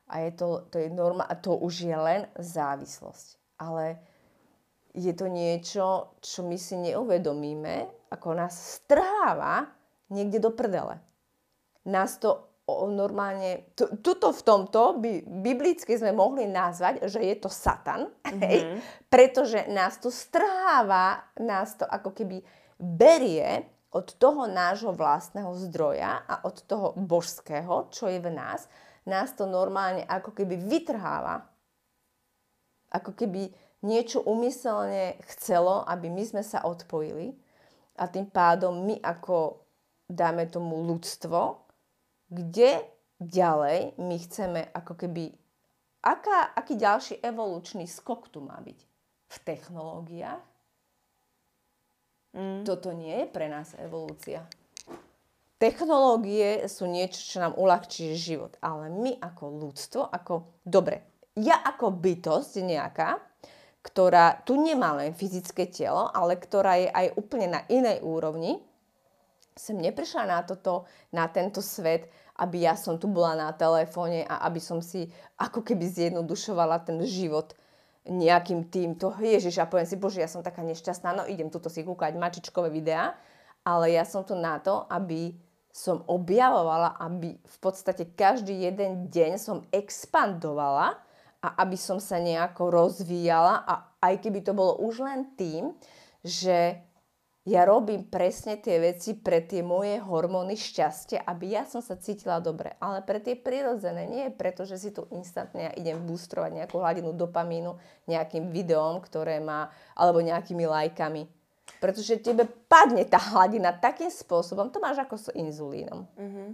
A 0.08 0.24
je 0.24 0.32
to, 0.38 0.70
to, 0.72 0.80
je 0.80 0.88
norma, 0.88 1.28
a 1.28 1.36
to 1.36 1.58
už 1.58 1.90
je 1.90 1.98
len 1.98 2.22
závislosť. 2.40 3.60
Ale 3.60 4.00
je 4.96 5.12
to 5.12 5.28
niečo, 5.28 6.16
čo 6.24 6.48
my 6.48 6.56
si 6.56 6.80
neuvedomíme, 6.80 8.08
ako 8.08 8.28
nás 8.40 8.80
strháva 8.80 9.68
niekde 10.08 10.40
do 10.40 10.56
prdele. 10.56 11.04
Nás 11.84 12.16
to 12.22 12.55
normálne, 12.66 13.70
t- 13.78 13.94
tuto 14.02 14.34
v 14.34 14.42
tomto 14.42 14.98
by 14.98 15.22
biblicky 15.22 15.94
sme 15.94 16.18
mohli 16.18 16.50
nazvať, 16.50 17.06
že 17.06 17.22
je 17.22 17.36
to 17.38 17.50
Satan, 17.50 18.10
mm-hmm. 18.10 18.42
hej, 18.42 18.60
pretože 19.06 19.70
nás 19.70 20.02
to 20.02 20.10
strháva, 20.10 21.30
nás 21.38 21.78
to 21.78 21.86
ako 21.86 22.10
keby 22.10 22.42
berie 22.82 23.70
od 23.94 24.18
toho 24.18 24.50
nášho 24.50 24.92
vlastného 24.92 25.54
zdroja 25.70 26.26
a 26.26 26.44
od 26.44 26.58
toho 26.66 26.98
božského, 26.98 27.88
čo 27.94 28.10
je 28.12 28.20
v 28.20 28.34
nás, 28.34 28.68
nás 29.06 29.32
to 29.38 29.46
normálne 29.46 30.02
ako 30.04 30.34
keby 30.34 30.58
vytrháva. 30.58 31.46
Ako 32.92 33.14
keby 33.14 33.54
niečo 33.86 34.26
umyselne 34.26 35.22
chcelo, 35.30 35.86
aby 35.86 36.10
my 36.10 36.24
sme 36.26 36.44
sa 36.44 36.66
odpojili 36.66 37.38
a 37.96 38.10
tým 38.10 38.28
pádom 38.28 38.84
my 38.84 39.00
ako, 39.00 39.64
dáme 40.10 40.50
tomu 40.50 40.82
ľudstvo, 40.84 41.65
kde 42.30 42.84
ďalej 43.22 43.96
my 43.98 44.16
chceme 44.20 44.62
ako 44.74 44.94
keby, 45.06 45.32
aká, 46.04 46.52
aký 46.56 46.76
ďalší 46.76 47.24
evolučný 47.24 47.88
skok 47.88 48.30
tu 48.30 48.44
má 48.44 48.60
byť? 48.60 48.80
V 49.26 49.38
technológiách? 49.42 50.44
Mm. 52.36 52.68
Toto 52.68 52.92
nie 52.92 53.16
je 53.24 53.28
pre 53.32 53.48
nás 53.48 53.74
evolúcia. 53.80 54.44
Technológie 55.56 56.68
sú 56.68 56.84
niečo, 56.84 57.24
čo 57.24 57.40
nám 57.40 57.56
uľahčí 57.56 58.12
život, 58.20 58.60
ale 58.60 58.92
my 58.92 59.16
ako 59.24 59.44
ľudstvo, 59.56 60.04
ako, 60.04 60.60
dobre, 60.68 61.00
ja 61.40 61.64
ako 61.64 61.96
bytosť 61.96 62.60
nejaká, 62.60 63.24
ktorá 63.80 64.44
tu 64.44 64.60
nemá 64.60 65.00
len 65.00 65.16
fyzické 65.16 65.72
telo, 65.72 66.12
ale 66.12 66.36
ktorá 66.36 66.76
je 66.76 66.90
aj 66.92 67.08
úplne 67.16 67.48
na 67.56 67.62
inej 67.72 68.04
úrovni, 68.04 68.60
som 69.56 69.80
neprišla 69.80 70.28
na 70.28 70.40
toto, 70.44 70.84
na 71.16 71.32
tento 71.32 71.64
svet, 71.64 72.12
aby 72.36 72.68
ja 72.68 72.76
som 72.76 73.00
tu 73.00 73.08
bola 73.08 73.40
na 73.40 73.50
telefóne 73.56 74.28
a 74.28 74.44
aby 74.52 74.60
som 74.60 74.84
si 74.84 75.08
ako 75.40 75.64
keby 75.64 75.88
zjednodušovala 75.88 76.84
ten 76.84 77.00
život 77.08 77.56
nejakým 78.06 78.68
týmto. 78.68 79.16
Ježiš, 79.18 79.64
a 79.64 79.66
poviem 79.66 79.88
si, 79.88 79.96
bože, 79.96 80.20
ja 80.20 80.30
som 80.30 80.44
taká 80.44 80.62
nešťastná, 80.62 81.16
no 81.16 81.24
idem 81.26 81.48
tuto 81.48 81.72
si 81.72 81.82
kúkať 81.82 82.20
mačičkové 82.20 82.70
videá, 82.70 83.16
ale 83.66 83.96
ja 83.96 84.04
som 84.06 84.22
tu 84.22 84.38
na 84.38 84.60
to, 84.62 84.86
aby 84.92 85.34
som 85.72 86.04
objavovala, 86.08 87.00
aby 87.02 87.36
v 87.36 87.58
podstate 87.60 88.12
každý 88.16 88.64
jeden 88.64 89.12
deň 89.12 89.32
som 89.36 89.64
expandovala 89.72 90.96
a 91.44 91.48
aby 91.64 91.76
som 91.76 92.00
sa 92.00 92.16
nejako 92.22 92.72
rozvíjala 92.72 93.64
a 93.64 93.74
aj 94.00 94.24
keby 94.24 94.40
to 94.44 94.56
bolo 94.56 94.80
už 94.80 95.04
len 95.04 95.36
tým, 95.36 95.76
že 96.24 96.80
ja 97.46 97.62
robím 97.62 98.10
presne 98.10 98.58
tie 98.58 98.82
veci 98.82 99.14
pre 99.14 99.46
tie 99.46 99.62
moje 99.62 100.02
hormóny 100.02 100.58
šťastia, 100.58 101.30
aby 101.30 101.54
ja 101.54 101.70
som 101.70 101.78
sa 101.78 101.94
cítila 101.94 102.42
dobre. 102.42 102.74
Ale 102.82 103.06
pre 103.06 103.22
tie 103.22 103.38
prirodzené, 103.38 104.10
nie 104.10 104.34
preto, 104.34 104.66
že 104.66 104.82
si 104.82 104.90
tu 104.90 105.06
instantne 105.14 105.70
ja 105.70 105.72
idem 105.78 106.02
boostrovať 106.10 106.58
nejakú 106.58 106.82
hladinu 106.82 107.14
dopamínu 107.14 107.78
nejakým 108.10 108.50
videom, 108.50 108.98
ktoré 108.98 109.38
má, 109.38 109.70
alebo 109.94 110.26
nejakými 110.26 110.66
lajkami. 110.66 111.30
Pretože 111.78 112.18
tebe 112.18 112.50
padne 112.66 113.06
tá 113.06 113.22
hladina 113.22 113.78
takým 113.78 114.10
spôsobom, 114.10 114.74
to 114.74 114.82
máš 114.82 115.06
ako 115.06 115.14
s 115.14 115.30
inzulínom. 115.38 116.10
Mm-hmm. 116.18 116.50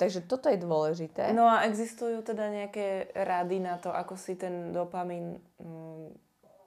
Takže 0.00 0.24
toto 0.24 0.48
je 0.48 0.60
dôležité. 0.60 1.32
No 1.36 1.44
a 1.44 1.68
existujú 1.68 2.24
teda 2.24 2.48
nejaké 2.48 3.12
rady 3.12 3.60
na 3.60 3.76
to, 3.76 3.92
ako 3.92 4.16
si 4.16 4.36
ten 4.36 4.72
dopamín 4.72 5.40
mm, 5.60 6.08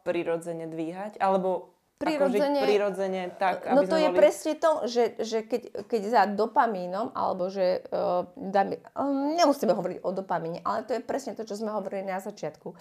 prirodzene 0.05 0.69
dvíhať? 0.69 1.17
Alebo 1.21 1.78
prirodzene, 1.99 2.47
ako 2.47 2.63
žiť 2.63 2.65
prirodzene 2.65 3.21
tak, 3.35 3.57
aby 3.67 3.75
No 3.75 3.81
to 3.83 3.97
je 3.99 4.09
boli... 4.09 4.17
presne 4.17 4.53
to, 4.55 4.71
že, 4.87 5.03
že 5.19 5.39
keď, 5.43 5.61
keď 5.83 6.01
za 6.07 6.23
dopamínom, 6.31 7.11
alebo 7.11 7.51
že 7.51 7.83
uh, 7.91 8.23
dáme, 8.39 8.79
um, 8.95 9.35
nemusíme 9.35 9.75
hovoriť 9.75 9.99
o 10.07 10.09
dopamíne, 10.15 10.63
ale 10.63 10.87
to 10.87 10.95
je 10.95 11.03
presne 11.03 11.35
to, 11.35 11.43
čo 11.43 11.59
sme 11.59 11.75
hovorili 11.75 12.07
na 12.07 12.23
začiatku. 12.23 12.71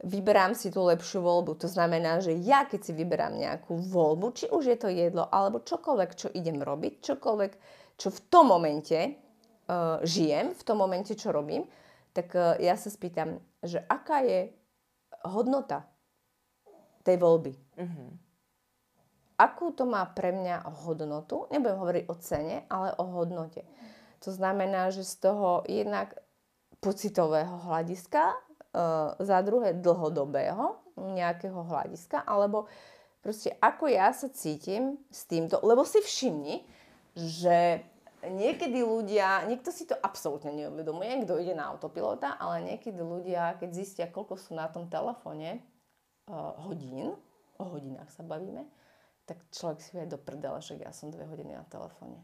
Vyberám 0.00 0.56
si 0.56 0.72
tú 0.72 0.84
lepšiu 0.88 1.20
voľbu. 1.24 1.60
To 1.60 1.68
znamená, 1.68 2.20
že 2.24 2.36
ja 2.36 2.64
keď 2.68 2.80
si 2.84 2.92
vyberám 2.92 3.36
nejakú 3.36 3.80
voľbu, 3.80 4.26
či 4.36 4.44
už 4.52 4.64
je 4.68 4.78
to 4.80 4.88
jedlo, 4.92 5.28
alebo 5.28 5.64
čokoľvek, 5.64 6.10
čo 6.16 6.28
idem 6.32 6.60
robiť, 6.60 7.00
čokoľvek, 7.00 7.52
čo 7.96 8.08
v 8.12 8.20
tom 8.28 8.52
momente 8.52 8.96
uh, 8.96 10.00
žijem, 10.04 10.52
v 10.52 10.62
tom 10.64 10.80
momente, 10.80 11.16
čo 11.16 11.32
robím, 11.32 11.64
tak 12.12 12.32
uh, 12.36 12.60
ja 12.60 12.76
sa 12.76 12.92
spýtam, 12.92 13.40
že 13.64 13.80
aká 13.88 14.20
je 14.24 14.52
hodnota 15.24 15.84
tej 17.04 17.16
voľby. 17.20 17.52
Uh-huh. 17.76 18.29
Akú 19.40 19.72
to 19.72 19.88
má 19.88 20.04
pre 20.04 20.36
mňa 20.36 20.68
hodnotu? 20.84 21.48
Nebudem 21.48 21.80
hovoriť 21.80 22.04
o 22.12 22.14
cene, 22.20 22.56
ale 22.68 22.92
o 23.00 23.08
hodnote. 23.08 23.64
To 24.20 24.28
znamená, 24.36 24.92
že 24.92 25.00
z 25.00 25.16
toho 25.16 25.64
jednak 25.64 26.12
pocitového 26.84 27.64
hľadiska, 27.64 28.36
uh, 28.36 29.16
za 29.16 29.40
druhé 29.40 29.80
dlhodobého 29.80 30.84
nejakého 31.00 31.56
hľadiska, 31.56 32.20
alebo 32.20 32.68
proste 33.24 33.56
ako 33.64 33.88
ja 33.88 34.12
sa 34.12 34.28
cítim 34.28 35.00
s 35.08 35.24
týmto, 35.24 35.56
lebo 35.64 35.88
si 35.88 36.04
všimni, 36.04 36.68
že 37.16 37.80
niekedy 38.20 38.84
ľudia, 38.84 39.48
niekto 39.48 39.72
si 39.72 39.88
to 39.88 39.96
absolútne 39.96 40.52
neuvedomuje, 40.52 41.24
kto 41.24 41.40
ide 41.40 41.56
na 41.56 41.72
autopilota, 41.72 42.36
ale 42.36 42.76
niekedy 42.76 43.00
ľudia, 43.00 43.56
keď 43.56 43.70
zistia, 43.72 44.12
koľko 44.12 44.36
sú 44.36 44.52
na 44.52 44.68
tom 44.68 44.92
telefóne 44.92 45.64
uh, 46.28 46.52
hodín, 46.60 47.16
o 47.56 47.64
hodinách 47.64 48.12
sa 48.12 48.20
bavíme, 48.20 48.68
tak 49.26 49.40
človek 49.52 49.78
si 49.80 49.90
vie 49.96 50.06
do 50.06 50.18
prdele, 50.18 50.58
že 50.60 50.78
ja 50.80 50.90
som 50.90 51.12
dve 51.12 51.26
hodiny 51.28 51.54
na 51.54 51.64
telefóne. 51.68 52.18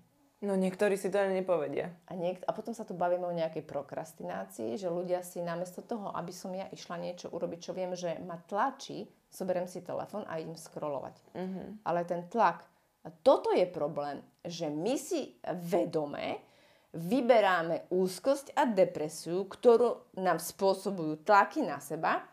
No 0.44 0.52
niektorí 0.52 1.00
si 1.00 1.08
to 1.08 1.16
ani 1.16 1.40
nepovedia. 1.40 1.96
A, 2.04 2.12
niek- 2.12 2.44
a 2.44 2.52
potom 2.52 2.76
sa 2.76 2.84
tu 2.84 2.92
bavíme 2.92 3.24
o 3.24 3.32
nejakej 3.32 3.64
prokrastinácii, 3.64 4.76
že 4.76 4.92
ľudia 4.92 5.24
si 5.24 5.40
namiesto 5.40 5.80
toho, 5.80 6.12
aby 6.12 6.28
som 6.28 6.52
ja 6.52 6.68
išla 6.68 7.00
niečo 7.00 7.32
urobiť, 7.32 7.58
čo 7.58 7.72
viem, 7.72 7.96
že 7.96 8.20
ma 8.20 8.36
tlačí, 8.44 9.08
zoberiem 9.32 9.64
si 9.64 9.80
telefón 9.80 10.28
a 10.28 10.36
idem 10.36 10.52
scrollovať. 10.52 11.16
Mm-hmm. 11.32 11.66
Ale 11.88 12.00
ten 12.04 12.28
tlak, 12.28 12.68
toto 13.24 13.48
je 13.56 13.64
problém, 13.64 14.20
že 14.44 14.68
my 14.68 14.94
si 15.00 15.40
vedome 15.64 16.44
vyberáme 16.96 17.88
úzkosť 17.92 18.56
a 18.56 18.68
depresiu, 18.68 19.44
ktorú 19.44 20.16
nám 20.20 20.40
spôsobujú 20.40 21.24
tlaky 21.24 21.64
na 21.64 21.80
seba, 21.80 22.24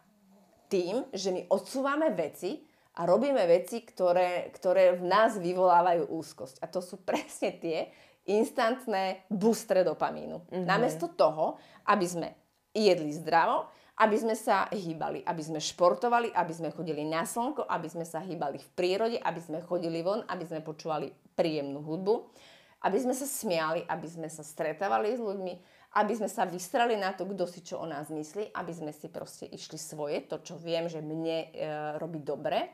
tým, 0.71 1.05
že 1.13 1.29
my 1.29 1.51
odsúvame 1.51 2.09
veci 2.15 2.63
a 2.93 3.09
robíme 3.09 3.41
veci, 3.49 3.81
ktoré, 3.81 4.53
ktoré 4.53 4.93
v 4.93 5.03
nás 5.09 5.37
vyvolávajú 5.41 6.13
úzkosť. 6.13 6.61
A 6.61 6.69
to 6.69 6.77
sú 6.77 7.01
presne 7.01 7.57
tie 7.57 7.89
instantné 8.29 9.25
boostre 9.27 9.81
dopamínu. 9.81 10.47
Mm-hmm. 10.47 10.65
Namiesto 10.65 11.11
toho, 11.11 11.57
aby 11.89 12.05
sme 12.05 12.27
jedli 12.71 13.11
zdravo, 13.11 13.67
aby 13.93 14.17
sme 14.17 14.33
sa 14.33 14.65
hýbali, 14.73 15.21
aby 15.21 15.41
sme 15.41 15.61
športovali, 15.61 16.33
aby 16.33 16.53
sme 16.53 16.73
chodili 16.73 17.05
na 17.05 17.25
slnko, 17.29 17.69
aby 17.69 17.87
sme 17.89 18.05
sa 18.05 18.25
hýbali 18.25 18.57
v 18.57 18.69
prírode, 18.73 19.17
aby 19.21 19.37
sme 19.41 19.61
chodili 19.61 20.01
von, 20.01 20.25
aby 20.25 20.43
sme 20.49 20.65
počúvali 20.65 21.13
príjemnú 21.37 21.81
hudbu, 21.85 22.13
aby 22.83 22.97
sme 22.97 23.13
sa 23.13 23.29
smiali, 23.29 23.85
aby 23.85 24.07
sme 24.09 24.27
sa 24.33 24.41
stretávali 24.41 25.13
s 25.13 25.21
ľuďmi, 25.21 25.53
aby 25.93 26.13
sme 26.17 26.29
sa 26.29 26.49
vystrali 26.49 26.97
na 26.97 27.13
to, 27.13 27.29
kto 27.29 27.45
si 27.45 27.61
čo 27.61 27.77
o 27.77 27.85
nás 27.85 28.09
myslí, 28.09 28.53
aby 28.57 28.73
sme 28.73 28.89
si 28.89 29.07
proste 29.13 29.45
išli 29.45 29.77
svoje, 29.77 30.25
to, 30.25 30.41
čo 30.41 30.57
viem, 30.57 30.89
že 30.89 31.05
mne 31.05 31.37
e, 31.53 31.67
robí 32.01 32.17
dobre. 32.17 32.73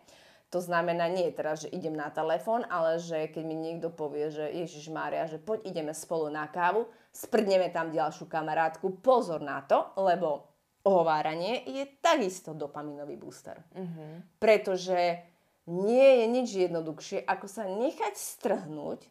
To 0.50 0.58
znamená, 0.58 1.06
nie 1.12 1.30
je 1.30 1.38
teraz, 1.38 1.62
že 1.62 1.70
idem 1.70 1.94
na 1.94 2.10
telefón, 2.10 2.66
ale 2.74 2.98
že 2.98 3.30
keď 3.30 3.44
mi 3.46 3.54
niekto 3.54 3.94
povie, 3.94 4.34
že 4.34 4.50
Ježiš 4.50 4.90
Mária, 4.90 5.30
že 5.30 5.38
poď 5.38 5.70
ideme 5.70 5.94
spolu 5.94 6.32
na 6.34 6.50
kávu, 6.50 6.90
sprdneme 7.14 7.70
tam 7.70 7.94
ďalšiu 7.94 8.26
kamarátku, 8.26 8.98
pozor 9.04 9.46
na 9.46 9.62
to, 9.62 9.94
lebo 10.02 10.50
ohováranie 10.88 11.70
je 11.70 11.86
takisto 12.02 12.58
dopaminový 12.58 13.14
booster. 13.20 13.62
Uh-huh. 13.78 14.26
Pretože 14.42 15.22
nie 15.70 16.24
je 16.24 16.26
nič 16.26 16.50
jednoduchšie, 16.66 17.30
ako 17.30 17.46
sa 17.46 17.70
nechať 17.70 18.18
strhnúť 18.18 19.06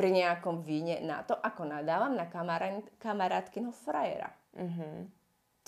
pri 0.00 0.16
nejakom 0.16 0.64
víne 0.64 1.04
na 1.04 1.20
to, 1.20 1.36
ako 1.36 1.68
nadávam 1.68 2.16
na 2.16 2.24
kamarátkyho 2.96 3.68
frajera. 3.84 4.32
Uh-huh. 4.56 5.04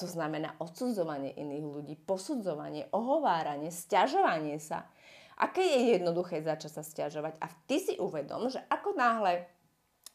To 0.00 0.08
znamená 0.08 0.56
odsudzovanie 0.56 1.36
iných 1.36 1.66
ľudí, 1.68 1.94
posudzovanie, 2.00 2.88
ohováranie, 2.96 3.68
stiažovanie 3.68 4.56
sa. 4.56 4.88
Aké 5.36 5.60
je 5.60 6.00
jednoduché 6.00 6.40
začať 6.40 6.80
sa 6.80 6.80
stiažovať? 6.80 7.36
A 7.44 7.46
ty 7.68 7.76
si 7.76 8.00
uvedom, 8.00 8.48
že 8.48 8.64
ako 8.72 8.96
náhle 8.96 9.44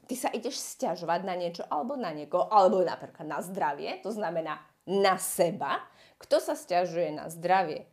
ty 0.10 0.18
sa 0.18 0.34
ideš 0.34 0.58
stiažovať 0.58 1.22
na 1.22 1.38
niečo 1.38 1.62
alebo 1.70 1.94
na 1.94 2.10
niekoho, 2.10 2.50
alebo 2.50 2.82
napríklad 2.82 3.30
na 3.30 3.38
zdravie, 3.46 4.02
to 4.02 4.10
znamená 4.10 4.58
na 4.90 5.22
seba. 5.22 5.78
Kto 6.18 6.42
sa 6.42 6.58
stiažuje 6.58 7.14
na 7.14 7.30
zdravie, 7.30 7.86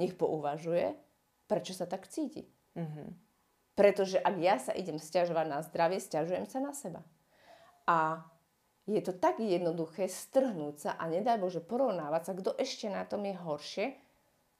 nech 0.00 0.16
pouvažuje, 0.16 0.96
prečo 1.44 1.76
sa 1.76 1.84
tak 1.84 2.08
cíti. 2.08 2.48
Mm-hmm. 2.72 3.27
Pretože 3.78 4.18
ak 4.18 4.34
ja 4.42 4.58
sa 4.58 4.74
idem 4.74 4.98
stiažovať 4.98 5.46
na 5.46 5.62
zdravie, 5.62 6.02
stiažujem 6.02 6.50
sa 6.50 6.58
na 6.58 6.74
seba. 6.74 7.06
A 7.86 8.26
je 8.90 8.98
to 8.98 9.14
tak 9.14 9.38
jednoduché 9.38 10.10
strhnúť 10.10 10.74
sa 10.82 10.90
a 10.98 11.06
nedaj 11.06 11.38
Bože 11.38 11.62
porovnávať 11.62 12.22
sa, 12.26 12.32
kto 12.34 12.58
ešte 12.58 12.90
na 12.90 13.06
tom 13.06 13.22
je 13.22 13.38
horšie. 13.38 13.86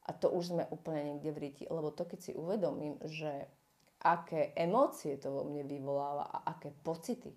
A 0.07 0.15
to 0.15 0.31
už 0.31 0.55
sme 0.55 0.65
úplne 0.71 1.03
niekde 1.11 1.35
v 1.35 1.41
ríti. 1.51 1.65
Lebo 1.67 1.91
to, 1.91 2.07
keď 2.07 2.31
si 2.31 2.33
uvedomím, 2.33 2.95
že 3.03 3.51
aké 3.99 4.55
emócie 4.55 5.19
to 5.19 5.35
vo 5.35 5.43
mne 5.43 5.67
vyvoláva 5.67 6.31
a 6.31 6.55
aké 6.55 6.71
pocity, 6.87 7.35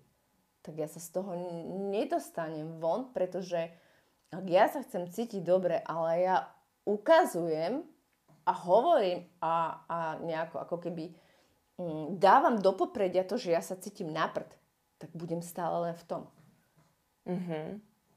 tak 0.62 0.78
ja 0.78 0.86
sa 0.86 1.02
z 1.02 1.10
toho 1.10 1.34
nedostanem 1.90 2.78
von, 2.78 3.10
pretože 3.10 3.74
ak 4.30 4.46
ja 4.46 4.70
sa 4.70 4.86
chcem 4.86 5.10
cítiť 5.10 5.42
dobre, 5.42 5.82
ale 5.82 6.22
ja 6.22 6.36
ukazujem 6.86 7.82
a 8.46 8.52
hovorím 8.54 9.26
a, 9.42 9.82
a 9.90 9.98
nejako 10.22 10.62
ako 10.62 10.76
keby 10.78 11.10
dávam 12.16 12.60
do 12.60 12.72
popredia 12.76 13.24
to, 13.24 13.40
že 13.40 13.54
ja 13.54 13.62
sa 13.64 13.78
cítim 13.78 14.12
naprd, 14.12 14.48
tak 15.00 15.10
budem 15.16 15.40
stále 15.42 15.90
len 15.90 15.94
v 15.96 16.04
tom. 16.06 16.22
Mm-hmm. 17.26 17.66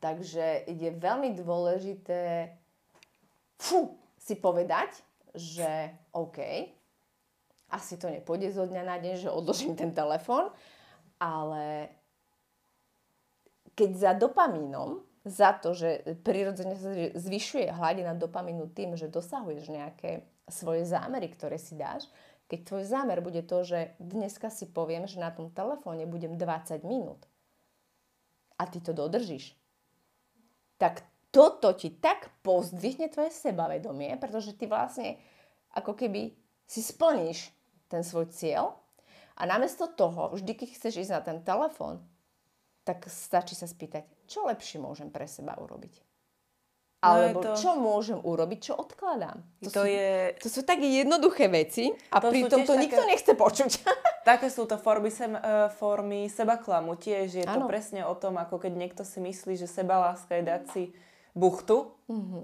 Takže 0.03 0.69
je 0.69 0.89
veľmi 0.93 1.33
dôležité 1.33 2.53
fú, 3.57 3.97
si 4.19 4.37
povedať, 4.37 5.01
že 5.33 5.93
OK, 6.13 6.39
asi 7.73 7.93
to 7.97 8.07
nepôjde 8.07 8.53
zo 8.53 8.69
dňa 8.69 8.83
na 8.85 8.97
deň, 9.01 9.25
že 9.25 9.33
odložím 9.33 9.73
ten 9.73 9.91
telefón, 9.91 10.53
ale 11.17 11.89
keď 13.75 13.91
za 13.95 14.11
dopamínom 14.15 15.03
za 15.25 15.57
to, 15.57 15.73
že 15.73 16.05
prirodzene 16.21 16.77
sa 16.77 16.93
zvyšuje 17.17 17.73
hladina 17.73 18.13
dopamínu 18.13 18.69
tým, 18.77 18.93
že 18.93 19.09
dosahuješ 19.09 19.73
nejaké 19.73 20.21
svoje 20.45 20.85
zámery, 20.85 21.33
ktoré 21.33 21.57
si 21.57 21.73
dáš, 21.73 22.05
keď 22.45 22.59
tvoj 22.61 22.83
zámer 22.85 23.19
bude 23.25 23.41
to, 23.41 23.65
že 23.65 23.97
dneska 23.97 24.53
si 24.53 24.69
poviem, 24.69 25.09
že 25.09 25.17
na 25.17 25.33
tom 25.33 25.49
telefóne 25.49 26.05
budem 26.05 26.37
20 26.37 26.85
minút 26.85 27.25
a 28.61 28.69
ty 28.69 28.79
to 28.79 28.93
dodržíš, 28.93 29.57
tak 30.77 31.03
toto 31.33 31.73
ti 31.75 31.91
tak 31.91 32.31
pozdvihne 32.45 33.11
tvoje 33.11 33.33
sebavedomie, 33.33 34.15
pretože 34.21 34.55
ty 34.55 34.69
vlastne 34.69 35.19
ako 35.75 35.97
keby 35.97 36.31
si 36.63 36.79
splníš 36.79 37.51
ten 37.91 38.01
svoj 38.05 38.31
cieľ 38.31 38.79
a 39.35 39.43
namiesto 39.43 39.91
toho, 39.91 40.31
vždy 40.31 40.55
keď 40.55 40.69
chceš 40.79 41.07
ísť 41.07 41.13
na 41.13 41.21
ten 41.21 41.37
telefón, 41.43 41.99
tak 42.87 43.09
stačí 43.09 43.57
sa 43.57 43.67
spýtať, 43.67 44.05
čo 44.29 44.45
lepšie 44.47 44.79
môžem 44.79 45.09
pre 45.11 45.27
seba 45.27 45.57
urobiť. 45.57 46.14
No 47.05 47.11
Alebo 47.13 47.39
no 47.39 47.45
to... 47.45 47.51
čo 47.61 47.71
môžem 47.77 48.17
urobiť, 48.17 48.59
čo 48.71 48.73
odkladám. 48.73 49.37
To, 49.61 49.69
to, 49.69 49.81
sú, 49.81 49.87
je... 49.87 50.09
to 50.41 50.49
sú 50.49 50.61
také 50.65 50.89
jednoduché 50.89 51.45
veci 51.45 51.93
a 52.09 52.17
to 52.17 52.33
pritom 52.33 52.65
to 52.65 52.73
také... 52.73 52.81
nikto 52.81 53.01
nechce 53.05 53.31
počuť. 53.37 53.71
Také 54.25 54.49
sú 54.49 54.65
to 54.65 54.81
formy, 54.81 55.13
sem, 55.13 55.37
uh, 55.37 55.69
formy 55.69 56.25
seba 56.33 56.57
klamu. 56.57 56.97
Tiež 56.97 57.29
je 57.29 57.43
ano. 57.45 57.69
to 57.69 57.69
presne 57.69 58.01
o 58.09 58.17
tom, 58.17 58.41
ako 58.41 58.57
keď 58.57 58.73
niekto 58.73 59.05
si 59.05 59.21
myslí, 59.21 59.53
že 59.53 59.69
seba 59.69 60.01
láska 60.01 60.41
je 60.41 60.43
dať 60.49 60.61
si 60.73 60.83
buchtu, 61.37 61.93
mm-hmm. 62.09 62.43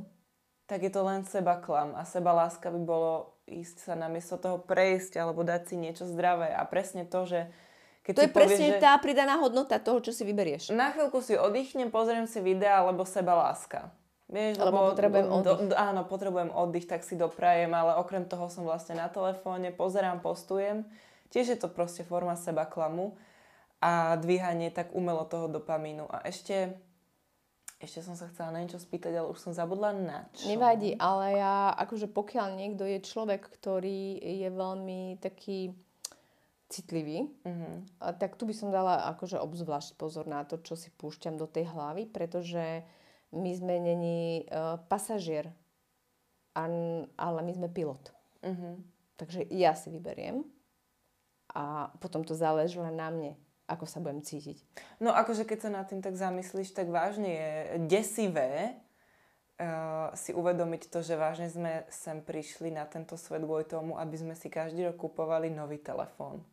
tak 0.69 0.85
je 0.85 0.91
to 0.93 1.01
len 1.01 1.25
seba 1.25 1.57
klam. 1.57 1.97
A 1.97 2.05
seba 2.05 2.37
láska 2.37 2.69
by 2.69 2.81
bolo 2.85 3.33
ísť 3.49 3.81
sa 3.81 3.93
namiesto 3.97 4.37
toho 4.37 4.61
prejsť 4.61 5.17
alebo 5.17 5.41
dať 5.41 5.73
si 5.73 5.75
niečo 5.81 6.05
zdravé. 6.05 6.53
A 6.53 6.61
presne 6.69 7.01
to, 7.01 7.25
že 7.25 7.49
keď 8.01 8.13
to 8.17 8.23
je 8.25 8.31
povie, 8.33 8.41
presne 8.49 8.67
že... 8.73 8.81
tá 8.81 8.97
pridaná 8.97 9.37
hodnota 9.37 9.77
toho, 9.77 10.01
čo 10.01 10.09
si 10.09 10.25
vyberieš. 10.25 10.73
Na 10.73 10.89
chvíľku 10.89 11.21
si 11.21 11.37
oddychnem, 11.37 11.93
pozriem 11.93 12.25
si 12.25 12.41
videa, 12.41 12.81
alebo 12.81 13.05
seba 13.05 13.37
láska. 13.37 13.93
Vieš, 14.31 14.63
lebo, 14.63 14.71
lebo 14.71 14.95
potrebujem 14.95 15.27
oddych. 15.27 15.59
Do, 15.67 15.75
áno, 15.75 16.01
potrebujem 16.07 16.51
oddych, 16.55 16.87
tak 16.87 17.03
si 17.03 17.19
doprajem, 17.19 17.75
ale 17.75 17.99
okrem 17.99 18.23
toho 18.23 18.47
som 18.47 18.63
vlastne 18.63 18.95
na 18.95 19.11
telefóne, 19.11 19.75
pozerám, 19.75 20.23
postujem. 20.23 20.87
Tiež 21.35 21.51
je 21.51 21.59
to 21.59 21.67
proste 21.67 22.07
forma 22.07 22.39
seba 22.39 22.63
klamu 22.63 23.19
a 23.83 24.15
dvíhanie 24.15 24.71
tak 24.71 24.95
umelo 24.95 25.27
toho 25.27 25.51
dopamínu. 25.51 26.07
A 26.07 26.23
ešte, 26.23 26.79
ešte 27.83 27.99
som 27.99 28.15
sa 28.15 28.31
chcela 28.31 28.55
na 28.55 28.63
niečo 28.63 28.79
spýtať, 28.79 29.19
ale 29.19 29.27
už 29.27 29.39
som 29.39 29.51
zabudla 29.51 29.91
na 29.91 30.23
čo. 30.31 30.47
Nevadí, 30.47 30.95
ale 30.95 31.35
ja, 31.35 31.75
akože 31.75 32.07
pokiaľ 32.07 32.47
niekto 32.55 32.87
je 32.87 33.03
človek, 33.03 33.43
ktorý 33.51 34.15
je 34.15 34.47
veľmi 34.47 35.19
taký 35.19 35.75
citlivý, 36.71 37.27
mm-hmm. 37.43 37.99
tak 38.15 38.39
tu 38.39 38.47
by 38.47 38.55
som 38.55 38.71
dala 38.71 39.11
akože 39.11 39.35
obzvlášť 39.43 39.99
pozor 39.99 40.23
na 40.23 40.47
to, 40.47 40.55
čo 40.63 40.79
si 40.79 40.87
púšťam 40.95 41.35
do 41.35 41.43
tej 41.43 41.67
hlavy, 41.67 42.07
pretože 42.07 42.87
my 43.31 43.51
sme 43.55 43.79
není 43.79 44.45
uh, 44.51 44.79
pasažier, 44.91 45.51
an, 46.55 47.07
ale 47.15 47.39
my 47.43 47.51
sme 47.55 47.67
pilot. 47.71 48.11
Mm-hmm. 48.43 48.73
Takže 49.15 49.47
ja 49.53 49.71
si 49.77 49.93
vyberiem 49.93 50.43
a 51.53 51.93
potom 52.01 52.25
to 52.25 52.33
záleží 52.33 52.79
len 52.79 52.95
na 52.97 53.09
mne, 53.11 53.31
ako 53.69 53.85
sa 53.87 54.03
budem 54.03 54.23
cítiť. 54.23 54.57
No 54.99 55.15
akože 55.15 55.47
keď 55.47 55.59
sa 55.67 55.69
nad 55.71 55.85
tým 55.87 56.03
tak 56.03 56.17
zamyslíš, 56.17 56.75
tak 56.75 56.91
vážne 56.91 57.29
je 57.29 57.51
desivé 57.87 58.75
uh, 59.61 60.09
si 60.17 60.33
uvedomiť 60.33 60.89
to, 60.89 60.99
že 61.05 61.15
vážne 61.15 61.47
sme 61.47 61.85
sem 61.93 62.19
prišli 62.19 62.73
na 62.73 62.83
tento 62.89 63.15
svet 63.15 63.45
kvôli 63.45 63.63
tomu, 63.63 63.95
aby 63.95 64.15
sme 64.17 64.33
si 64.35 64.49
každý 64.49 64.89
rok 64.89 64.97
kupovali 64.99 65.53
nový 65.53 65.77
telefón. 65.79 66.43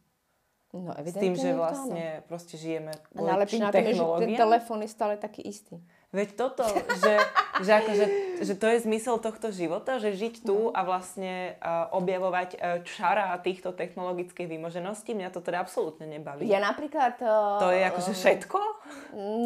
No, 0.68 0.92
S 0.92 1.16
tým, 1.16 1.32
že 1.32 1.56
vlastne 1.56 2.20
to, 2.20 2.28
proste 2.28 2.60
žijeme 2.60 2.92
A 2.92 3.20
najlepšie 3.24 3.64
na 3.64 3.72
tom 3.72 3.88
je, 3.88 3.96
že 3.96 4.04
ten 4.04 4.32
telefón 4.36 4.80
je 4.84 4.90
stále 4.92 5.16
taký 5.16 5.40
istý. 5.40 5.80
Veď 6.08 6.40
toto, 6.40 6.64
že, 7.04 7.20
že, 7.60 7.72
akože, 7.84 8.04
že 8.40 8.54
to 8.56 8.66
je 8.72 8.78
zmysel 8.88 9.20
tohto 9.20 9.52
života, 9.52 10.00
že 10.00 10.16
žiť 10.16 10.40
tu 10.40 10.72
no. 10.72 10.72
a 10.72 10.80
vlastne 10.80 11.60
uh, 11.60 11.92
objavovať 11.92 12.48
uh, 12.56 12.60
čara 12.88 13.36
týchto 13.44 13.76
technologických 13.76 14.48
výmožeností, 14.48 15.12
mňa 15.12 15.28
to 15.28 15.44
teda 15.44 15.60
absolútne 15.60 16.08
nebaví. 16.08 16.48
Ja 16.48 16.64
napríklad... 16.64 17.20
Uh, 17.20 17.60
to 17.60 17.68
je 17.76 17.82
akože 17.92 18.12
všetko? 18.16 18.58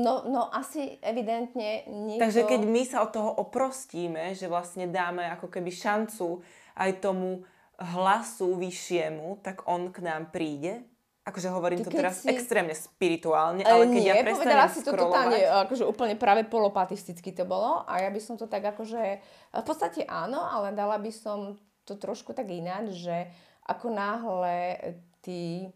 No, 0.06 0.22
no 0.30 0.54
asi 0.54 1.02
evidentne 1.02 1.82
niekto... 1.90 2.30
Takže 2.30 2.42
keď 2.46 2.60
my 2.62 2.82
sa 2.86 3.02
od 3.02 3.10
toho 3.10 3.30
oprostíme, 3.42 4.30
že 4.38 4.46
vlastne 4.46 4.86
dáme 4.86 5.26
ako 5.34 5.50
keby 5.50 5.74
šancu 5.74 6.46
aj 6.78 7.02
tomu 7.02 7.42
hlasu 7.74 8.54
vyššiemu, 8.54 9.42
tak 9.42 9.66
on 9.66 9.90
k 9.90 9.98
nám 9.98 10.30
príde 10.30 10.86
Akože 11.22 11.54
hovorím 11.54 11.86
to 11.86 11.90
teraz 11.94 12.26
si... 12.26 12.30
extrémne 12.34 12.74
spirituálne, 12.74 13.62
ale 13.62 13.86
keď 13.86 14.02
nie, 14.02 14.10
ja 14.10 14.26
prestanem 14.26 14.66
si 14.74 14.82
to 14.82 14.90
totálne, 14.90 15.38
akože 15.38 15.86
úplne 15.86 16.18
práve 16.18 16.42
polopatisticky 16.42 17.30
to 17.30 17.46
bolo 17.46 17.86
a 17.86 18.02
ja 18.02 18.10
by 18.10 18.18
som 18.18 18.34
to 18.34 18.50
tak 18.50 18.66
akože, 18.74 19.22
v 19.54 19.64
podstate 19.66 20.02
áno, 20.02 20.42
ale 20.42 20.74
dala 20.74 20.98
by 20.98 21.14
som 21.14 21.54
to 21.86 21.94
trošku 21.94 22.34
tak 22.34 22.50
ináč, 22.50 23.06
že 23.06 23.30
ako 23.62 23.94
náhle 23.94 24.82
ty 25.22 25.70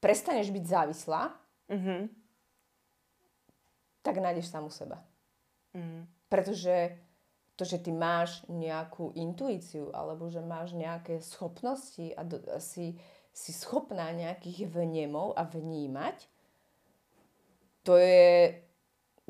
prestaneš 0.00 0.48
byť 0.48 0.64
závislá, 0.64 1.36
mm-hmm. 1.68 2.00
tak 4.00 4.16
nájdeš 4.16 4.48
samu 4.48 4.72
seba. 4.72 5.04
Mm. 5.76 6.08
Pretože 6.32 6.96
to, 7.58 7.66
že 7.66 7.82
ty 7.82 7.90
máš 7.90 8.46
nejakú 8.46 9.12
intuíciu 9.18 9.90
alebo 9.90 10.30
že 10.30 10.38
máš 10.38 10.72
nejaké 10.72 11.18
schopnosti 11.18 12.14
a, 12.14 12.22
do, 12.22 12.38
a 12.48 12.62
si, 12.62 12.94
si 13.38 13.54
schopná 13.54 14.10
nejakých 14.10 14.66
vnemov 14.66 15.38
a 15.38 15.46
vnímať, 15.46 16.26
to 17.86 17.94
je 17.94 18.58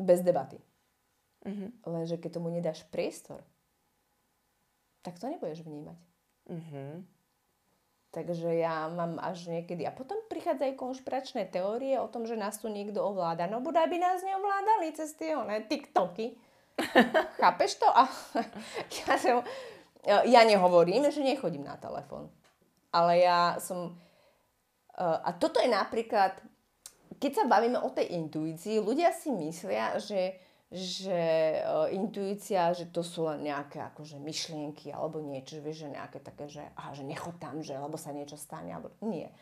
bez 0.01 0.25
debaty. 0.25 0.57
Mhm. 1.45 1.85
Lenže 1.85 2.17
keď 2.17 2.41
tomu 2.41 2.49
nedáš 2.49 2.89
priestor, 2.89 3.45
tak 5.05 5.21
to 5.21 5.29
nebudeš 5.29 5.61
vnímať. 5.61 6.01
Mhm. 6.49 7.05
Takže 8.09 8.57
ja 8.57 8.89
mám 8.89 9.21
až 9.21 9.53
niekedy... 9.53 9.85
A 9.85 9.93
potom 9.93 10.17
prichádzajú 10.33 10.81
konšpiračné 10.81 11.45
teórie 11.53 12.01
o 12.01 12.09
tom, 12.09 12.25
že 12.25 12.41
nás 12.41 12.57
tu 12.57 12.73
niekto 12.73 13.05
ovláda. 13.05 13.45
No 13.45 13.61
bodaj 13.61 13.85
by 13.85 14.01
nás 14.01 14.25
neovládali 14.25 14.97
cez 14.97 15.13
tie 15.13 15.37
one, 15.37 15.69
TikToky. 15.69 16.33
Chápeš 17.41 17.85
to? 17.85 17.89
A 17.93 18.09
ja, 19.05 19.13
som, 19.21 19.45
ja 20.09 20.41
nehovorím, 20.49 21.05
že 21.13 21.21
nechodím 21.21 21.69
na 21.69 21.77
telefón. 21.77 22.33
Ale 22.99 23.23
ja 23.23 23.63
som... 23.63 23.95
A 24.99 25.31
toto 25.39 25.63
je 25.63 25.71
napríklad... 25.71 26.43
Keď 27.19 27.33
sa 27.35 27.45
bavíme 27.47 27.79
o 27.79 27.91
tej 27.95 28.15
intuícii, 28.15 28.83
ľudia 28.83 29.15
si 29.15 29.31
myslia, 29.31 29.99
že 30.03 30.39
že 30.69 31.65
uh, 31.65 31.89
intuícia, 31.89 32.77
že 32.77 32.93
to 32.93 33.01
sú 33.01 33.25
len 33.25 33.49
nejaké 33.49 33.81
akože 33.81 34.21
myšlienky 34.21 34.93
alebo 34.93 35.17
niečo, 35.17 35.65
vieš, 35.65 35.89
že 35.89 35.97
nejaké 35.97 36.21
také, 36.21 36.45
že, 36.45 36.61
aha, 36.77 36.93
že 36.93 37.09
nechod 37.09 37.41
tam, 37.41 37.65
že 37.65 37.73
lebo 37.73 37.97
sa 37.97 38.13
niečo 38.13 38.37
stane, 38.37 38.77
alebo 38.77 38.93
nie. 39.01 39.33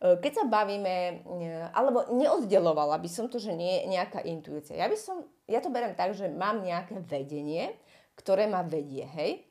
Uh, 0.00 0.16
keď 0.16 0.40
sa 0.40 0.44
bavíme, 0.48 1.20
uh, 1.20 1.68
alebo 1.76 2.08
neoddelovala 2.16 2.96
by 2.96 3.10
som 3.12 3.28
to, 3.28 3.36
že 3.36 3.52
nie 3.52 3.84
je 3.84 3.92
nejaká 3.92 4.24
intuícia. 4.24 4.72
Ja 4.72 4.88
by 4.88 4.96
som, 4.96 5.28
ja 5.44 5.60
to 5.60 5.68
berem 5.68 5.92
tak, 5.92 6.16
že 6.16 6.32
mám 6.32 6.64
nejaké 6.64 6.96
vedenie, 7.04 7.76
ktoré 8.16 8.48
ma 8.48 8.64
vedie, 8.64 9.04
hej. 9.04 9.49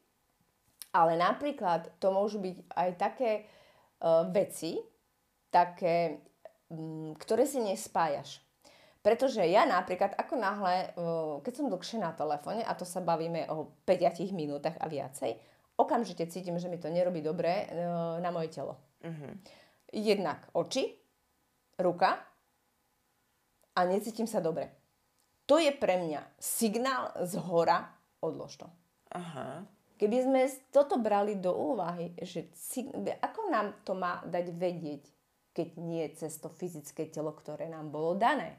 Ale 0.89 1.13
napríklad 1.17 1.89
to 2.01 2.09
môžu 2.09 2.41
byť 2.41 2.55
aj 2.73 2.89
také 2.97 3.31
uh, 4.01 4.25
veci, 4.29 4.81
také, 5.53 6.25
um, 6.73 7.13
ktoré 7.17 7.45
si 7.45 7.61
nespájaš. 7.61 8.41
Pretože 8.99 9.39
ja 9.47 9.63
napríklad, 9.63 10.11
ako 10.19 10.35
náhle, 10.35 10.91
keď 11.39 11.53
som 11.55 11.71
dlhšie 11.71 12.03
na 12.03 12.11
telefóne, 12.11 12.67
a 12.67 12.75
to 12.75 12.83
sa 12.83 12.99
bavíme 12.99 13.47
o 13.47 13.71
5 13.87 14.35
minútach 14.35 14.75
a 14.75 14.91
viacej, 14.91 15.39
okamžite 15.79 16.27
cítim, 16.27 16.59
že 16.59 16.67
mi 16.67 16.75
to 16.75 16.91
nerobí 16.91 17.23
dobre 17.23 17.71
na 18.19 18.27
moje 18.35 18.51
telo. 18.51 18.75
Uh-huh. 18.99 19.31
Jednak 19.95 20.51
oči, 20.51 20.99
ruka 21.79 22.19
a 23.71 23.79
necítim 23.87 24.27
sa 24.27 24.43
dobre. 24.43 24.67
To 25.47 25.55
je 25.57 25.71
pre 25.71 25.95
mňa 26.03 26.35
signál 26.35 27.15
z 27.23 27.39
hora, 27.39 27.87
odlož 28.19 28.59
to. 28.59 28.67
Aha. 29.15 29.63
Keby 29.99 30.17
sme 30.23 30.41
toto 30.71 30.95
brali 30.95 31.35
do 31.35 31.51
úvahy, 31.51 32.15
že 32.23 32.47
ako 33.19 33.51
nám 33.51 33.83
to 33.83 33.91
má 33.99 34.23
dať 34.23 34.45
vedieť, 34.55 35.03
keď 35.51 35.67
nie 35.75 36.07
cez 36.15 36.39
to 36.39 36.47
fyzické 36.47 37.11
telo, 37.11 37.35
ktoré 37.35 37.67
nám 37.67 37.91
bolo 37.91 38.15
dané. 38.15 38.55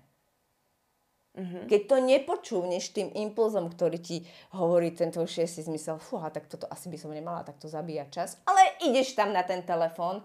Mm-hmm. 1.30 1.64
Keď 1.70 1.80
to 1.86 1.96
nepočúvneš 1.96 2.92
tým 2.92 3.08
impulzom, 3.14 3.70
ktorý 3.72 4.02
ti 4.02 4.26
hovorí 4.52 4.92
ten 4.92 5.08
tvoj 5.14 5.30
šiestý 5.30 5.64
zmysel, 5.64 5.96
fúha, 6.02 6.28
tak 6.28 6.50
toto 6.50 6.66
asi 6.68 6.90
by 6.92 6.98
som 7.00 7.14
nemala 7.14 7.46
takto 7.46 7.70
zabíjať 7.70 8.08
čas, 8.10 8.30
ale 8.44 8.76
ideš 8.84 9.16
tam 9.16 9.32
na 9.32 9.40
ten 9.46 9.62
telefón 9.62 10.20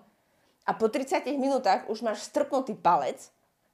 a 0.66 0.72
po 0.74 0.90
30 0.90 1.30
minútach 1.38 1.86
už 1.88 2.02
máš 2.02 2.26
strpnutý 2.26 2.74
palec, 2.74 3.22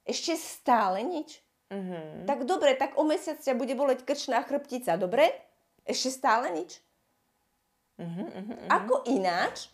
ešte 0.04 0.36
stále 0.36 1.00
nič. 1.00 1.40
Mm-hmm. 1.72 2.28
Tak 2.28 2.44
dobre, 2.44 2.76
tak 2.76 3.00
o 3.00 3.02
mesiac 3.02 3.40
ťa 3.40 3.56
bude 3.56 3.72
boleť 3.72 4.04
krčná 4.04 4.44
chrbtica, 4.44 5.00
dobre? 5.00 5.32
Ešte 5.88 6.12
stále 6.12 6.52
nič. 6.52 6.84
Mm-hmm, 8.02 8.28
mm-hmm. 8.34 8.68
Ako 8.68 9.06
ináč 9.06 9.70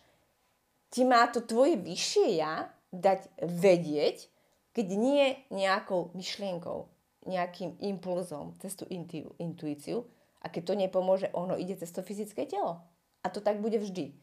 ti 0.93 1.01
má 1.05 1.25
to 1.29 1.41
tvoje 1.41 1.77
vyššie 1.77 2.37
ja 2.37 2.69
dať 2.93 3.29
vedieť, 3.41 4.29
keď 4.73 4.87
nie 4.93 5.37
nejakou 5.49 6.13
myšlienkou 6.13 6.89
nejakým 7.27 7.77
impulzom, 7.83 8.55
cez 8.63 8.73
tú 8.73 8.87
intu, 8.87 9.35
intuíciu 9.37 10.07
a 10.39 10.47
keď 10.47 10.63
to 10.65 10.73
nepomôže, 10.79 11.27
ono 11.35 11.59
ide 11.59 11.75
cez 11.75 11.91
to 11.91 12.01
fyzické 12.01 12.47
telo. 12.47 12.79
A 13.21 13.27
to 13.27 13.43
tak 13.43 13.59
bude 13.59 13.75
vždy. 13.75 14.15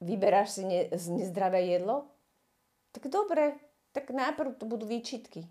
Vyberáš 0.00 0.58
si 0.58 0.62
ne, 0.64 0.88
nezdravé 0.90 1.68
jedlo? 1.68 2.08
Tak 2.96 3.12
dobre, 3.12 3.60
tak 3.92 4.10
najprv 4.10 4.56
to 4.56 4.64
budú 4.64 4.88
výčitky. 4.88 5.44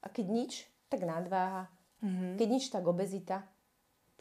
A 0.00 0.08
keď 0.08 0.26
nič, 0.30 0.52
tak 0.86 1.02
nadváha. 1.02 1.66
Mm-hmm. 2.00 2.32
Keď 2.38 2.48
nič, 2.48 2.64
tak 2.70 2.86
obezita. 2.86 3.42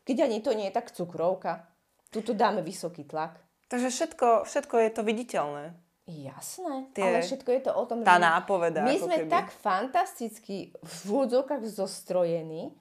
Keď 0.03 0.17
ani 0.25 0.41
to 0.41 0.51
nie 0.57 0.67
je, 0.67 0.75
tak 0.75 0.91
cukrovka. 0.91 1.69
Tuto 2.07 2.31
dáme 2.31 2.63
vysoký 2.63 3.03
tlak. 3.03 3.39
Takže 3.67 3.91
všetko, 3.91 4.47
všetko 4.47 4.75
je 4.79 4.89
to 4.95 5.01
viditeľné. 5.03 5.65
Jasné, 6.07 6.87
Tie, 6.95 7.03
ale 7.03 7.19
všetko 7.19 7.49
je 7.51 7.61
to 7.67 7.71
o 7.75 7.83
tom, 7.83 7.99
tá 7.99 8.15
že 8.15 8.23
nápoveda, 8.23 8.79
my 8.79 8.95
sme 8.95 9.27
keby. 9.27 9.27
tak 9.27 9.51
fantasticky 9.51 10.71
v 10.71 10.97
úvodzovkách 11.03 11.67
zostrojení, 11.67 12.71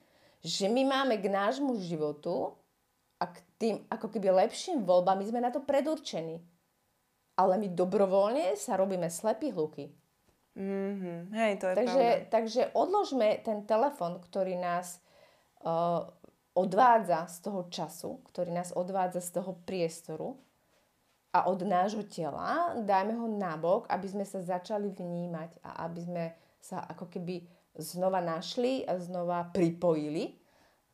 že 0.47 0.71
my 0.71 0.87
máme 0.87 1.19
k 1.19 1.27
nášmu 1.27 1.75
životu 1.83 2.55
a 3.19 3.27
k 3.27 3.37
tým 3.59 3.75
ako 3.91 4.15
keby 4.15 4.31
lepším 4.47 4.87
voľbám, 4.87 5.19
my 5.19 5.27
sme 5.27 5.41
na 5.43 5.51
to 5.51 5.59
predurčení. 5.59 6.39
Ale 7.35 7.59
my 7.59 7.67
dobrovoľne 7.75 8.55
sa 8.55 8.79
robíme 8.79 9.11
slepí 9.11 9.51
hluky. 9.51 9.91
Mm-hmm. 10.55 11.19
Hej, 11.35 11.53
to 11.61 11.67
je 11.69 11.75
takže, 11.77 12.07
pravda. 12.07 12.29
takže 12.31 12.63
odložme 12.79 13.29
ten 13.43 13.67
telefon, 13.67 14.23
ktorý 14.23 14.55
nás 14.57 15.03
uh, 15.67 16.09
odvádza 16.57 17.29
z 17.29 17.37
toho 17.45 17.69
času, 17.69 18.25
ktorý 18.33 18.51
nás 18.57 18.73
odvádza 18.73 19.21
z 19.21 19.31
toho 19.37 19.61
priestoru 19.69 20.41
a 21.37 21.45
od 21.53 21.61
nášho 21.69 22.09
tela, 22.09 22.73
dajme 22.81 23.13
ho 23.13 23.29
nabok, 23.29 23.85
aby 23.93 24.09
sme 24.09 24.25
sa 24.25 24.41
začali 24.41 24.89
vnímať 24.89 25.61
a 25.61 25.85
aby 25.85 26.01
sme 26.01 26.25
sa 26.57 26.81
ako 26.89 27.13
keby 27.13 27.45
znova 27.77 28.25
našli 28.25 28.89
a 28.89 28.97
znova 28.97 29.53
pripojili, 29.53 30.33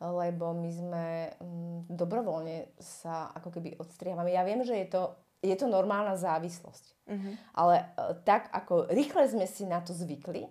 lebo 0.02 0.50
my 0.50 0.70
sme 0.74 1.06
mm, 1.38 1.94
dobrovoľne 1.94 2.74
sa 2.82 3.30
ako 3.38 3.54
keby 3.54 3.78
odstriávame. 3.78 4.34
Ja 4.34 4.42
viem, 4.42 4.66
že 4.66 4.74
je 4.74 4.88
to, 4.90 5.14
je 5.38 5.54
to 5.54 5.70
normálna 5.70 6.18
závislosť, 6.18 6.84
uh-huh. 7.06 7.32
ale 7.54 7.74
e, 7.78 7.84
tak 8.26 8.50
ako 8.50 8.90
rýchle 8.90 9.30
sme 9.30 9.46
si 9.46 9.62
na 9.62 9.78
to 9.78 9.94
zvykli, 9.94 10.50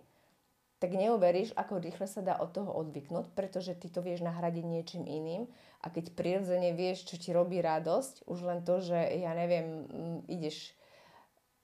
tak 0.82 0.98
neuveríš, 0.98 1.54
ako 1.54 1.78
rýchle 1.78 2.10
sa 2.10 2.26
dá 2.26 2.42
od 2.42 2.50
toho 2.50 2.74
odvyknúť, 2.74 3.38
pretože 3.38 3.78
ty 3.78 3.86
to 3.86 4.02
vieš 4.02 4.26
nahradiť 4.26 4.66
niečím 4.66 5.06
iným 5.06 5.46
a 5.86 5.94
keď 5.94 6.18
prirodzene 6.18 6.74
vieš, 6.74 7.06
čo 7.06 7.22
ti 7.22 7.30
robí 7.30 7.62
radosť, 7.62 8.26
už 8.26 8.40
len 8.42 8.66
to, 8.66 8.82
že 8.82 8.98
ja 8.98 9.38
neviem, 9.38 9.86
ideš 10.26 10.74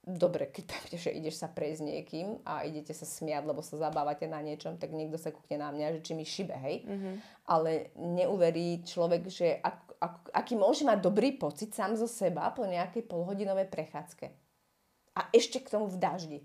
dobre, 0.08 0.48
keď 0.48 0.64
poviete, 0.70 0.98
že 1.02 1.10
ideš 1.12 1.42
sa 1.42 1.50
prejsť 1.50 1.82
niekým 1.82 2.40
a 2.46 2.64
idete 2.64 2.94
sa 2.94 3.04
smiať, 3.04 3.44
lebo 3.44 3.60
sa 3.60 3.76
zabávate 3.76 4.24
na 4.24 4.40
niečom, 4.40 4.80
tak 4.80 4.94
niekto 4.94 5.20
sa 5.20 5.34
kúkne 5.34 5.60
na 5.60 5.74
mňa, 5.74 5.98
že 5.98 6.04
či 6.06 6.12
mi 6.14 6.24
šibe, 6.24 6.54
hej. 6.54 6.76
Mm-hmm. 6.86 7.14
Ale 7.50 7.92
neuverí 7.98 8.86
človek, 8.86 9.28
že 9.28 9.58
ak, 9.60 9.98
ak, 10.00 10.14
aký 10.32 10.54
môže 10.56 10.86
mať 10.86 11.02
dobrý 11.02 11.36
pocit 11.36 11.74
sám 11.74 11.98
zo 11.98 12.08
seba 12.08 12.48
po 12.54 12.64
nejakej 12.64 13.04
polhodinovej 13.04 13.68
prechádzke. 13.68 14.30
A 15.18 15.26
ešte 15.34 15.60
k 15.60 15.68
tomu 15.74 15.90
v 15.90 15.98
daždi. 15.98 16.40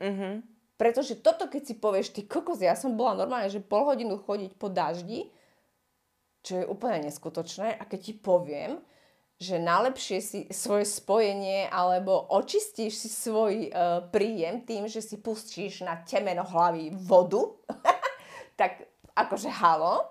Mm-hmm. 0.00 0.34
Pretože 0.74 1.22
toto, 1.22 1.46
keď 1.46 1.62
si 1.62 1.74
povieš, 1.78 2.10
ty 2.10 2.26
kokos, 2.26 2.58
ja 2.58 2.74
som 2.74 2.98
bola 2.98 3.14
normálne, 3.14 3.46
že 3.46 3.62
pol 3.62 3.86
hodinu 3.86 4.18
chodiť 4.18 4.58
po 4.58 4.66
daždi, 4.66 5.30
čo 6.42 6.60
je 6.60 6.64
úplne 6.66 7.06
neskutočné. 7.06 7.78
A 7.78 7.82
keď 7.86 8.00
ti 8.10 8.12
poviem, 8.18 8.82
že 9.38 9.58
najlepšie 9.58 10.18
si 10.22 10.40
svoje 10.50 10.86
spojenie 10.86 11.66
alebo 11.70 12.26
očistíš 12.30 13.06
si 13.06 13.08
svoj 13.10 13.70
uh, 13.70 14.06
príjem 14.10 14.62
tým, 14.62 14.86
že 14.86 15.02
si 15.02 15.18
pustíš 15.18 15.82
na 15.82 15.98
temeno 16.02 16.46
hlavy 16.46 16.94
vodu, 16.94 17.54
tak 18.60 18.86
akože 19.14 19.50
halo, 19.50 20.06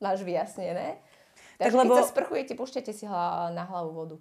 máš 0.00 0.24
vyjasnené. 0.24 1.00
Takže 1.58 1.74
tak 1.74 1.80
lebo... 1.84 1.94
keď 1.96 2.00
sa 2.00 2.12
sprchujete, 2.12 2.52
púšťate 2.54 2.92
si 2.94 3.04
hla, 3.08 3.50
na 3.50 3.66
hlavu 3.66 3.90
vodu. 3.92 4.16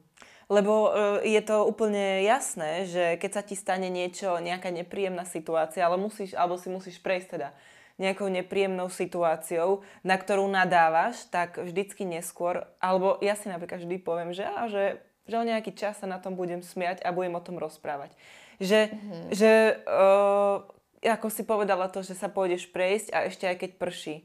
Lebo 0.48 0.74
e, 0.88 0.90
je 1.28 1.42
to 1.44 1.68
úplne 1.68 2.24
jasné, 2.24 2.88
že 2.88 3.20
keď 3.20 3.32
sa 3.36 3.44
ti 3.44 3.60
stane 3.60 3.92
niečo, 3.92 4.40
nejaká 4.40 4.72
nepríjemná 4.72 5.28
situácia, 5.28 5.84
ale 5.84 6.00
musíš, 6.00 6.32
alebo 6.40 6.56
si 6.56 6.72
musíš 6.72 7.04
prejsť 7.04 7.28
teda 7.36 7.50
nejakou 7.98 8.30
nepríjemnou 8.30 8.88
situáciou, 8.94 9.82
na 10.06 10.16
ktorú 10.16 10.46
nadávaš, 10.48 11.26
tak 11.34 11.58
vždycky 11.58 12.06
neskôr, 12.06 12.64
alebo 12.78 13.18
ja 13.26 13.34
si 13.34 13.50
napríklad 13.50 13.84
vždy 13.84 13.98
poviem, 14.00 14.32
že, 14.38 14.46
á, 14.46 14.70
že, 14.70 15.02
že 15.26 15.36
o 15.36 15.44
nejaký 15.44 15.74
čas 15.74 15.98
sa 15.98 16.08
na 16.08 16.22
tom 16.22 16.38
budem 16.38 16.62
smiať 16.62 17.02
a 17.02 17.10
budem 17.10 17.34
o 17.34 17.42
tom 17.42 17.58
rozprávať. 17.58 18.14
Že, 18.62 18.80
mm-hmm. 18.94 19.24
že 19.34 19.52
uh, 19.90 20.62
ako 21.02 21.28
si 21.34 21.42
povedala 21.42 21.90
to, 21.90 22.06
že 22.06 22.14
sa 22.14 22.30
pôjdeš 22.30 22.70
prejsť 22.70 23.10
a 23.14 23.26
ešte 23.26 23.50
aj 23.50 23.58
keď 23.66 23.72
prší. 23.82 24.16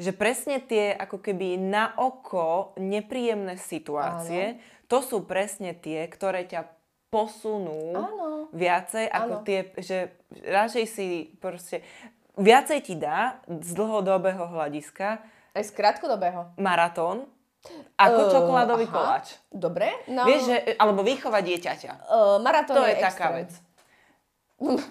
Že 0.00 0.16
presne 0.16 0.56
tie 0.64 0.96
ako 0.96 1.20
keby 1.20 1.60
na 1.60 1.92
oko 2.00 2.72
nepríjemné 2.80 3.60
situácie, 3.60 4.56
Áno 4.56 4.78
to 4.90 4.98
sú 5.06 5.22
presne 5.22 5.70
tie, 5.70 6.10
ktoré 6.10 6.42
ťa 6.50 6.66
posunú 7.14 7.94
Áno. 7.94 8.50
viacej 8.50 9.06
ako 9.06 9.32
Áno. 9.38 9.46
tie, 9.46 9.70
že 9.78 10.10
radšej 10.42 10.84
si 10.90 11.06
proste, 11.38 11.86
viacej 12.34 12.78
ti 12.82 12.98
dá 12.98 13.38
z 13.46 13.70
dlhodobého 13.70 14.50
hľadiska 14.50 15.22
aj 15.54 15.62
z 15.62 15.70
krátkodobého. 15.74 16.54
Maratón, 16.58 17.30
Ako 18.00 18.20
Eh, 18.24 18.30
čokoládový 18.32 18.86
aha. 18.88 18.94
koláč. 18.94 19.26
Dobre, 19.52 19.92
no... 20.08 20.24
Vieš, 20.24 20.42
že, 20.48 20.56
alebo 20.80 21.04
výchova 21.04 21.44
dieťaťa. 21.44 21.92
Uh, 22.08 22.40
maratón 22.40 22.80
To 22.80 22.88
je 22.88 22.96
extrém. 22.96 23.04
taká 23.04 23.26
vec. 23.36 23.50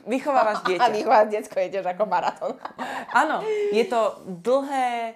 Vychovávaš 0.04 0.60
A 0.62 0.66
dieťa. 0.66 0.90
vychovať 0.92 1.26
detsko 1.30 1.58
je 1.58 1.70
tiež 1.70 1.86
ako 1.88 2.04
maratón. 2.04 2.58
Áno, 3.22 3.40
je 3.70 3.86
to 3.86 4.02
dlhé, 4.26 5.16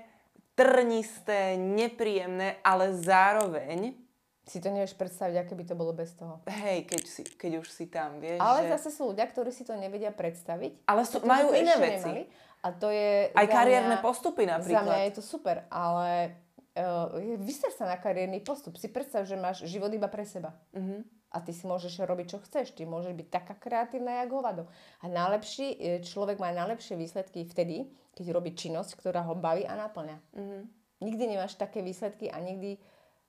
trnisté, 0.53 1.55
nepríjemné, 1.55 2.61
ale 2.61 2.93
zároveň, 2.93 3.97
Si 4.43 4.59
to 4.59 4.67
nevieš 4.67 4.93
predstaviť, 4.93 5.35
aké 5.39 5.53
by 5.55 5.63
to 5.63 5.71
bolo 5.71 5.91
bez 5.91 6.11
toho. 6.13 6.43
hej, 6.45 6.83
keď, 6.83 7.01
si, 7.01 7.23
keď 7.23 7.63
už 7.63 7.67
si 7.69 7.87
tam, 7.87 8.19
vieš, 8.19 8.37
Ale 8.37 8.67
že... 8.67 8.75
zase 8.75 8.89
sú 8.91 9.09
ľudia, 9.09 9.23
ktorí 9.23 9.49
si 9.49 9.63
to 9.63 9.71
nevedia 9.73 10.11
predstaviť. 10.11 10.83
Ale 10.83 11.01
sú, 11.01 11.23
majú 11.23 11.55
iné 11.55 11.71
veci. 11.73 12.03
nemali. 12.03 12.23
A 12.59 12.67
to 12.69 12.91
je... 12.91 13.31
Aj 13.31 13.47
kariérne 13.47 13.95
mňa- 13.95 14.03
postupy 14.03 14.43
Za 14.43 14.47
mňa 14.51 14.55
napríklad. 14.59 14.99
je 15.01 15.13
to 15.15 15.23
super, 15.23 15.63
ale 15.69 16.35
uh, 16.75 17.07
vyster 17.39 17.71
sa 17.71 17.87
na 17.87 17.95
kariérny 17.95 18.39
postup. 18.39 18.75
Si 18.75 18.87
predstav, 18.87 19.23
že 19.23 19.35
máš 19.35 19.63
život 19.63 19.87
iba 19.89 20.07
pre 20.07 20.23
seba. 20.23 20.51
Mhm. 20.75 21.07
A 21.33 21.41
ty 21.41 21.49
si 21.49 21.65
môžeš 21.65 22.05
robiť, 22.05 22.27
čo 22.29 22.37
chceš. 22.45 22.77
Ty 22.77 22.85
môžeš 22.85 23.17
byť 23.17 23.27
taká 23.33 23.57
kreatívna, 23.57 24.21
jak 24.21 24.29
hovado. 24.29 24.69
A 25.01 25.09
najlepší, 25.09 25.65
e, 25.73 26.05
človek 26.05 26.37
má 26.37 26.53
najlepšie 26.53 26.93
výsledky 26.93 27.41
vtedy, 27.49 27.89
keď 28.13 28.25
robí 28.29 28.53
činnosť, 28.53 29.01
ktorá 29.01 29.25
ho 29.25 29.33
baví 29.33 29.65
a 29.65 29.73
naplňa. 29.73 30.17
Mhm. 30.37 30.59
Nikdy 31.03 31.23
nemáš 31.35 31.57
také 31.57 31.81
výsledky 31.81 32.29
a 32.31 32.37
nikdy 32.39 32.77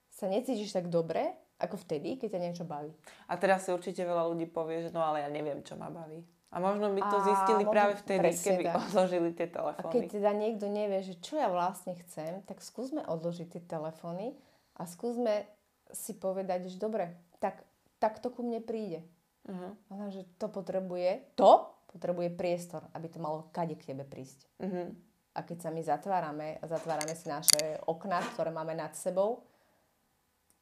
sa 0.07 0.31
necítiš 0.31 0.71
tak 0.71 0.87
dobre, 0.87 1.33
ako 1.59 1.75
vtedy, 1.81 2.15
keď 2.15 2.37
ťa 2.37 2.43
niečo 2.45 2.63
baví. 2.63 2.93
A 3.27 3.35
teraz 3.35 3.67
si 3.67 3.73
určite 3.73 3.99
veľa 4.03 4.31
ľudí 4.31 4.47
povie, 4.47 4.85
že 4.85 4.93
no 4.95 5.03
ale 5.03 5.23
ja 5.23 5.29
neviem, 5.31 5.59
čo 5.65 5.75
ma 5.75 5.91
baví. 5.91 6.23
A 6.55 6.63
možno 6.63 6.87
by 6.95 7.01
to 7.03 7.17
A 7.19 7.25
zistili 7.27 7.63
možno 7.67 7.75
práve 7.75 7.93
vtedy, 7.99 8.31
keby 8.31 8.63
tak. 8.63 8.75
odložili 8.79 9.29
tie 9.35 9.43
A 9.43 9.51
keď 9.51 9.59
telefóny. 9.59 10.07
teda 10.07 10.31
niekto 10.31 10.65
nevie, 10.71 10.99
že 11.03 11.19
čo 11.19 11.35
ja 11.35 11.51
vlastne 11.51 11.99
chcem, 11.99 12.39
tak 12.47 12.63
skúsme 12.63 13.03
odložiť 13.03 13.59
tie 13.59 13.61
telefóny 13.67 14.39
a 14.79 14.87
skúsme 14.87 15.43
si 15.91 16.15
povedať, 16.15 16.71
že 16.71 16.79
dobre, 16.79 17.11
tak, 17.43 17.59
tak 17.97 18.19
to 18.19 18.29
ku 18.29 18.41
mne 18.41 18.59
príde. 18.59 19.03
Uh-huh. 19.45 19.77
Ale 19.89 20.09
že 20.09 20.25
to 20.35 20.49
potrebuje, 20.49 21.37
to 21.37 21.69
potrebuje 21.87 22.33
priestor, 22.33 22.89
aby 22.91 23.07
to 23.07 23.19
malo 23.19 23.47
kade 23.49 23.77
k 23.77 23.93
tebe 23.93 24.03
prísť. 24.03 24.49
Uh-huh. 24.59 24.89
A 25.35 25.39
keď 25.43 25.57
sa 25.61 25.69
my 25.69 25.81
zatvárame 25.81 26.57
a 26.57 26.65
zatvárame 26.65 27.13
si 27.13 27.27
naše 27.27 27.77
okná, 27.85 28.23
ktoré 28.33 28.49
máme 28.49 28.73
nad 28.73 28.95
sebou, 28.95 29.43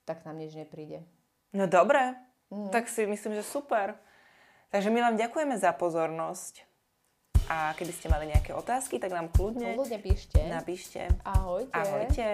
tak 0.04 0.26
nám 0.26 0.36
nič 0.36 0.54
nepríde. 0.54 1.06
No 1.54 1.70
dobre, 1.70 2.18
Mhm. 2.50 2.70
tak 2.70 2.86
si 2.86 3.06
myslím, 3.06 3.34
že 3.34 3.44
super. 3.44 3.98
Takže 4.70 4.90
my 4.90 5.02
vám 5.02 5.16
ďakujeme 5.18 5.58
za 5.58 5.74
pozornosť. 5.74 6.66
A 7.46 7.74
keby 7.76 7.92
ste 7.92 8.08
mali 8.10 8.30
nejaké 8.30 8.54
otázky, 8.54 8.98
tak 8.98 9.12
nám 9.12 9.30
kľudne 9.30 9.76
Ľudia 9.76 10.00
píšte. 10.00 10.40
napíšte. 10.48 11.10
Ahojte. 11.24 11.76
Ahojte. 11.76 12.30